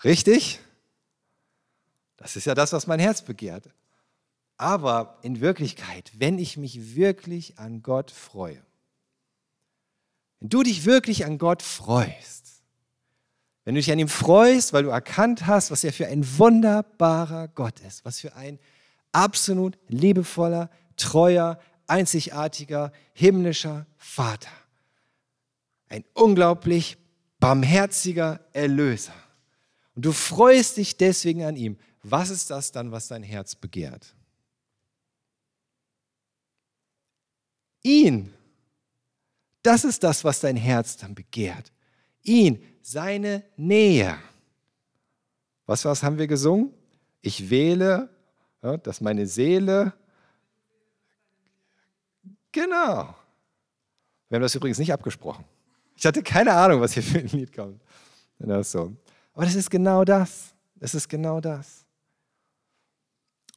Richtig? 0.03 0.59
Das 2.17 2.35
ist 2.35 2.43
ja 2.43 2.55
das, 2.55 2.73
was 2.73 2.87
mein 2.87 2.99
Herz 2.99 3.21
begehrt. 3.21 3.69
Aber 4.57 5.17
in 5.21 5.39
Wirklichkeit, 5.39 6.11
wenn 6.17 6.39
ich 6.39 6.57
mich 6.57 6.97
wirklich 6.97 7.57
an 7.57 7.81
Gott 7.81 8.11
freue, 8.11 8.61
wenn 10.39 10.49
du 10.49 10.63
dich 10.63 10.85
wirklich 10.85 11.25
an 11.25 11.37
Gott 11.37 11.61
freust, 11.61 12.63
wenn 13.63 13.75
du 13.75 13.81
dich 13.81 13.91
an 13.91 13.99
ihm 13.99 14.09
freust, 14.09 14.73
weil 14.73 14.83
du 14.83 14.89
erkannt 14.89 15.47
hast, 15.47 15.71
was 15.71 15.83
er 15.83 15.93
für 15.93 16.07
ein 16.07 16.37
wunderbarer 16.37 17.47
Gott 17.47 17.79
ist, 17.79 18.05
was 18.05 18.19
für 18.19 18.35
ein 18.35 18.59
absolut 19.11 19.77
liebevoller, 19.87 20.69
treuer, 20.97 21.59
einzigartiger, 21.87 22.91
himmlischer 23.13 23.85
Vater. 23.97 24.51
Ein 25.89 26.03
unglaublich 26.13 26.97
barmherziger 27.39 28.39
Erlöser. 28.53 29.13
Und 29.95 30.05
du 30.05 30.11
freust 30.11 30.77
dich 30.77 30.97
deswegen 30.97 31.43
an 31.43 31.55
ihm. 31.55 31.77
Was 32.03 32.29
ist 32.29 32.49
das 32.49 32.71
dann, 32.71 32.91
was 32.91 33.07
dein 33.07 33.23
Herz 33.23 33.55
begehrt? 33.55 34.13
Ihn 37.81 38.33
das 39.65 39.83
ist 39.83 40.03
das, 40.03 40.23
was 40.23 40.39
dein 40.39 40.55
Herz 40.55 40.97
dann 40.97 41.15
begehrt. 41.15 41.71
Ihn, 42.21 42.63
seine 42.81 43.43
Nähe. 43.55 44.17
Was, 45.65 45.85
was 45.85 46.03
haben 46.03 46.17
wir 46.17 46.27
gesungen? 46.27 46.71
Ich 47.21 47.49
wähle, 47.49 48.09
dass 48.61 49.01
meine 49.01 49.25
Seele. 49.25 49.93
Genau. 52.51 53.15
Wir 54.29 54.35
haben 54.35 54.41
das 54.41 54.55
übrigens 54.55 54.77
nicht 54.79 54.93
abgesprochen. 54.93 55.45
Ich 55.95 56.05
hatte 56.05 56.21
keine 56.21 56.53
Ahnung, 56.53 56.81
was 56.81 56.93
hier 56.93 57.03
für 57.03 57.19
ein 57.19 57.27
Lied 57.27 57.55
kommt. 57.55 57.81
Das 58.37 58.71
so. 58.71 58.95
Aber 59.33 59.45
das 59.45 59.55
ist 59.55 59.69
genau 59.69 60.03
das. 60.03 60.53
Das 60.75 60.93
ist 60.93 61.07
genau 61.07 61.39
das. 61.39 61.84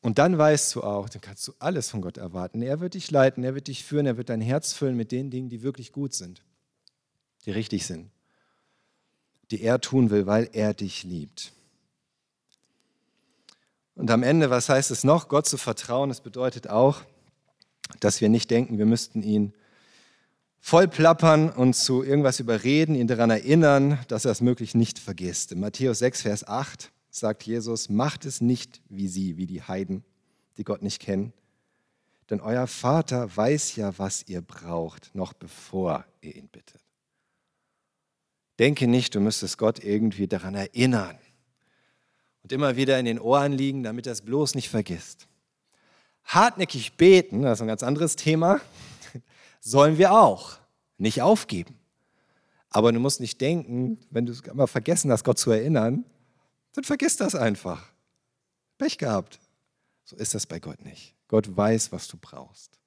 Und 0.01 0.19
dann 0.19 0.39
weißt 0.39 0.75
du 0.75 0.83
auch, 0.83 1.09
dann 1.09 1.21
kannst 1.21 1.47
du 1.49 1.53
alles 1.59 1.91
von 1.91 2.01
Gott 2.01 2.19
erwarten. 2.19 2.63
Er 2.63 2.81
wird 2.81 2.95
dich 2.95 3.11
leiten, 3.11 3.43
er 3.43 3.55
wird 3.55 3.67
dich 3.67 3.85
führen, 3.85 4.07
er 4.07 4.17
wird 4.17 4.29
dein 4.29 4.41
Herz 4.41 4.73
füllen 4.73 4.97
mit 4.97 5.11
den 5.11 5.31
Dingen, 5.31 5.49
die 5.49 5.63
wirklich 5.63 5.93
gut 5.93 6.15
sind, 6.15 6.43
die 7.45 7.51
richtig 7.51 7.87
sind, 7.87 8.11
die 9.51 9.63
er 9.63 9.81
tun 9.81 10.11
will, 10.11 10.27
weil 10.27 10.49
er 10.53 10.73
dich 10.75 11.03
liebt. 11.03 11.53
Und 13.97 14.13
am 14.13 14.23
Ende, 14.23 14.51
was 14.51 14.69
heißt 14.69 14.93
es 14.93 15.03
noch? 15.03 15.29
Gott 15.29 15.47
zu 15.47 15.57
vertrauen, 15.57 16.09
das 16.09 16.21
bedeutet 16.21 16.71
auch, 16.71 17.03
dass 17.99 18.21
wir 18.21 18.29
nicht 18.29 18.51
denken, 18.53 18.79
wir 18.79 18.87
müssten 18.87 19.23
ihn 19.23 19.53
voll 20.61 20.87
plappern 20.87 21.51
und 21.51 21.75
zu 21.75 22.05
irgendwas 22.05 22.39
überreden, 22.39 22.95
ihn 22.95 23.09
daran 23.09 23.31
erinnern, 23.31 23.99
dass 24.07 24.25
er 24.25 24.31
es 24.31 24.41
möglich 24.41 24.77
nicht 24.77 25.01
vergisst. 25.01 25.51
In 25.51 25.59
Matthäus 25.59 25.99
6, 25.99 26.23
Vers 26.23 26.47
8 26.47 26.93
sagt 27.19 27.43
Jesus, 27.45 27.89
macht 27.89 28.25
es 28.25 28.41
nicht 28.41 28.81
wie 28.89 29.09
sie, 29.09 29.37
wie 29.37 29.47
die 29.47 29.63
Heiden, 29.63 30.05
die 30.57 30.65
Gott 30.65 30.83
nicht 30.83 31.01
kennen. 31.01 31.33
Denn 32.31 32.41
euer 32.41 32.67
Vater 32.67 33.35
weiß 33.35 33.77
ja, 33.77 33.97
was 33.99 34.25
ihr 34.29 34.43
braucht, 34.43 35.15
noch 35.15 35.33
bevor 35.33 36.05
ihr 36.21 36.37
ihn 36.37 36.49
bittet. 36.49 36.83
Denke 38.59 38.87
nicht, 38.87 39.15
du 39.15 39.21
müsstest 39.21 39.57
Gott 39.57 39.83
irgendwie 39.83 40.27
daran 40.27 40.55
erinnern 40.55 41.19
und 42.43 42.53
immer 42.53 42.77
wieder 42.77 42.99
in 42.99 43.05
den 43.05 43.21
Ohren 43.21 43.53
liegen, 43.53 43.83
damit 43.83 44.07
er 44.07 44.13
es 44.13 44.23
bloß 44.23 44.57
nicht 44.57 44.69
vergisst. 44.69 45.29
Hartnäckig 46.25 46.97
beten, 46.97 47.43
das 47.43 47.59
ist 47.59 47.63
ein 47.63 47.69
ganz 47.69 47.83
anderes 47.83 48.17
Thema, 48.17 48.61
sollen 49.61 49.97
wir 49.97 50.13
auch 50.13 50.59
nicht 50.99 51.23
aufgeben. 51.23 51.79
Aber 52.71 52.93
du 52.93 53.01
musst 53.01 53.21
nicht 53.21 53.41
denken, 53.41 53.99
wenn 54.11 54.27
du 54.27 54.33
es 54.33 54.41
immer 54.41 54.67
vergessen 54.67 55.11
hast, 55.11 55.25
Gott 55.25 55.39
zu 55.39 55.51
erinnern, 55.51 56.05
dann 56.79 56.85
vergiss 56.85 57.17
das 57.17 57.35
einfach. 57.35 57.85
Pech 58.79 58.99
gehabt. 58.99 59.41
So 60.05 60.15
ist 60.15 60.37
das 60.37 60.47
bei 60.47 60.61
Gott 60.61 60.85
nicht. 60.85 61.17
Gott 61.27 61.57
weiß, 61.57 61.91
was 61.91 62.07
du 62.07 62.17
brauchst. 62.17 62.79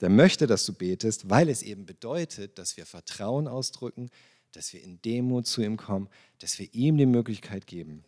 Der 0.00 0.08
möchte, 0.08 0.48
dass 0.48 0.66
du 0.66 0.72
betest, 0.72 1.30
weil 1.30 1.48
es 1.48 1.62
eben 1.62 1.86
bedeutet, 1.86 2.58
dass 2.58 2.76
wir 2.76 2.84
Vertrauen 2.86 3.46
ausdrücken, 3.46 4.10
dass 4.50 4.72
wir 4.72 4.82
in 4.82 5.00
Demut 5.02 5.46
zu 5.46 5.62
ihm 5.62 5.76
kommen, 5.76 6.08
dass 6.40 6.58
wir 6.58 6.68
ihm 6.74 6.98
die 6.98 7.06
Möglichkeit 7.06 7.68
geben, 7.68 8.04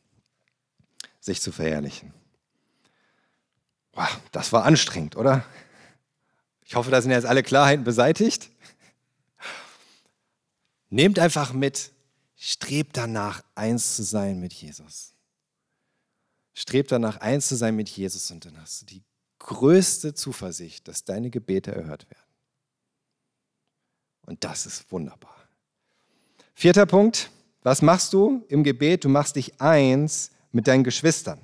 sich 1.21 1.41
zu 1.41 1.53
verherrlichen. 1.53 2.13
Wow, 3.93 4.19
das 4.33 4.53
war 4.53 4.65
anstrengend, 4.65 5.15
oder? 5.15 5.45
Ich 6.65 6.75
hoffe, 6.75 6.91
da 6.91 7.01
sind 7.01 7.13
jetzt 7.13 7.27
alle 7.27 7.45
Klarheiten 7.45 7.85
beseitigt. 7.85 8.51
Nehmt 10.91 11.21
einfach 11.21 11.53
mit, 11.53 11.93
strebt 12.45 12.97
danach, 12.97 13.45
eins 13.55 13.95
zu 13.95 14.03
sein 14.03 14.41
mit 14.41 14.53
Jesus. 14.53 15.15
Strebt 16.55 16.91
danach, 16.91 17.19
eins 17.19 17.47
zu 17.47 17.55
sein 17.55 17.77
mit 17.77 17.89
Jesus 17.89 18.33
und 18.33 18.45
dann 18.45 18.61
hast 18.61 18.83
du 18.83 18.87
die 18.87 19.03
größte 19.39 20.13
Zuversicht, 20.13 20.89
dass 20.89 21.05
deine 21.05 21.31
Gebete 21.31 21.73
erhört 21.73 22.11
werden. 22.11 22.35
Und 24.23 24.43
das 24.43 24.67
ist 24.67 24.91
wunderbar. 24.91 25.37
Vierter 26.53 26.85
Punkt, 26.85 27.31
was 27.63 27.81
machst 27.81 28.13
du 28.13 28.45
im 28.49 28.65
Gebet? 28.65 29.05
Du 29.05 29.09
machst 29.09 29.37
dich 29.37 29.61
eins 29.61 30.33
mit 30.51 30.67
deinen 30.67 30.83
Geschwistern. 30.83 31.41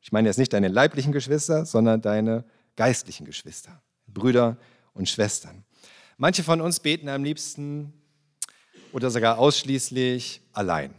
Ich 0.00 0.10
meine 0.10 0.28
jetzt 0.28 0.38
nicht 0.38 0.52
deine 0.52 0.66
leiblichen 0.66 1.12
Geschwister, 1.12 1.64
sondern 1.64 2.02
deine 2.02 2.44
geistlichen 2.74 3.24
Geschwister. 3.24 3.80
Brüder 4.08 4.56
und 4.94 5.08
Schwestern. 5.08 5.64
Manche 6.16 6.42
von 6.42 6.60
uns 6.60 6.80
beten 6.80 7.08
am 7.08 7.22
liebsten 7.22 7.99
oder 8.92 9.10
sogar 9.10 9.38
ausschließlich 9.38 10.40
allein. 10.52 10.94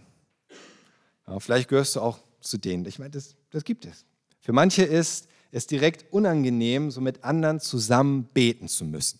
Ja, 1.28 1.40
vielleicht 1.40 1.70
gehörst 1.70 1.96
du 1.96 2.02
auch 2.02 2.20
zu 2.42 2.58
denen. 2.58 2.86
Ich 2.86 3.00
meine, 3.00 3.12
das, 3.12 3.36
das 3.52 3.64
gibt 3.64 3.86
es. 3.86 4.06
Für 4.40 4.54
manche 4.54 4.84
ist 4.84 5.28
es 5.52 5.68
direkt 5.68 6.12
unangenehm, 6.12 6.92
so 6.92 7.02
mit 7.02 7.24
anderen 7.24 7.60
zusammen 7.60 8.26
beten 8.26 8.68
zu 8.68 8.86
müssen. 8.86 9.20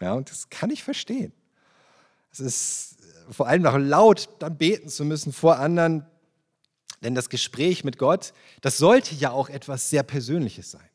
Ja, 0.00 0.14
und 0.14 0.30
das 0.30 0.48
kann 0.50 0.70
ich 0.70 0.84
verstehen. 0.84 1.32
Es 2.30 2.40
ist 2.40 2.96
vor 3.30 3.46
allem 3.46 3.62
noch 3.62 3.78
laut 3.78 4.28
dann 4.38 4.56
beten 4.58 4.88
zu 4.88 5.04
müssen 5.04 5.32
vor 5.32 5.58
anderen, 5.58 6.04
denn 7.02 7.14
das 7.14 7.28
Gespräch 7.28 7.84
mit 7.84 7.98
Gott, 7.98 8.32
das 8.60 8.78
sollte 8.78 9.14
ja 9.14 9.30
auch 9.30 9.48
etwas 9.48 9.90
sehr 9.90 10.02
Persönliches 10.02 10.70
sein. 10.70 10.88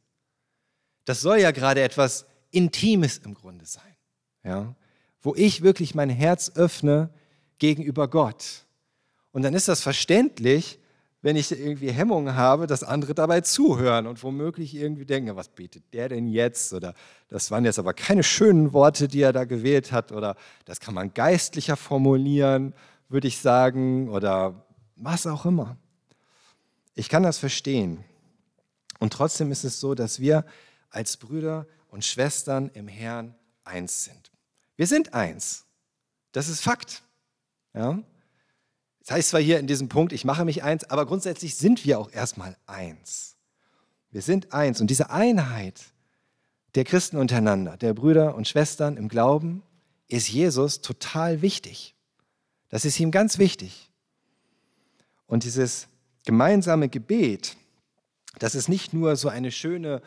Das 1.05 1.21
soll 1.21 1.39
ja 1.39 1.51
gerade 1.51 1.81
etwas 1.81 2.25
Intimes 2.51 3.19
im 3.19 3.33
Grunde 3.33 3.65
sein. 3.65 3.95
Ja? 4.43 4.75
Wo 5.21 5.35
ich 5.35 5.61
wirklich 5.61 5.95
mein 5.95 6.09
Herz 6.09 6.51
öffne 6.55 7.09
gegenüber 7.57 8.07
Gott. 8.07 8.65
Und 9.31 9.43
dann 9.43 9.53
ist 9.53 9.67
das 9.67 9.81
verständlich, 9.81 10.79
wenn 11.21 11.35
ich 11.35 11.51
irgendwie 11.51 11.91
Hemmungen 11.91 12.35
habe, 12.35 12.65
dass 12.65 12.83
andere 12.83 13.13
dabei 13.13 13.41
zuhören 13.41 14.07
und 14.07 14.23
womöglich 14.23 14.73
irgendwie 14.73 15.05
denken, 15.05 15.35
was 15.35 15.49
betet 15.49 15.93
der 15.93 16.07
denn 16.07 16.27
jetzt? 16.27 16.73
Oder 16.73 16.93
das 17.27 17.51
waren 17.51 17.65
jetzt 17.65 17.77
aber 17.77 17.93
keine 17.93 18.23
schönen 18.23 18.71
Worte, 18.71 19.09
die 19.09 19.21
er 19.21 19.33
da 19.33 19.43
gewählt 19.43 19.91
hat. 19.91 20.13
Oder 20.13 20.35
das 20.63 20.79
kann 20.79 20.93
man 20.93 21.13
geistlicher 21.13 21.75
formulieren, 21.75 22.73
würde 23.09 23.27
ich 23.27 23.39
sagen. 23.39 24.09
Oder 24.09 24.65
was 24.95 25.27
auch 25.27 25.45
immer. 25.45 25.77
Ich 26.95 27.09
kann 27.09 27.23
das 27.23 27.37
verstehen. 27.37 28.05
Und 28.99 29.13
trotzdem 29.13 29.51
ist 29.51 29.65
es 29.65 29.79
so, 29.79 29.95
dass 29.95 30.19
wir 30.21 30.45
als 30.89 31.17
Brüder 31.17 31.67
und 31.89 32.05
Schwestern 32.05 32.69
im 32.73 32.87
Herrn 32.87 33.35
eins 33.63 34.05
sind. 34.05 34.28
Wir 34.79 34.87
sind 34.87 35.13
eins. 35.13 35.65
Das 36.31 36.47
ist 36.47 36.61
Fakt. 36.61 37.03
Ja? 37.73 37.99
Das 38.99 39.11
heißt 39.11 39.29
zwar 39.31 39.41
hier 39.41 39.59
in 39.59 39.67
diesem 39.67 39.89
Punkt, 39.89 40.13
ich 40.13 40.23
mache 40.23 40.45
mich 40.45 40.63
eins, 40.63 40.89
aber 40.89 41.05
grundsätzlich 41.05 41.55
sind 41.55 41.83
wir 41.83 41.99
auch 41.99 42.09
erstmal 42.13 42.55
eins. 42.65 43.35
Wir 44.09 44.21
sind 44.21 44.53
eins. 44.53 44.79
Und 44.79 44.87
diese 44.87 45.09
Einheit 45.09 45.81
der 46.75 46.85
Christen 46.85 47.17
untereinander, 47.17 47.75
der 47.75 47.93
Brüder 47.93 48.35
und 48.35 48.47
Schwestern 48.47 48.95
im 48.95 49.09
Glauben, 49.09 49.63
ist 50.07 50.29
Jesus 50.29 50.79
total 50.79 51.41
wichtig. 51.41 51.93
Das 52.69 52.85
ist 52.85 52.97
ihm 53.01 53.11
ganz 53.11 53.37
wichtig. 53.37 53.91
Und 55.27 55.43
dieses 55.43 55.89
gemeinsame 56.23 56.87
Gebet, 56.87 57.57
das 58.37 58.55
ist 58.55 58.69
nicht 58.69 58.93
nur 58.93 59.17
so 59.17 59.27
eine 59.27 59.51
schöne 59.51 60.01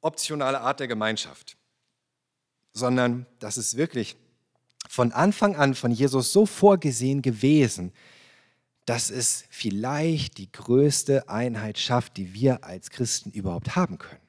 optionale 0.00 0.60
Art 0.60 0.80
der 0.80 0.88
Gemeinschaft, 0.88 1.56
sondern 2.72 3.26
das 3.38 3.58
ist 3.58 3.76
wirklich 3.76 4.16
von 4.88 5.12
Anfang 5.12 5.56
an 5.56 5.74
von 5.74 5.90
Jesus 5.90 6.32
so 6.32 6.46
vorgesehen 6.46 7.22
gewesen, 7.22 7.92
dass 8.84 9.10
es 9.10 9.44
vielleicht 9.48 10.38
die 10.38 10.50
größte 10.50 11.28
Einheit 11.28 11.78
schafft, 11.78 12.16
die 12.16 12.34
wir 12.34 12.64
als 12.64 12.90
Christen 12.90 13.30
überhaupt 13.30 13.76
haben 13.76 13.98
können. 13.98 14.20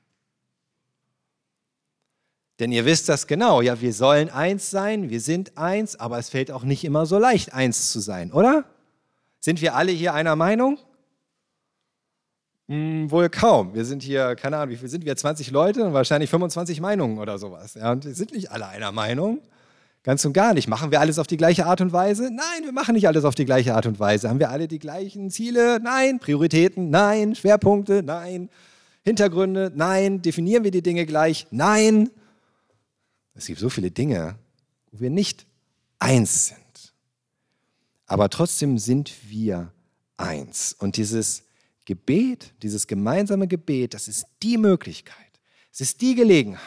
Denn 2.59 2.71
ihr 2.71 2.85
wisst 2.85 3.09
das 3.09 3.25
genau, 3.25 3.61
ja, 3.61 3.81
wir 3.81 3.93
sollen 3.93 4.29
eins 4.29 4.69
sein, 4.69 5.09
wir 5.09 5.21
sind 5.21 5.57
eins, 5.57 5.95
aber 5.95 6.19
es 6.19 6.29
fällt 6.29 6.51
auch 6.51 6.63
nicht 6.63 6.83
immer 6.83 7.05
so 7.05 7.17
leicht, 7.17 7.53
eins 7.53 7.91
zu 7.91 7.99
sein, 7.99 8.31
oder? 8.31 8.65
Sind 9.39 9.59
wir 9.59 9.75
alle 9.75 9.91
hier 9.91 10.13
einer 10.13 10.35
Meinung? 10.35 10.77
Hm, 12.69 13.11
wohl 13.11 13.29
kaum. 13.29 13.73
Wir 13.73 13.85
sind 13.85 14.03
hier, 14.03 14.35
keine 14.35 14.57
Ahnung, 14.57 14.73
wie 14.73 14.77
viel 14.77 14.87
sind 14.87 15.05
wir? 15.05 15.15
20 15.15 15.51
Leute 15.51 15.83
und 15.83 15.93
wahrscheinlich 15.93 16.29
25 16.29 16.79
Meinungen 16.79 17.17
oder 17.17 17.37
sowas. 17.37 17.73
Ja, 17.73 17.91
und 17.91 18.05
wir 18.05 18.15
sind 18.15 18.31
nicht 18.33 18.51
alle 18.51 18.67
einer 18.67 18.91
Meinung. 18.91 19.41
Ganz 20.03 20.23
und 20.25 20.33
gar 20.33 20.53
nicht. 20.53 20.67
Machen 20.67 20.91
wir 20.91 20.99
alles 20.99 21.17
auf 21.17 21.27
die 21.27 21.37
gleiche 21.37 21.65
Art 21.65 21.79
und 21.79 21.93
Weise? 21.93 22.23
Nein, 22.23 22.63
wir 22.63 22.73
machen 22.73 22.93
nicht 22.93 23.07
alles 23.07 23.23
auf 23.23 23.35
die 23.35 23.45
gleiche 23.45 23.73
Art 23.73 23.85
und 23.85 23.99
Weise. 23.99 24.29
Haben 24.29 24.39
wir 24.39 24.49
alle 24.49 24.67
die 24.67 24.79
gleichen 24.79 25.29
Ziele? 25.29 25.79
Nein. 25.81 26.19
Prioritäten? 26.19 26.89
Nein. 26.89 27.35
Schwerpunkte? 27.35 28.03
Nein. 28.03 28.49
Hintergründe? 29.03 29.71
Nein. 29.73 30.21
Definieren 30.21 30.65
wir 30.65 30.71
die 30.71 30.81
Dinge 30.81 31.05
gleich? 31.05 31.47
Nein. 31.51 32.09
Es 33.33 33.45
gibt 33.45 33.59
so 33.59 33.69
viele 33.69 33.91
Dinge, 33.91 34.35
wo 34.91 34.99
wir 34.99 35.09
nicht 35.09 35.45
eins 35.99 36.47
sind. 36.47 36.93
Aber 38.05 38.29
trotzdem 38.29 38.77
sind 38.77 39.11
wir 39.29 39.71
eins. 40.17 40.75
Und 40.77 40.97
dieses 40.97 41.43
Gebet, 41.85 42.53
dieses 42.61 42.87
gemeinsame 42.87 43.47
Gebet, 43.47 43.93
das 43.93 44.07
ist 44.07 44.25
die 44.41 44.57
Möglichkeit, 44.57 45.15
es 45.71 45.81
ist 45.81 46.01
die 46.01 46.15
Gelegenheit, 46.15 46.63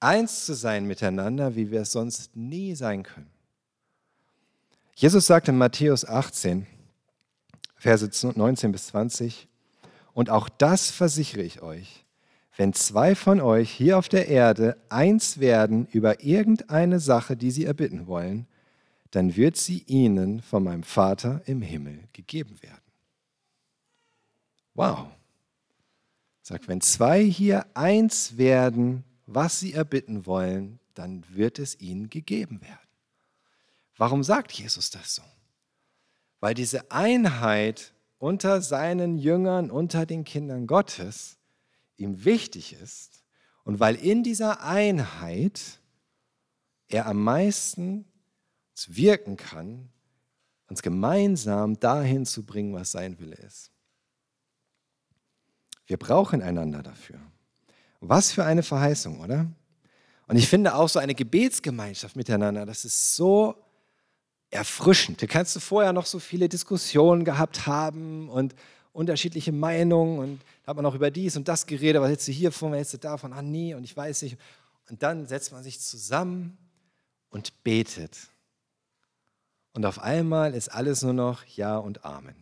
eins 0.00 0.46
zu 0.46 0.54
sein 0.54 0.86
miteinander, 0.86 1.56
wie 1.56 1.70
wir 1.70 1.82
es 1.82 1.92
sonst 1.92 2.36
nie 2.36 2.74
sein 2.74 3.02
können. 3.02 3.30
Jesus 4.94 5.26
sagt 5.26 5.48
in 5.48 5.58
Matthäus 5.58 6.04
18, 6.04 6.66
Verse 7.76 8.08
19 8.34 8.72
bis 8.72 8.86
20, 8.88 9.48
und 10.12 10.30
auch 10.30 10.48
das 10.48 10.90
versichere 10.90 11.42
ich 11.42 11.62
euch, 11.62 12.04
wenn 12.56 12.72
zwei 12.72 13.16
von 13.16 13.40
euch 13.40 13.70
hier 13.70 13.98
auf 13.98 14.08
der 14.08 14.28
Erde 14.28 14.76
eins 14.88 15.40
werden 15.40 15.86
über 15.90 16.22
irgendeine 16.22 17.00
Sache, 17.00 17.36
die 17.36 17.50
sie 17.50 17.64
erbitten 17.64 18.06
wollen, 18.06 18.46
dann 19.10 19.34
wird 19.34 19.56
sie 19.56 19.82
ihnen 19.86 20.40
von 20.40 20.62
meinem 20.62 20.84
Vater 20.84 21.42
im 21.46 21.62
Himmel 21.62 22.04
gegeben 22.12 22.56
werden. 22.62 22.83
Wow. 24.74 25.08
Sagt, 26.42 26.68
wenn 26.68 26.80
zwei 26.80 27.22
hier 27.22 27.66
eins 27.74 28.36
werden, 28.36 29.04
was 29.26 29.60
sie 29.60 29.72
erbitten 29.72 30.26
wollen, 30.26 30.78
dann 30.94 31.24
wird 31.28 31.58
es 31.58 31.80
ihnen 31.80 32.10
gegeben 32.10 32.60
werden. 32.60 32.78
Warum 33.96 34.22
sagt 34.22 34.52
Jesus 34.52 34.90
das 34.90 35.14
so? 35.14 35.22
Weil 36.40 36.54
diese 36.54 36.90
Einheit 36.90 37.94
unter 38.18 38.60
seinen 38.60 39.16
Jüngern, 39.16 39.70
unter 39.70 40.06
den 40.06 40.24
Kindern 40.24 40.66
Gottes 40.66 41.38
ihm 41.96 42.24
wichtig 42.24 42.74
ist 42.74 43.24
und 43.64 43.80
weil 43.80 43.94
in 43.94 44.22
dieser 44.22 44.62
Einheit 44.62 45.80
er 46.88 47.06
am 47.06 47.22
meisten 47.22 48.04
wirken 48.88 49.36
kann, 49.36 49.90
uns 50.68 50.82
gemeinsam 50.82 51.78
dahin 51.78 52.26
zu 52.26 52.44
bringen, 52.44 52.74
was 52.74 52.92
sein 52.92 53.18
Wille 53.20 53.36
ist. 53.36 53.73
Wir 55.86 55.96
brauchen 55.96 56.42
einander 56.42 56.82
dafür. 56.82 57.18
Was 58.00 58.32
für 58.32 58.44
eine 58.44 58.62
Verheißung, 58.62 59.20
oder? 59.20 59.46
Und 60.26 60.36
ich 60.36 60.48
finde 60.48 60.74
auch 60.74 60.88
so 60.88 60.98
eine 60.98 61.14
Gebetsgemeinschaft 61.14 62.16
miteinander, 62.16 62.64
das 62.66 62.84
ist 62.84 63.16
so 63.16 63.54
erfrischend. 64.50 65.20
Da 65.22 65.26
kannst 65.26 65.54
du 65.56 65.60
vorher 65.60 65.92
noch 65.92 66.06
so 66.06 66.18
viele 66.18 66.48
Diskussionen 66.48 67.24
gehabt 67.24 67.66
haben 67.66 68.28
und 68.28 68.54
unterschiedliche 68.92 69.52
Meinungen 69.52 70.18
und 70.18 70.42
da 70.62 70.70
hat 70.70 70.76
man 70.76 70.86
auch 70.86 70.94
über 70.94 71.10
dies 71.10 71.36
und 71.36 71.48
das 71.48 71.66
geredet, 71.66 72.00
was 72.00 72.08
hältst 72.08 72.28
du 72.28 72.32
hier 72.32 72.52
von, 72.52 72.70
was 72.70 72.76
hältst 72.76 72.94
du 72.94 72.98
davon, 72.98 73.32
ah 73.32 73.42
nee 73.42 73.74
und 73.74 73.84
ich 73.84 73.96
weiß 73.96 74.22
nicht. 74.22 74.38
Und 74.88 75.02
dann 75.02 75.26
setzt 75.26 75.52
man 75.52 75.62
sich 75.62 75.80
zusammen 75.80 76.56
und 77.30 77.64
betet. 77.64 78.28
Und 79.72 79.84
auf 79.84 79.98
einmal 79.98 80.54
ist 80.54 80.68
alles 80.68 81.02
nur 81.02 81.12
noch 81.12 81.44
Ja 81.44 81.76
und 81.76 82.04
Amen. 82.04 82.36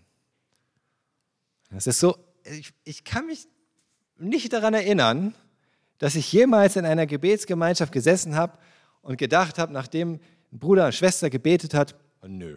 Das 1.70 1.86
ist 1.86 2.00
so, 2.00 2.18
ich, 2.44 2.72
ich 2.84 3.04
kann 3.04 3.26
mich 3.26 3.48
nicht 4.18 4.52
daran 4.52 4.74
erinnern, 4.74 5.34
dass 5.98 6.14
ich 6.14 6.32
jemals 6.32 6.76
in 6.76 6.84
einer 6.84 7.06
Gebetsgemeinschaft 7.06 7.92
gesessen 7.92 8.34
habe 8.34 8.58
und 9.02 9.18
gedacht 9.18 9.58
habe, 9.58 9.72
nachdem 9.72 10.20
ein 10.52 10.58
Bruder 10.58 10.86
und 10.86 10.94
Schwester 10.94 11.30
gebetet 11.30 11.74
hat, 11.74 11.94
oh, 12.22 12.26
nö. 12.28 12.56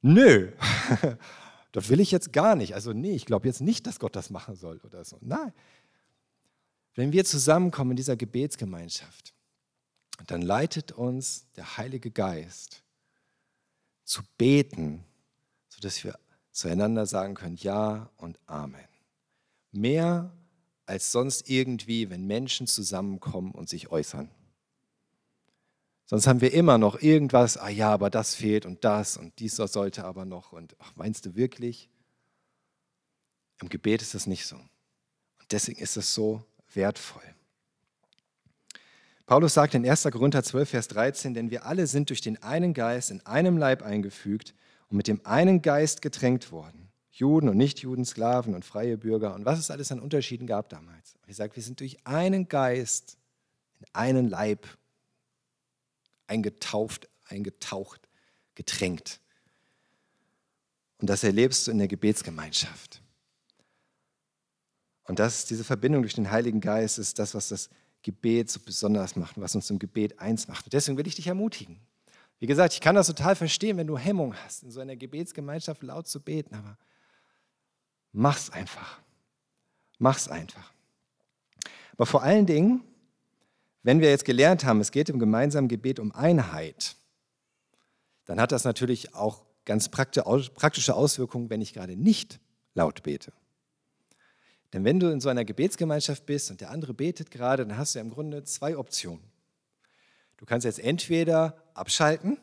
Nö, 0.00 0.52
das 1.72 1.88
will 1.88 2.00
ich 2.00 2.10
jetzt 2.10 2.32
gar 2.32 2.56
nicht. 2.56 2.74
Also 2.74 2.92
nee, 2.92 3.14
ich 3.14 3.24
glaube 3.24 3.46
jetzt 3.46 3.60
nicht, 3.60 3.86
dass 3.86 4.00
Gott 4.00 4.16
das 4.16 4.30
machen 4.30 4.56
soll 4.56 4.78
oder 4.84 5.04
so. 5.04 5.18
Nein. 5.20 5.52
Wenn 6.94 7.12
wir 7.12 7.24
zusammenkommen 7.24 7.92
in 7.92 7.96
dieser 7.96 8.16
Gebetsgemeinschaft, 8.16 9.32
dann 10.26 10.42
leitet 10.42 10.92
uns 10.92 11.50
der 11.56 11.76
Heilige 11.76 12.10
Geist 12.10 12.82
zu 14.04 14.22
beten, 14.36 15.04
sodass 15.68 16.02
wir 16.04 16.18
zueinander 16.52 17.06
sagen 17.06 17.34
können, 17.34 17.56
Ja 17.56 18.10
und 18.16 18.38
Amen. 18.46 18.80
Mehr 19.72 20.32
als 20.86 21.10
sonst 21.10 21.48
irgendwie, 21.48 22.10
wenn 22.10 22.26
Menschen 22.26 22.66
zusammenkommen 22.66 23.52
und 23.52 23.68
sich 23.68 23.90
äußern. 23.90 24.30
Sonst 26.04 26.26
haben 26.26 26.42
wir 26.42 26.52
immer 26.52 26.76
noch 26.76 27.00
irgendwas, 27.00 27.56
ah 27.56 27.70
ja, 27.70 27.90
aber 27.90 28.10
das 28.10 28.34
fehlt 28.34 28.66
und 28.66 28.84
das 28.84 29.16
und 29.16 29.38
dies 29.38 29.56
sollte 29.56 30.04
aber 30.04 30.26
noch. 30.26 30.52
Und 30.52 30.76
ach, 30.78 30.92
meinst 30.96 31.24
du 31.24 31.34
wirklich? 31.36 31.88
Im 33.62 33.70
Gebet 33.70 34.02
ist 34.02 34.14
das 34.14 34.26
nicht 34.26 34.46
so. 34.46 34.56
Und 34.56 35.52
deswegen 35.52 35.80
ist 35.80 35.96
es 35.96 36.12
so 36.12 36.44
wertvoll. 36.74 37.22
Paulus 39.24 39.54
sagt 39.54 39.72
in 39.74 39.88
1. 39.88 40.02
Korinther 40.12 40.42
12, 40.42 40.68
Vers 40.68 40.88
13, 40.88 41.32
denn 41.32 41.50
wir 41.50 41.64
alle 41.64 41.86
sind 41.86 42.10
durch 42.10 42.20
den 42.20 42.42
einen 42.42 42.74
Geist 42.74 43.10
in 43.10 43.24
einem 43.24 43.56
Leib 43.56 43.82
eingefügt 43.82 44.52
und 44.92 44.98
mit 44.98 45.08
dem 45.08 45.24
einen 45.24 45.62
Geist 45.62 46.02
getränkt 46.02 46.52
worden. 46.52 46.90
Juden 47.10 47.48
und 47.48 47.56
Nichtjuden, 47.56 48.04
Sklaven 48.04 48.54
und 48.54 48.62
freie 48.62 48.98
Bürger 48.98 49.34
und 49.34 49.46
was 49.46 49.58
es 49.58 49.70
alles 49.70 49.90
an 49.90 50.00
Unterschieden 50.00 50.46
gab 50.46 50.68
damals. 50.68 51.14
Und 51.22 51.30
ich 51.30 51.36
sage, 51.36 51.56
wir 51.56 51.62
sind 51.62 51.80
durch 51.80 52.06
einen 52.06 52.46
Geist 52.46 53.16
in 53.80 53.86
einen 53.94 54.28
Leib 54.28 54.66
eingetauft, 56.26 57.08
eingetaucht, 57.24 58.06
getränkt. 58.54 59.20
Und 60.98 61.08
das 61.08 61.24
erlebst 61.24 61.66
du 61.66 61.70
in 61.70 61.78
der 61.78 61.88
Gebetsgemeinschaft. 61.88 63.02
Und 65.04 65.18
das, 65.18 65.46
diese 65.46 65.64
Verbindung 65.64 66.02
durch 66.02 66.14
den 66.14 66.30
Heiligen 66.30 66.60
Geist 66.60 66.98
ist 66.98 67.18
das, 67.18 67.34
was 67.34 67.48
das 67.48 67.70
Gebet 68.02 68.50
so 68.50 68.60
besonders 68.60 69.16
macht, 69.16 69.40
was 69.40 69.54
uns 69.54 69.70
im 69.70 69.78
Gebet 69.78 70.18
eins 70.20 70.48
macht. 70.48 70.66
Und 70.66 70.74
deswegen 70.74 70.98
will 70.98 71.06
ich 71.06 71.14
dich 71.14 71.28
ermutigen. 71.28 71.80
Wie 72.42 72.48
gesagt, 72.48 72.74
ich 72.74 72.80
kann 72.80 72.96
das 72.96 73.06
total 73.06 73.36
verstehen, 73.36 73.76
wenn 73.76 73.86
du 73.86 73.96
Hemmung 73.96 74.34
hast, 74.34 74.64
in 74.64 74.72
so 74.72 74.80
einer 74.80 74.96
Gebetsgemeinschaft 74.96 75.80
laut 75.84 76.08
zu 76.08 76.20
beten, 76.20 76.56
aber 76.56 76.76
mach's 78.10 78.50
einfach. 78.50 78.98
Mach's 80.00 80.26
einfach. 80.26 80.72
Aber 81.92 82.04
vor 82.04 82.24
allen 82.24 82.44
Dingen, 82.44 82.82
wenn 83.84 84.00
wir 84.00 84.10
jetzt 84.10 84.24
gelernt 84.24 84.64
haben, 84.64 84.80
es 84.80 84.90
geht 84.90 85.08
im 85.08 85.20
gemeinsamen 85.20 85.68
Gebet 85.68 86.00
um 86.00 86.10
Einheit, 86.10 86.96
dann 88.24 88.40
hat 88.40 88.50
das 88.50 88.64
natürlich 88.64 89.14
auch 89.14 89.44
ganz 89.64 89.88
praktische 89.88 90.96
Auswirkungen, 90.96 91.48
wenn 91.48 91.60
ich 91.60 91.72
gerade 91.72 91.94
nicht 91.94 92.40
laut 92.74 93.04
bete. 93.04 93.32
Denn 94.72 94.84
wenn 94.84 94.98
du 94.98 95.12
in 95.12 95.20
so 95.20 95.28
einer 95.28 95.44
Gebetsgemeinschaft 95.44 96.26
bist 96.26 96.50
und 96.50 96.60
der 96.60 96.72
andere 96.72 96.92
betet 96.92 97.30
gerade, 97.30 97.64
dann 97.64 97.78
hast 97.78 97.94
du 97.94 98.00
ja 98.00 98.04
im 98.04 98.10
Grunde 98.10 98.42
zwei 98.42 98.76
Optionen. 98.76 99.31
Du 100.42 100.46
kannst 100.46 100.64
jetzt 100.64 100.80
entweder 100.80 101.54
abschalten, 101.72 102.36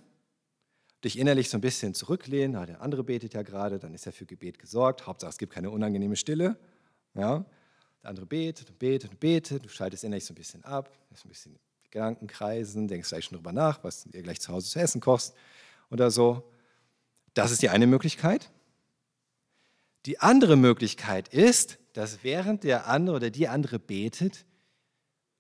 dich 1.04 1.20
innerlich 1.20 1.50
so 1.50 1.58
ein 1.58 1.62
bisschen 1.62 1.94
zurücklehnen, 1.94 2.54
na, 2.54 2.66
der 2.66 2.80
andere 2.80 3.04
betet 3.04 3.34
ja 3.34 3.42
gerade, 3.42 3.78
dann 3.78 3.94
ist 3.94 4.06
ja 4.06 4.14
für 4.14 4.26
Gebet 4.26 4.58
gesorgt, 4.58 5.06
Hauptsache 5.06 5.32
es 5.32 5.38
gibt 5.38 5.52
keine 5.52 5.70
unangenehme 5.70 6.16
Stille. 6.16 6.58
Ja? 7.14 7.44
Der 8.02 8.10
andere 8.10 8.26
betet 8.26 8.70
und 8.70 8.80
betet 8.80 9.12
und 9.12 9.20
betet, 9.20 9.66
du 9.66 9.68
schaltest 9.68 10.06
innerlich 10.06 10.24
so 10.24 10.32
ein 10.32 10.36
bisschen 10.36 10.64
ab, 10.64 10.90
lässt 11.10 11.26
ein 11.26 11.28
bisschen 11.28 11.60
Gedanken 11.92 12.28
kreisen, 12.28 12.88
denkst 12.88 13.10
gleich 13.10 13.26
schon 13.26 13.36
drüber 13.36 13.52
nach, 13.52 13.84
was 13.84 14.06
ihr 14.06 14.24
gleich 14.24 14.40
zu 14.40 14.54
Hause 14.54 14.70
zu 14.70 14.80
essen 14.80 15.02
kochst 15.02 15.36
oder 15.92 16.10
so. 16.10 16.50
Das 17.34 17.52
ist 17.52 17.62
die 17.62 17.68
eine 17.68 17.86
Möglichkeit. 17.86 18.50
Die 20.06 20.20
andere 20.20 20.56
Möglichkeit 20.56 21.28
ist, 21.28 21.80
dass 21.92 22.24
während 22.24 22.64
der 22.64 22.88
andere 22.88 23.18
oder 23.18 23.30
die 23.30 23.50
andere 23.50 23.78
betet, 23.78 24.46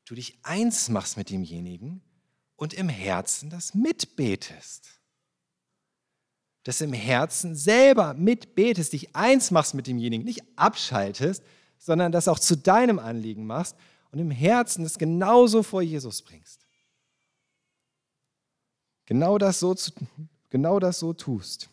du 0.03 0.13
dich 0.13 0.37
eins 0.43 0.89
machst 0.89 1.15
mit 1.15 1.29
demjenigen 1.29 2.01
und 2.59 2.73
im 2.73 2.89
Herzen 2.89 3.49
das 3.49 3.73
mitbetest. 3.73 4.99
Dass 6.63 6.81
im 6.81 6.93
Herzen 6.93 7.55
selber 7.55 8.13
mitbetest, 8.13 8.93
dich 8.93 9.15
eins 9.15 9.51
machst 9.51 9.73
mit 9.73 9.87
demjenigen, 9.87 10.25
nicht 10.25 10.43
abschaltest, 10.55 11.43
sondern 11.77 12.11
das 12.11 12.27
auch 12.27 12.39
zu 12.39 12.55
deinem 12.55 12.99
Anliegen 12.99 13.45
machst 13.45 13.75
und 14.11 14.19
im 14.19 14.31
Herzen 14.31 14.85
es 14.85 14.97
genauso 14.97 15.63
vor 15.63 15.81
Jesus 15.81 16.21
bringst. 16.21 16.65
Genau 19.05 19.37
das 19.37 19.59
so, 19.59 19.75
genau 20.49 20.79
das 20.79 20.99
so 20.99 21.13
tust 21.13 21.69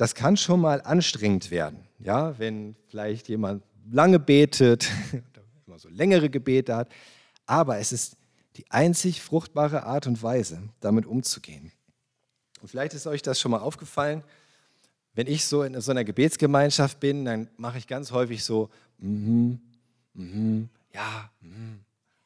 das 0.00 0.14
kann 0.14 0.38
schon 0.38 0.62
mal 0.62 0.80
anstrengend 0.80 1.50
werden. 1.50 1.86
Ja, 1.98 2.38
wenn 2.38 2.74
vielleicht 2.86 3.28
jemand 3.28 3.62
lange 3.90 4.18
betet, 4.18 4.88
immer 5.66 5.78
so 5.78 5.90
längere 5.90 6.30
Gebete 6.30 6.74
hat, 6.74 6.88
aber 7.44 7.76
es 7.78 7.92
ist 7.92 8.16
die 8.56 8.70
einzig 8.70 9.22
fruchtbare 9.22 9.84
Art 9.84 10.06
und 10.06 10.22
Weise, 10.22 10.62
damit 10.80 11.06
umzugehen. 11.06 11.72
Und 12.60 12.68
vielleicht 12.68 12.94
ist 12.94 13.06
euch 13.06 13.22
das 13.22 13.40
schon 13.40 13.50
mal 13.50 13.60
aufgefallen, 13.60 14.22
wenn 15.14 15.26
ich 15.26 15.44
so 15.44 15.62
in 15.62 15.80
so 15.80 15.90
einer 15.90 16.04
Gebetsgemeinschaft 16.04 17.00
bin, 17.00 17.24
dann 17.24 17.48
mache 17.56 17.78
ich 17.78 17.86
ganz 17.86 18.12
häufig 18.12 18.44
so, 18.44 18.70
mhm, 18.98 19.60
mhm, 20.14 20.68
ja, 20.92 21.30
mhm, 21.40 21.80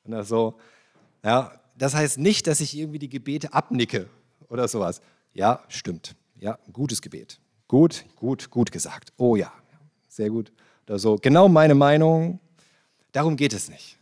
oder 0.04 0.24
so. 0.24 0.58
Ja, 1.22 1.60
das 1.76 1.94
heißt 1.94 2.18
nicht, 2.18 2.46
dass 2.46 2.60
ich 2.60 2.76
irgendwie 2.76 2.98
die 2.98 3.08
Gebete 3.08 3.52
abnicke 3.52 4.08
oder 4.48 4.68
sowas. 4.68 5.00
Ja, 5.32 5.64
stimmt. 5.68 6.14
Ja, 6.38 6.58
gutes 6.72 7.00
Gebet. 7.00 7.40
Gut, 7.68 8.04
gut, 8.16 8.50
gut 8.50 8.70
gesagt. 8.70 9.12
Oh 9.16 9.36
ja, 9.36 9.52
sehr 10.08 10.30
gut. 10.30 10.52
Oder 10.86 10.98
so. 10.98 11.16
Genau 11.16 11.48
meine 11.48 11.74
Meinung. 11.74 12.38
Darum 13.12 13.36
geht 13.36 13.52
es 13.52 13.68
nicht. 13.68 13.96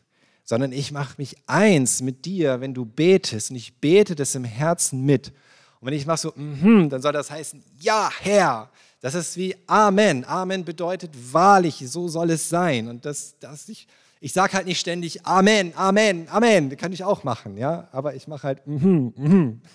Sondern 0.44 0.72
ich 0.72 0.92
mache 0.92 1.14
mich 1.18 1.36
eins 1.46 2.02
mit 2.02 2.24
dir, 2.24 2.60
wenn 2.60 2.74
du 2.74 2.84
betest. 2.84 3.50
Und 3.50 3.56
ich 3.56 3.80
bete 3.80 4.14
das 4.14 4.34
im 4.34 4.44
Herzen 4.44 5.04
mit. 5.04 5.32
Und 5.80 5.86
wenn 5.86 5.94
ich 5.94 6.06
mache 6.06 6.18
so, 6.18 6.32
mm 6.34 6.88
dann 6.88 7.02
soll 7.02 7.12
das 7.12 7.30
heißen, 7.30 7.62
ja, 7.80 8.10
Herr. 8.20 8.70
Das 9.00 9.14
ist 9.14 9.36
wie 9.36 9.56
Amen. 9.66 10.24
Amen 10.24 10.64
bedeutet 10.64 11.10
wahrlich, 11.32 11.82
so 11.86 12.06
soll 12.06 12.30
es 12.30 12.48
sein. 12.48 12.88
Und 12.88 13.04
das, 13.04 13.36
das 13.40 13.68
ich, 13.68 13.88
ich 14.20 14.32
sage 14.32 14.52
halt 14.52 14.66
nicht 14.66 14.78
ständig 14.78 15.26
Amen, 15.26 15.72
Amen, 15.76 16.28
Amen. 16.28 16.70
Das 16.70 16.78
kann 16.78 16.92
ich 16.92 17.02
auch 17.02 17.24
machen, 17.24 17.56
ja. 17.56 17.88
Aber 17.90 18.14
ich 18.14 18.28
mache 18.28 18.44
halt, 18.44 18.66
mhm, 18.66 19.12
mhm. 19.16 19.60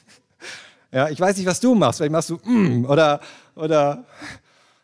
Ja, 0.92 1.10
ich 1.10 1.20
weiß 1.20 1.36
nicht, 1.36 1.46
was 1.46 1.60
du 1.60 1.76
machst. 1.76 1.98
Vielleicht 1.98 2.14
machst 2.14 2.30
du 2.30 2.38
mm, 2.38 2.86
oder, 2.86 3.20
oder 3.56 4.06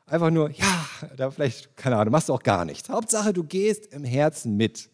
einfach 0.06 0.30
nur 0.30 0.50
ja, 0.52 0.86
oder 1.14 1.32
vielleicht, 1.32 1.76
keine 1.78 1.96
Ahnung, 1.96 2.12
machst 2.12 2.28
du 2.28 2.34
auch 2.34 2.44
gar 2.44 2.66
nichts. 2.66 2.90
Hauptsache, 2.90 3.32
du 3.32 3.44
gehst 3.44 3.88
im 3.94 4.04
Herzen 4.04 4.58
mit 4.58 4.90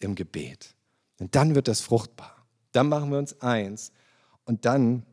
im 0.00 0.14
Gebet. 0.14 0.74
Und 1.18 1.34
dann 1.34 1.54
wird 1.54 1.68
das 1.68 1.80
fruchtbar. 1.80 2.46
Dann 2.72 2.88
machen 2.88 3.10
wir 3.10 3.18
uns 3.18 3.40
eins 3.40 3.92
und 4.44 4.64
dann 4.64 5.04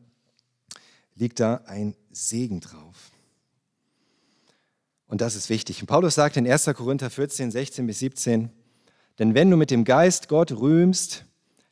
liegt 1.14 1.40
da 1.40 1.62
ein 1.66 1.94
Segen 2.10 2.60
drauf. 2.60 3.10
Und 5.06 5.20
das 5.20 5.36
ist 5.36 5.48
wichtig. 5.48 5.80
Und 5.80 5.86
Paulus 5.86 6.14
sagt 6.14 6.36
in 6.36 6.50
1. 6.50 6.66
Korinther 6.74 7.10
14, 7.10 7.50
16 7.50 7.86
bis 7.86 7.98
17, 8.00 8.50
denn 9.18 9.34
wenn 9.34 9.50
du 9.50 9.56
mit 9.56 9.70
dem 9.70 9.84
Geist 9.84 10.28
Gott 10.28 10.52
rühmst, 10.52 11.24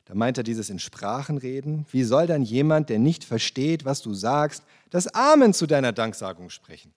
da 0.05 0.15
meint 0.15 0.37
er 0.37 0.43
dieses 0.43 0.69
in 0.69 0.79
Sprachen 0.79 1.37
reden, 1.37 1.85
wie 1.91 2.03
soll 2.03 2.27
dann 2.27 2.43
jemand, 2.43 2.89
der 2.89 2.99
nicht 2.99 3.23
versteht, 3.23 3.85
was 3.85 4.01
du 4.01 4.13
sagst, 4.13 4.63
das 4.89 5.07
Amen 5.07 5.53
zu 5.53 5.67
deiner 5.67 5.91
Danksagung 5.91 6.49
sprechen? 6.49 6.93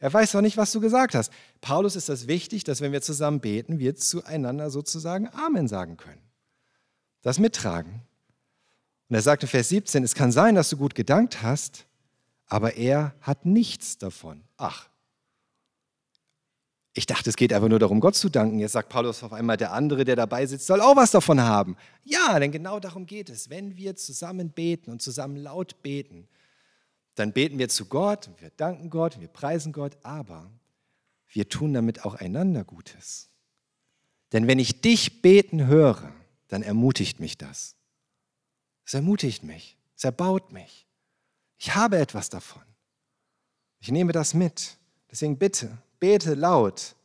Er 0.00 0.12
weiß 0.12 0.32
doch 0.32 0.40
nicht, 0.40 0.56
was 0.56 0.72
du 0.72 0.80
gesagt 0.80 1.14
hast. 1.14 1.30
Paulus 1.60 1.94
ist 1.94 2.08
das 2.08 2.26
wichtig, 2.26 2.64
dass 2.64 2.80
wenn 2.80 2.92
wir 2.92 3.02
zusammen 3.02 3.40
beten, 3.40 3.78
wir 3.78 3.94
zueinander 3.94 4.70
sozusagen 4.70 5.28
Amen 5.28 5.68
sagen 5.68 5.96
können. 5.98 6.22
Das 7.22 7.38
mittragen. 7.38 8.02
Und 9.08 9.14
er 9.14 9.22
sagt 9.22 9.42
in 9.42 9.48
Vers 9.48 9.68
17, 9.68 10.02
es 10.02 10.14
kann 10.14 10.32
sein, 10.32 10.54
dass 10.54 10.70
du 10.70 10.78
gut 10.78 10.94
gedankt 10.94 11.42
hast, 11.42 11.86
aber 12.46 12.76
er 12.76 13.14
hat 13.20 13.44
nichts 13.44 13.98
davon. 13.98 14.42
Ach, 14.56 14.88
ich 16.92 17.06
dachte, 17.06 17.30
es 17.30 17.36
geht 17.36 17.52
einfach 17.52 17.68
nur 17.68 17.78
darum, 17.78 18.00
Gott 18.00 18.16
zu 18.16 18.28
danken. 18.28 18.58
Jetzt 18.58 18.72
sagt 18.72 18.88
Paulus 18.88 19.22
auf 19.22 19.32
einmal, 19.32 19.56
der 19.56 19.72
andere, 19.72 20.04
der 20.04 20.16
dabei 20.16 20.44
sitzt, 20.46 20.66
soll 20.66 20.80
auch 20.80 20.96
was 20.96 21.12
davon 21.12 21.40
haben. 21.40 21.76
Ja, 22.04 22.38
denn 22.38 22.50
genau 22.50 22.80
darum 22.80 23.06
geht 23.06 23.30
es. 23.30 23.48
Wenn 23.48 23.76
wir 23.76 23.94
zusammen 23.94 24.50
beten 24.50 24.90
und 24.90 25.00
zusammen 25.00 25.36
laut 25.36 25.82
beten, 25.82 26.26
dann 27.20 27.32
beten 27.34 27.58
wir 27.58 27.68
zu 27.68 27.84
Gott 27.84 28.30
wir 28.38 28.50
danken 28.56 28.88
Gott, 28.88 29.20
wir 29.20 29.28
preisen 29.28 29.72
Gott, 29.72 29.96
aber 30.02 30.50
wir 31.28 31.48
tun 31.48 31.74
damit 31.74 32.04
auch 32.04 32.14
einander 32.14 32.64
Gutes. 32.64 33.28
Denn 34.32 34.46
wenn 34.46 34.58
ich 34.58 34.80
dich 34.80 35.20
beten 35.20 35.66
höre, 35.66 36.12
dann 36.48 36.62
ermutigt 36.62 37.20
mich 37.20 37.36
das. 37.36 37.76
Es 38.86 38.94
ermutigt 38.94 39.44
mich, 39.44 39.76
es 39.96 40.04
erbaut 40.04 40.50
mich. 40.50 40.86
Ich 41.58 41.74
habe 41.74 41.98
etwas 41.98 42.30
davon. 42.30 42.62
Ich 43.80 43.90
nehme 43.90 44.12
das 44.12 44.32
mit. 44.32 44.78
Deswegen 45.10 45.36
bitte, 45.36 45.76
bete 45.98 46.34
laut. 46.34 46.96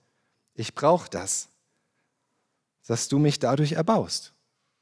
Ich 0.54 0.74
brauche 0.74 1.10
das, 1.10 1.50
dass 2.88 3.10
du 3.10 3.20
mich 3.20 3.40
dadurch 3.40 3.74
erbaust 3.74 4.34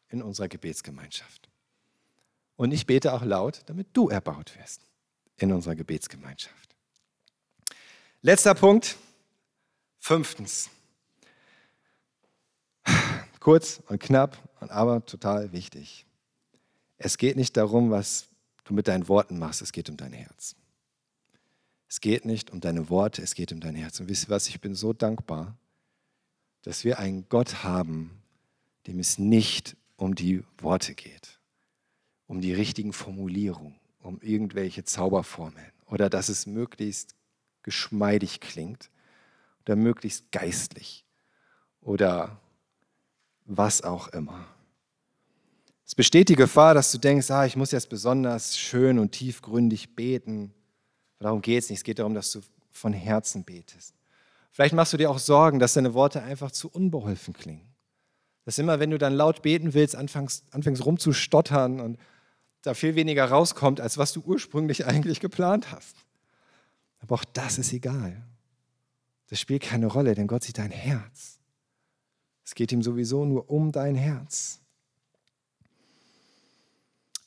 in 0.09 0.21
unserer 0.21 0.47
Gebetsgemeinschaft. 0.47 1.49
Und 2.55 2.71
ich 2.71 2.85
bete 2.85 3.13
auch 3.13 3.23
laut, 3.23 3.63
damit 3.65 3.87
du 3.93 4.09
erbaut 4.09 4.55
wirst 4.59 4.85
in 5.37 5.51
unserer 5.51 5.75
Gebetsgemeinschaft. 5.75 6.75
Letzter 8.21 8.55
Punkt, 8.55 8.97
fünftens. 9.99 10.69
Kurz 13.39 13.81
und 13.87 13.99
knapp, 13.99 14.37
aber 14.59 15.05
total 15.05 15.51
wichtig. 15.51 16.05
Es 16.97 17.17
geht 17.17 17.35
nicht 17.35 17.57
darum, 17.57 17.91
was 17.91 18.29
du 18.63 18.73
mit 18.73 18.87
deinen 18.87 19.07
Worten 19.09 19.37
machst, 19.37 19.61
es 19.61 19.73
geht 19.73 19.89
um 19.89 19.97
dein 19.97 20.13
Herz. 20.13 20.55
Es 21.89 21.99
geht 22.01 22.25
nicht 22.25 22.49
um 22.51 22.61
deine 22.61 22.89
Worte, 22.89 23.21
es 23.21 23.35
geht 23.35 23.51
um 23.51 23.59
dein 23.59 23.75
Herz. 23.75 23.99
Und 23.99 24.09
wisst 24.09 24.25
ihr 24.25 24.29
was, 24.29 24.47
ich 24.47 24.61
bin 24.61 24.73
so 24.73 24.93
dankbar, 24.93 25.57
dass 26.61 26.83
wir 26.83 26.97
einen 26.97 27.27
Gott 27.29 27.63
haben, 27.63 28.21
dem 28.87 28.99
es 28.99 29.17
nicht 29.17 29.75
um 29.97 30.15
die 30.15 30.43
Worte 30.57 30.95
geht, 30.95 31.39
um 32.25 32.41
die 32.41 32.53
richtigen 32.53 32.93
Formulierungen, 32.93 33.75
um 34.03 34.19
irgendwelche 34.21 34.83
Zauberformeln 34.83 35.71
oder 35.87 36.09
dass 36.09 36.29
es 36.29 36.45
möglichst 36.45 37.15
geschmeidig 37.63 38.39
klingt 38.39 38.89
oder 39.61 39.75
möglichst 39.75 40.31
geistlich 40.31 41.05
oder 41.81 42.39
was 43.45 43.81
auch 43.81 44.09
immer. 44.09 44.45
Es 45.85 45.95
besteht 45.95 46.29
die 46.29 46.35
Gefahr, 46.35 46.73
dass 46.73 46.91
du 46.91 46.97
denkst, 46.97 47.29
ah, 47.31 47.45
ich 47.45 47.55
muss 47.55 47.71
jetzt 47.71 47.89
besonders 47.89 48.57
schön 48.57 48.99
und 48.99 49.11
tiefgründig 49.11 49.95
beten 49.95 50.53
Darum 51.23 51.41
geht 51.41 51.63
es 51.63 51.69
nicht. 51.69 51.79
Es 51.79 51.83
geht 51.83 51.99
darum, 51.99 52.13
dass 52.13 52.31
du 52.31 52.41
von 52.69 52.91
Herzen 52.91 53.43
betest. 53.43 53.95
Vielleicht 54.51 54.75
machst 54.75 54.93
du 54.93 54.97
dir 54.97 55.09
auch 55.09 55.19
Sorgen, 55.19 55.57
dass 55.57 55.73
deine 55.73 55.93
Worte 55.93 56.21
einfach 56.21 56.51
zu 56.51 56.69
unbeholfen 56.69 57.33
klingen. 57.33 57.73
Dass 58.45 58.57
immer, 58.57 58.79
wenn 58.79 58.91
du 58.91 58.97
dann 58.97 59.13
laut 59.13 59.41
beten 59.41 59.73
willst, 59.73 59.95
anfängst, 59.95 60.43
anfängst 60.51 60.85
rumzustottern 60.85 61.79
und 61.79 61.97
da 62.63 62.73
viel 62.73 62.95
weniger 62.95 63.25
rauskommt, 63.25 63.79
als 63.79 63.97
was 63.97 64.13
du 64.13 64.21
ursprünglich 64.21 64.85
eigentlich 64.87 65.19
geplant 65.19 65.71
hast. 65.71 65.95
Aber 66.99 67.15
auch 67.15 67.25
das 67.25 67.59
ist 67.59 67.71
egal. 67.73 68.25
Das 69.27 69.39
spielt 69.39 69.63
keine 69.63 69.87
Rolle, 69.87 70.15
denn 70.15 70.27
Gott 70.27 70.43
sieht 70.43 70.57
dein 70.57 70.71
Herz. 70.71 71.39
Es 72.45 72.55
geht 72.55 72.71
ihm 72.71 72.81
sowieso 72.81 73.25
nur 73.25 73.49
um 73.49 73.71
dein 73.71 73.95
Herz. 73.95 74.59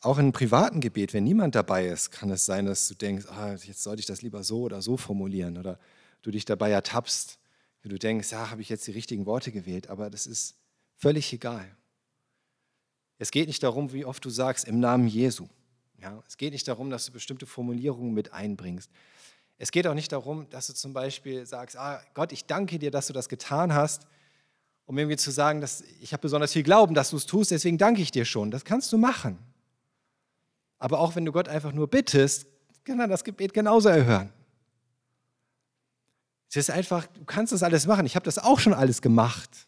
Auch 0.00 0.18
in 0.18 0.26
einem 0.26 0.32
privaten 0.32 0.80
Gebet, 0.80 1.14
wenn 1.14 1.24
niemand 1.24 1.54
dabei 1.54 1.86
ist, 1.86 2.10
kann 2.10 2.30
es 2.30 2.46
sein, 2.46 2.66
dass 2.66 2.86
du 2.88 2.94
denkst, 2.94 3.26
ah, 3.28 3.54
jetzt 3.54 3.82
sollte 3.82 4.00
ich 4.00 4.06
das 4.06 4.22
lieber 4.22 4.44
so 4.44 4.60
oder 4.62 4.80
so 4.82 4.96
formulieren 4.96 5.58
oder 5.58 5.78
du 6.22 6.30
dich 6.30 6.44
dabei 6.44 6.70
ertappst, 6.70 7.38
wie 7.82 7.88
du 7.88 7.98
denkst, 7.98 8.30
ja, 8.30 8.50
habe 8.50 8.62
ich 8.62 8.68
jetzt 8.68 8.86
die 8.86 8.92
richtigen 8.92 9.26
Worte 9.26 9.52
gewählt, 9.52 9.88
aber 9.88 10.10
das 10.10 10.26
ist 10.26 10.54
völlig 10.96 11.32
egal. 11.32 11.76
Es 13.18 13.30
geht 13.30 13.48
nicht 13.48 13.62
darum, 13.62 13.92
wie 13.92 14.04
oft 14.04 14.24
du 14.24 14.30
sagst, 14.30 14.66
im 14.66 14.80
Namen 14.80 15.08
Jesu. 15.08 15.46
Ja, 16.00 16.22
es 16.26 16.36
geht 16.36 16.52
nicht 16.52 16.68
darum, 16.68 16.90
dass 16.90 17.06
du 17.06 17.12
bestimmte 17.12 17.46
Formulierungen 17.46 18.12
mit 18.12 18.32
einbringst. 18.32 18.90
Es 19.58 19.70
geht 19.70 19.86
auch 19.86 19.94
nicht 19.94 20.12
darum, 20.12 20.48
dass 20.50 20.66
du 20.66 20.74
zum 20.74 20.92
Beispiel 20.92 21.46
sagst, 21.46 21.76
ah, 21.76 22.02
Gott, 22.12 22.32
ich 22.32 22.44
danke 22.44 22.78
dir, 22.78 22.90
dass 22.90 23.06
du 23.06 23.14
das 23.14 23.28
getan 23.28 23.72
hast, 23.72 24.06
um 24.84 24.98
irgendwie 24.98 25.16
zu 25.16 25.30
sagen, 25.30 25.62
dass 25.62 25.82
ich 26.00 26.12
habe 26.12 26.20
besonders 26.20 26.52
viel 26.52 26.62
Glauben, 26.62 26.94
dass 26.94 27.10
du 27.10 27.16
es 27.16 27.24
tust, 27.24 27.50
deswegen 27.50 27.78
danke 27.78 28.02
ich 28.02 28.10
dir 28.10 28.26
schon. 28.26 28.50
Das 28.50 28.64
kannst 28.64 28.92
du 28.92 28.98
machen. 28.98 29.38
Aber 30.78 31.00
auch 31.00 31.16
wenn 31.16 31.24
du 31.24 31.32
Gott 31.32 31.48
einfach 31.48 31.72
nur 31.72 31.88
bittest, 31.88 32.46
kann 32.84 33.00
er 33.00 33.08
das 33.08 33.24
Gebet 33.24 33.54
genauso 33.54 33.88
erhören. 33.88 34.30
Es 36.50 36.56
ist 36.56 36.70
einfach, 36.70 37.06
du 37.06 37.24
kannst 37.24 37.52
das 37.52 37.62
alles 37.62 37.86
machen. 37.86 38.06
Ich 38.06 38.14
habe 38.14 38.24
das 38.24 38.38
auch 38.38 38.60
schon 38.60 38.74
alles 38.74 39.02
gemacht 39.02 39.66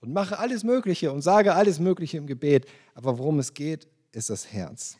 und 0.00 0.12
mache 0.12 0.38
alles 0.38 0.64
Mögliche 0.64 1.12
und 1.12 1.22
sage 1.22 1.54
alles 1.54 1.78
Mögliche 1.78 2.16
im 2.16 2.26
Gebet. 2.26 2.66
Aber 2.94 3.18
worum 3.18 3.38
es 3.38 3.54
geht, 3.54 3.86
ist 4.12 4.30
das 4.30 4.52
Herz. 4.52 4.96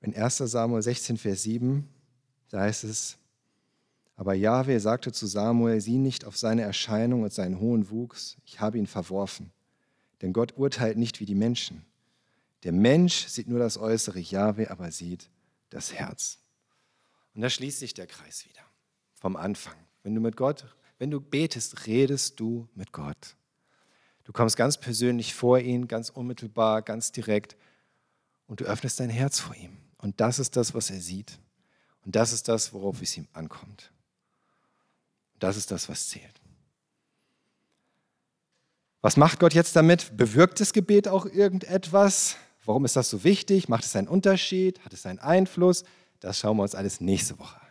In 0.00 0.14
1 0.14 0.36
Samuel 0.36 0.82
16, 0.82 1.16
Vers 1.16 1.42
7, 1.42 1.88
da 2.50 2.60
heißt 2.60 2.84
es, 2.84 3.18
aber 4.14 4.34
Jahwe 4.34 4.80
sagte 4.80 5.12
zu 5.12 5.26
Samuel, 5.26 5.80
sieh 5.80 5.98
nicht 5.98 6.24
auf 6.24 6.36
seine 6.38 6.62
Erscheinung 6.62 7.22
und 7.22 7.32
seinen 7.32 7.60
hohen 7.60 7.90
Wuchs, 7.90 8.36
ich 8.44 8.60
habe 8.60 8.78
ihn 8.78 8.86
verworfen. 8.86 9.52
Denn 10.22 10.32
Gott 10.32 10.56
urteilt 10.56 10.96
nicht 10.96 11.20
wie 11.20 11.26
die 11.26 11.34
Menschen. 11.34 11.84
Der 12.62 12.72
Mensch 12.72 13.26
sieht 13.26 13.48
nur 13.48 13.58
das 13.58 13.76
Äußere, 13.76 14.18
Jahwe 14.18 14.70
aber 14.70 14.90
sieht 14.90 15.28
das 15.68 15.92
Herz. 15.92 16.38
Und 17.34 17.42
da 17.42 17.50
schließt 17.50 17.78
sich 17.78 17.92
der 17.92 18.06
Kreis 18.06 18.46
wieder 18.48 18.62
vom 19.14 19.36
Anfang. 19.36 19.76
Wenn 20.06 20.14
du 20.14 20.20
mit 20.20 20.36
Gott, 20.36 20.64
wenn 21.00 21.10
du 21.10 21.20
betest, 21.20 21.88
redest 21.88 22.38
du 22.38 22.68
mit 22.76 22.92
Gott. 22.92 23.34
Du 24.22 24.32
kommst 24.32 24.56
ganz 24.56 24.78
persönlich 24.78 25.34
vor 25.34 25.58
ihn, 25.58 25.88
ganz 25.88 26.10
unmittelbar, 26.10 26.82
ganz 26.82 27.10
direkt 27.10 27.56
und 28.46 28.60
du 28.60 28.66
öffnest 28.66 29.00
dein 29.00 29.10
Herz 29.10 29.40
vor 29.40 29.56
ihm. 29.56 29.76
Und 29.98 30.20
das 30.20 30.38
ist 30.38 30.54
das, 30.54 30.74
was 30.74 30.90
er 30.90 31.00
sieht. 31.00 31.40
Und 32.04 32.14
das 32.14 32.32
ist 32.32 32.46
das, 32.46 32.72
worauf 32.72 33.02
es 33.02 33.16
ihm 33.16 33.26
ankommt. 33.32 33.90
Und 35.34 35.42
das 35.42 35.56
ist 35.56 35.72
das, 35.72 35.88
was 35.88 36.08
zählt. 36.08 36.40
Was 39.00 39.16
macht 39.16 39.40
Gott 39.40 39.54
jetzt 39.54 39.74
damit? 39.74 40.16
Bewirkt 40.16 40.60
das 40.60 40.72
Gebet 40.72 41.08
auch 41.08 41.26
irgendetwas? 41.26 42.36
Warum 42.64 42.84
ist 42.84 42.94
das 42.94 43.10
so 43.10 43.24
wichtig? 43.24 43.68
Macht 43.68 43.82
es 43.82 43.96
einen 43.96 44.06
Unterschied? 44.06 44.78
Hat 44.84 44.92
es 44.92 45.04
einen 45.04 45.18
Einfluss? 45.18 45.82
Das 46.20 46.38
schauen 46.38 46.58
wir 46.58 46.62
uns 46.62 46.76
alles 46.76 47.00
nächste 47.00 47.40
Woche 47.40 47.60
an. 47.60 47.65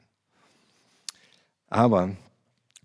Aber 1.75 2.15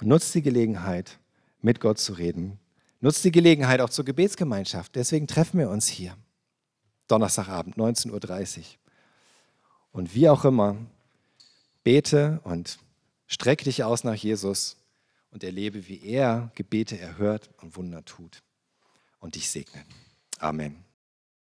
nutzt 0.01 0.35
die 0.35 0.43
Gelegenheit, 0.43 1.21
mit 1.63 1.79
Gott 1.79 2.01
zu 2.01 2.13
reden. 2.13 2.59
Nutzt 3.01 3.23
die 3.23 3.31
Gelegenheit 3.31 3.81
auch 3.81 3.89
zur 3.89 4.05
Gebetsgemeinschaft. 4.05 4.97
Deswegen 4.97 5.29
treffen 5.29 5.61
wir 5.61 5.71
uns 5.71 5.87
hier. 5.87 6.17
Donnerstagabend, 7.07 7.77
19.30 7.77 8.59
Uhr. 8.59 8.65
Und 9.93 10.13
wie 10.17 10.29
auch 10.29 10.45
immer, 10.45 10.75
bete 11.85 12.41
und 12.43 12.81
strecke 13.29 13.63
dich 13.63 13.85
aus 13.85 14.03
nach 14.03 14.17
Jesus 14.17 14.77
und 15.31 15.45
erlebe, 15.45 15.87
wie 15.87 16.03
er 16.03 16.51
Gebete 16.57 16.99
erhört 16.99 17.49
und 17.63 17.77
Wunder 17.77 18.05
tut 18.05 18.43
und 19.21 19.37
dich 19.37 19.51
segnet. 19.51 19.87
Amen. 20.41 20.90